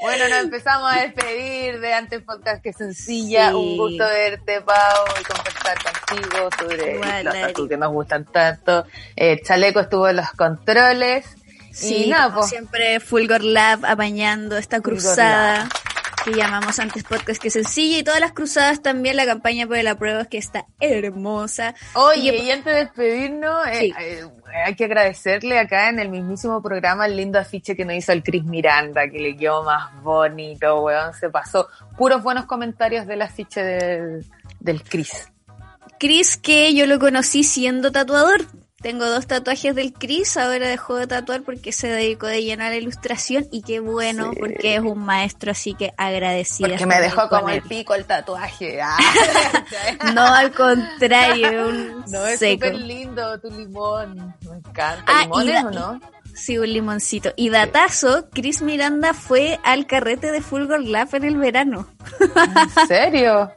bueno, 0.00 0.28
nos 0.28 0.38
empezamos 0.44 0.92
a 0.92 1.00
despedir 1.00 1.80
de 1.80 1.94
antes 1.94 2.22
podcast 2.22 2.62
que 2.62 2.72
sencilla. 2.72 3.50
Sí. 3.50 3.54
Un 3.54 3.76
gusto 3.76 4.04
verte, 4.04 4.60
Pau, 4.60 5.04
y 5.20 5.24
conversar 5.24 5.78
contigo 5.82 6.48
sobre 6.58 6.94
Igual, 6.94 7.24
los 7.54 7.68
que 7.68 7.76
nos 7.76 7.92
gustan 7.92 8.24
tanto. 8.24 8.86
Eh, 9.16 9.40
Chaleco 9.42 9.80
estuvo 9.80 10.08
en 10.08 10.16
los 10.16 10.30
controles. 10.32 11.26
Sí, 11.72 12.04
y 12.04 12.10
nada, 12.10 12.24
como 12.26 12.40
pues, 12.40 12.50
siempre, 12.50 13.00
Fulgor 13.00 13.42
Lab 13.42 13.86
apañando 13.86 14.58
esta 14.58 14.80
cruzada 14.80 15.68
que 16.24 16.32
llamamos 16.32 16.78
antes 16.78 17.02
podcast 17.04 17.40
que 17.42 17.50
sencilla 17.50 17.98
y 17.98 18.02
todas 18.02 18.20
las 18.20 18.32
cruzadas 18.32 18.80
también 18.82 19.16
la 19.16 19.26
campaña 19.26 19.66
por 19.66 19.76
el 19.76 19.86
apruebo 19.88 20.24
que 20.28 20.38
está 20.38 20.66
hermosa. 20.80 21.74
Oye, 21.94 22.36
Y- 22.36 22.42
y 22.46 22.50
antes 22.50 22.72
de 22.74 22.80
despedirnos, 22.84 23.66
eh, 23.66 23.78
Sí. 23.80 23.94
eh, 24.00 24.24
hay 24.66 24.74
que 24.76 24.84
agradecerle 24.84 25.58
acá 25.58 25.88
en 25.88 25.98
el 25.98 26.08
mismísimo 26.08 26.62
programa 26.62 27.06
el 27.06 27.16
lindo 27.16 27.38
afiche 27.38 27.74
que 27.76 27.84
nos 27.84 27.96
hizo 27.96 28.12
el 28.12 28.22
Chris 28.22 28.44
Miranda, 28.44 29.08
que 29.08 29.18
le 29.18 29.36
quedó 29.36 29.62
más 29.64 29.90
bonito, 30.02 30.82
weón, 30.82 31.12
se 31.14 31.28
pasó. 31.30 31.68
Puros 31.96 32.22
buenos 32.22 32.46
comentarios 32.46 33.06
del 33.06 33.22
afiche 33.22 33.62
del, 33.62 34.24
del 34.60 34.82
Chris. 34.82 35.28
Chris, 35.98 36.36
que 36.36 36.74
yo 36.74 36.86
lo 36.86 36.98
conocí 36.98 37.44
siendo 37.44 37.92
tatuador. 37.92 38.44
Tengo 38.82 39.08
dos 39.08 39.28
tatuajes 39.28 39.74
del 39.76 39.92
Chris, 39.92 40.36
ahora 40.36 40.66
dejó 40.66 40.96
de 40.96 41.06
tatuar 41.06 41.42
porque 41.42 41.70
se 41.70 41.86
dedicó 41.86 42.26
de 42.26 42.42
llenar 42.42 42.70
la 42.70 42.76
ilustración 42.76 43.46
y 43.52 43.62
qué 43.62 43.78
bueno, 43.78 44.32
porque 44.38 44.74
es 44.74 44.80
un 44.80 44.98
maestro, 44.98 45.52
así 45.52 45.74
que 45.74 45.94
agradecida. 45.96 46.68
Porque 46.68 46.86
me 46.86 47.00
dejó 47.00 47.28
como 47.28 47.48
el 47.48 47.62
pico 47.62 47.94
el 47.94 48.04
tatuaje. 48.04 48.82
Ah. 48.82 48.98
no, 50.14 50.22
al 50.22 50.52
contrario, 50.52 51.68
un 51.68 52.04
No, 52.10 52.26
es 52.26 52.40
súper 52.40 52.74
lindo 52.74 53.38
tu 53.38 53.50
limón, 53.50 54.34
me 54.48 54.56
encanta. 54.56 55.04
Ah, 55.06 55.22
¿Limones 55.22 55.64
o 55.64 55.70
no? 55.70 56.00
Sí, 56.34 56.58
un 56.58 56.72
limoncito. 56.72 57.32
Y 57.36 57.50
datazo, 57.50 58.28
Chris 58.30 58.62
Miranda 58.62 59.14
fue 59.14 59.60
al 59.64 59.86
carrete 59.86 60.32
de 60.32 60.40
Fulgor 60.40 60.82
Lab 60.82 61.14
en 61.14 61.24
el 61.24 61.36
verano. 61.36 61.86
¿En 62.20 62.86
serio? 62.88 63.52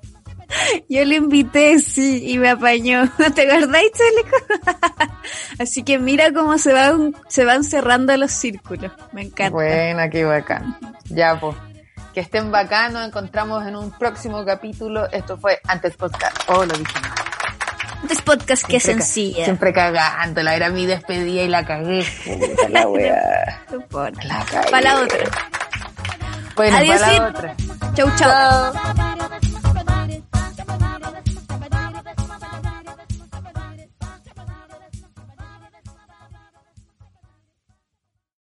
Yo 0.90 1.06
le 1.06 1.16
invité, 1.16 1.80
sí, 1.80 2.24
y 2.32 2.38
me 2.38 2.50
apañó. 2.50 3.10
¿Te 3.36 3.52
acordáis, 3.52 3.92
Chaleco? 3.92 5.14
Así 5.60 5.84
que 5.84 6.00
mira 6.00 6.32
cómo 6.34 6.58
se 6.58 6.74
van, 6.74 7.16
se 7.28 7.46
van 7.46 7.64
cerrando 7.64 8.16
los 8.18 8.32
círculos. 8.32 8.92
Me 9.12 9.24
encanta. 9.24 9.52
Bueno, 9.52 10.04
qué 10.12 10.26
bacán. 10.26 10.78
Ya, 11.06 11.40
pues. 11.40 11.56
Que 12.14 12.22
estén 12.22 12.50
bacán, 12.50 12.94
nos 12.94 13.06
encontramos 13.06 13.68
en 13.68 13.76
un 13.76 13.92
próximo 13.92 14.46
capítulo. 14.46 15.12
Esto 15.12 15.38
fue 15.38 15.60
Antes 15.68 15.98
Podcast. 15.98 16.38
Oh, 16.48 16.66
lo 16.66 16.74
dije 16.74 16.94
Antes 18.02 18.22
Podcast, 18.22 18.66
qué 18.66 18.80
sencilla. 18.80 19.44
Siempre 19.44 19.74
cagándola. 19.74 20.56
Era 20.56 20.70
mi 20.70 20.86
despedida 20.86 21.42
y 21.42 21.48
la 21.50 21.66
cagué. 21.66 22.06
Puta 22.24 22.70
la 22.70 22.88
wea. 22.88 23.66
La 24.24 24.46
Para 24.72 24.82
la 24.82 25.00
otra. 25.02 25.20
Bueno, 26.56 26.78
para 26.78 26.98
la 26.98 27.28
otra. 27.28 27.56
chau. 27.96 28.10
chau. 28.16 29.52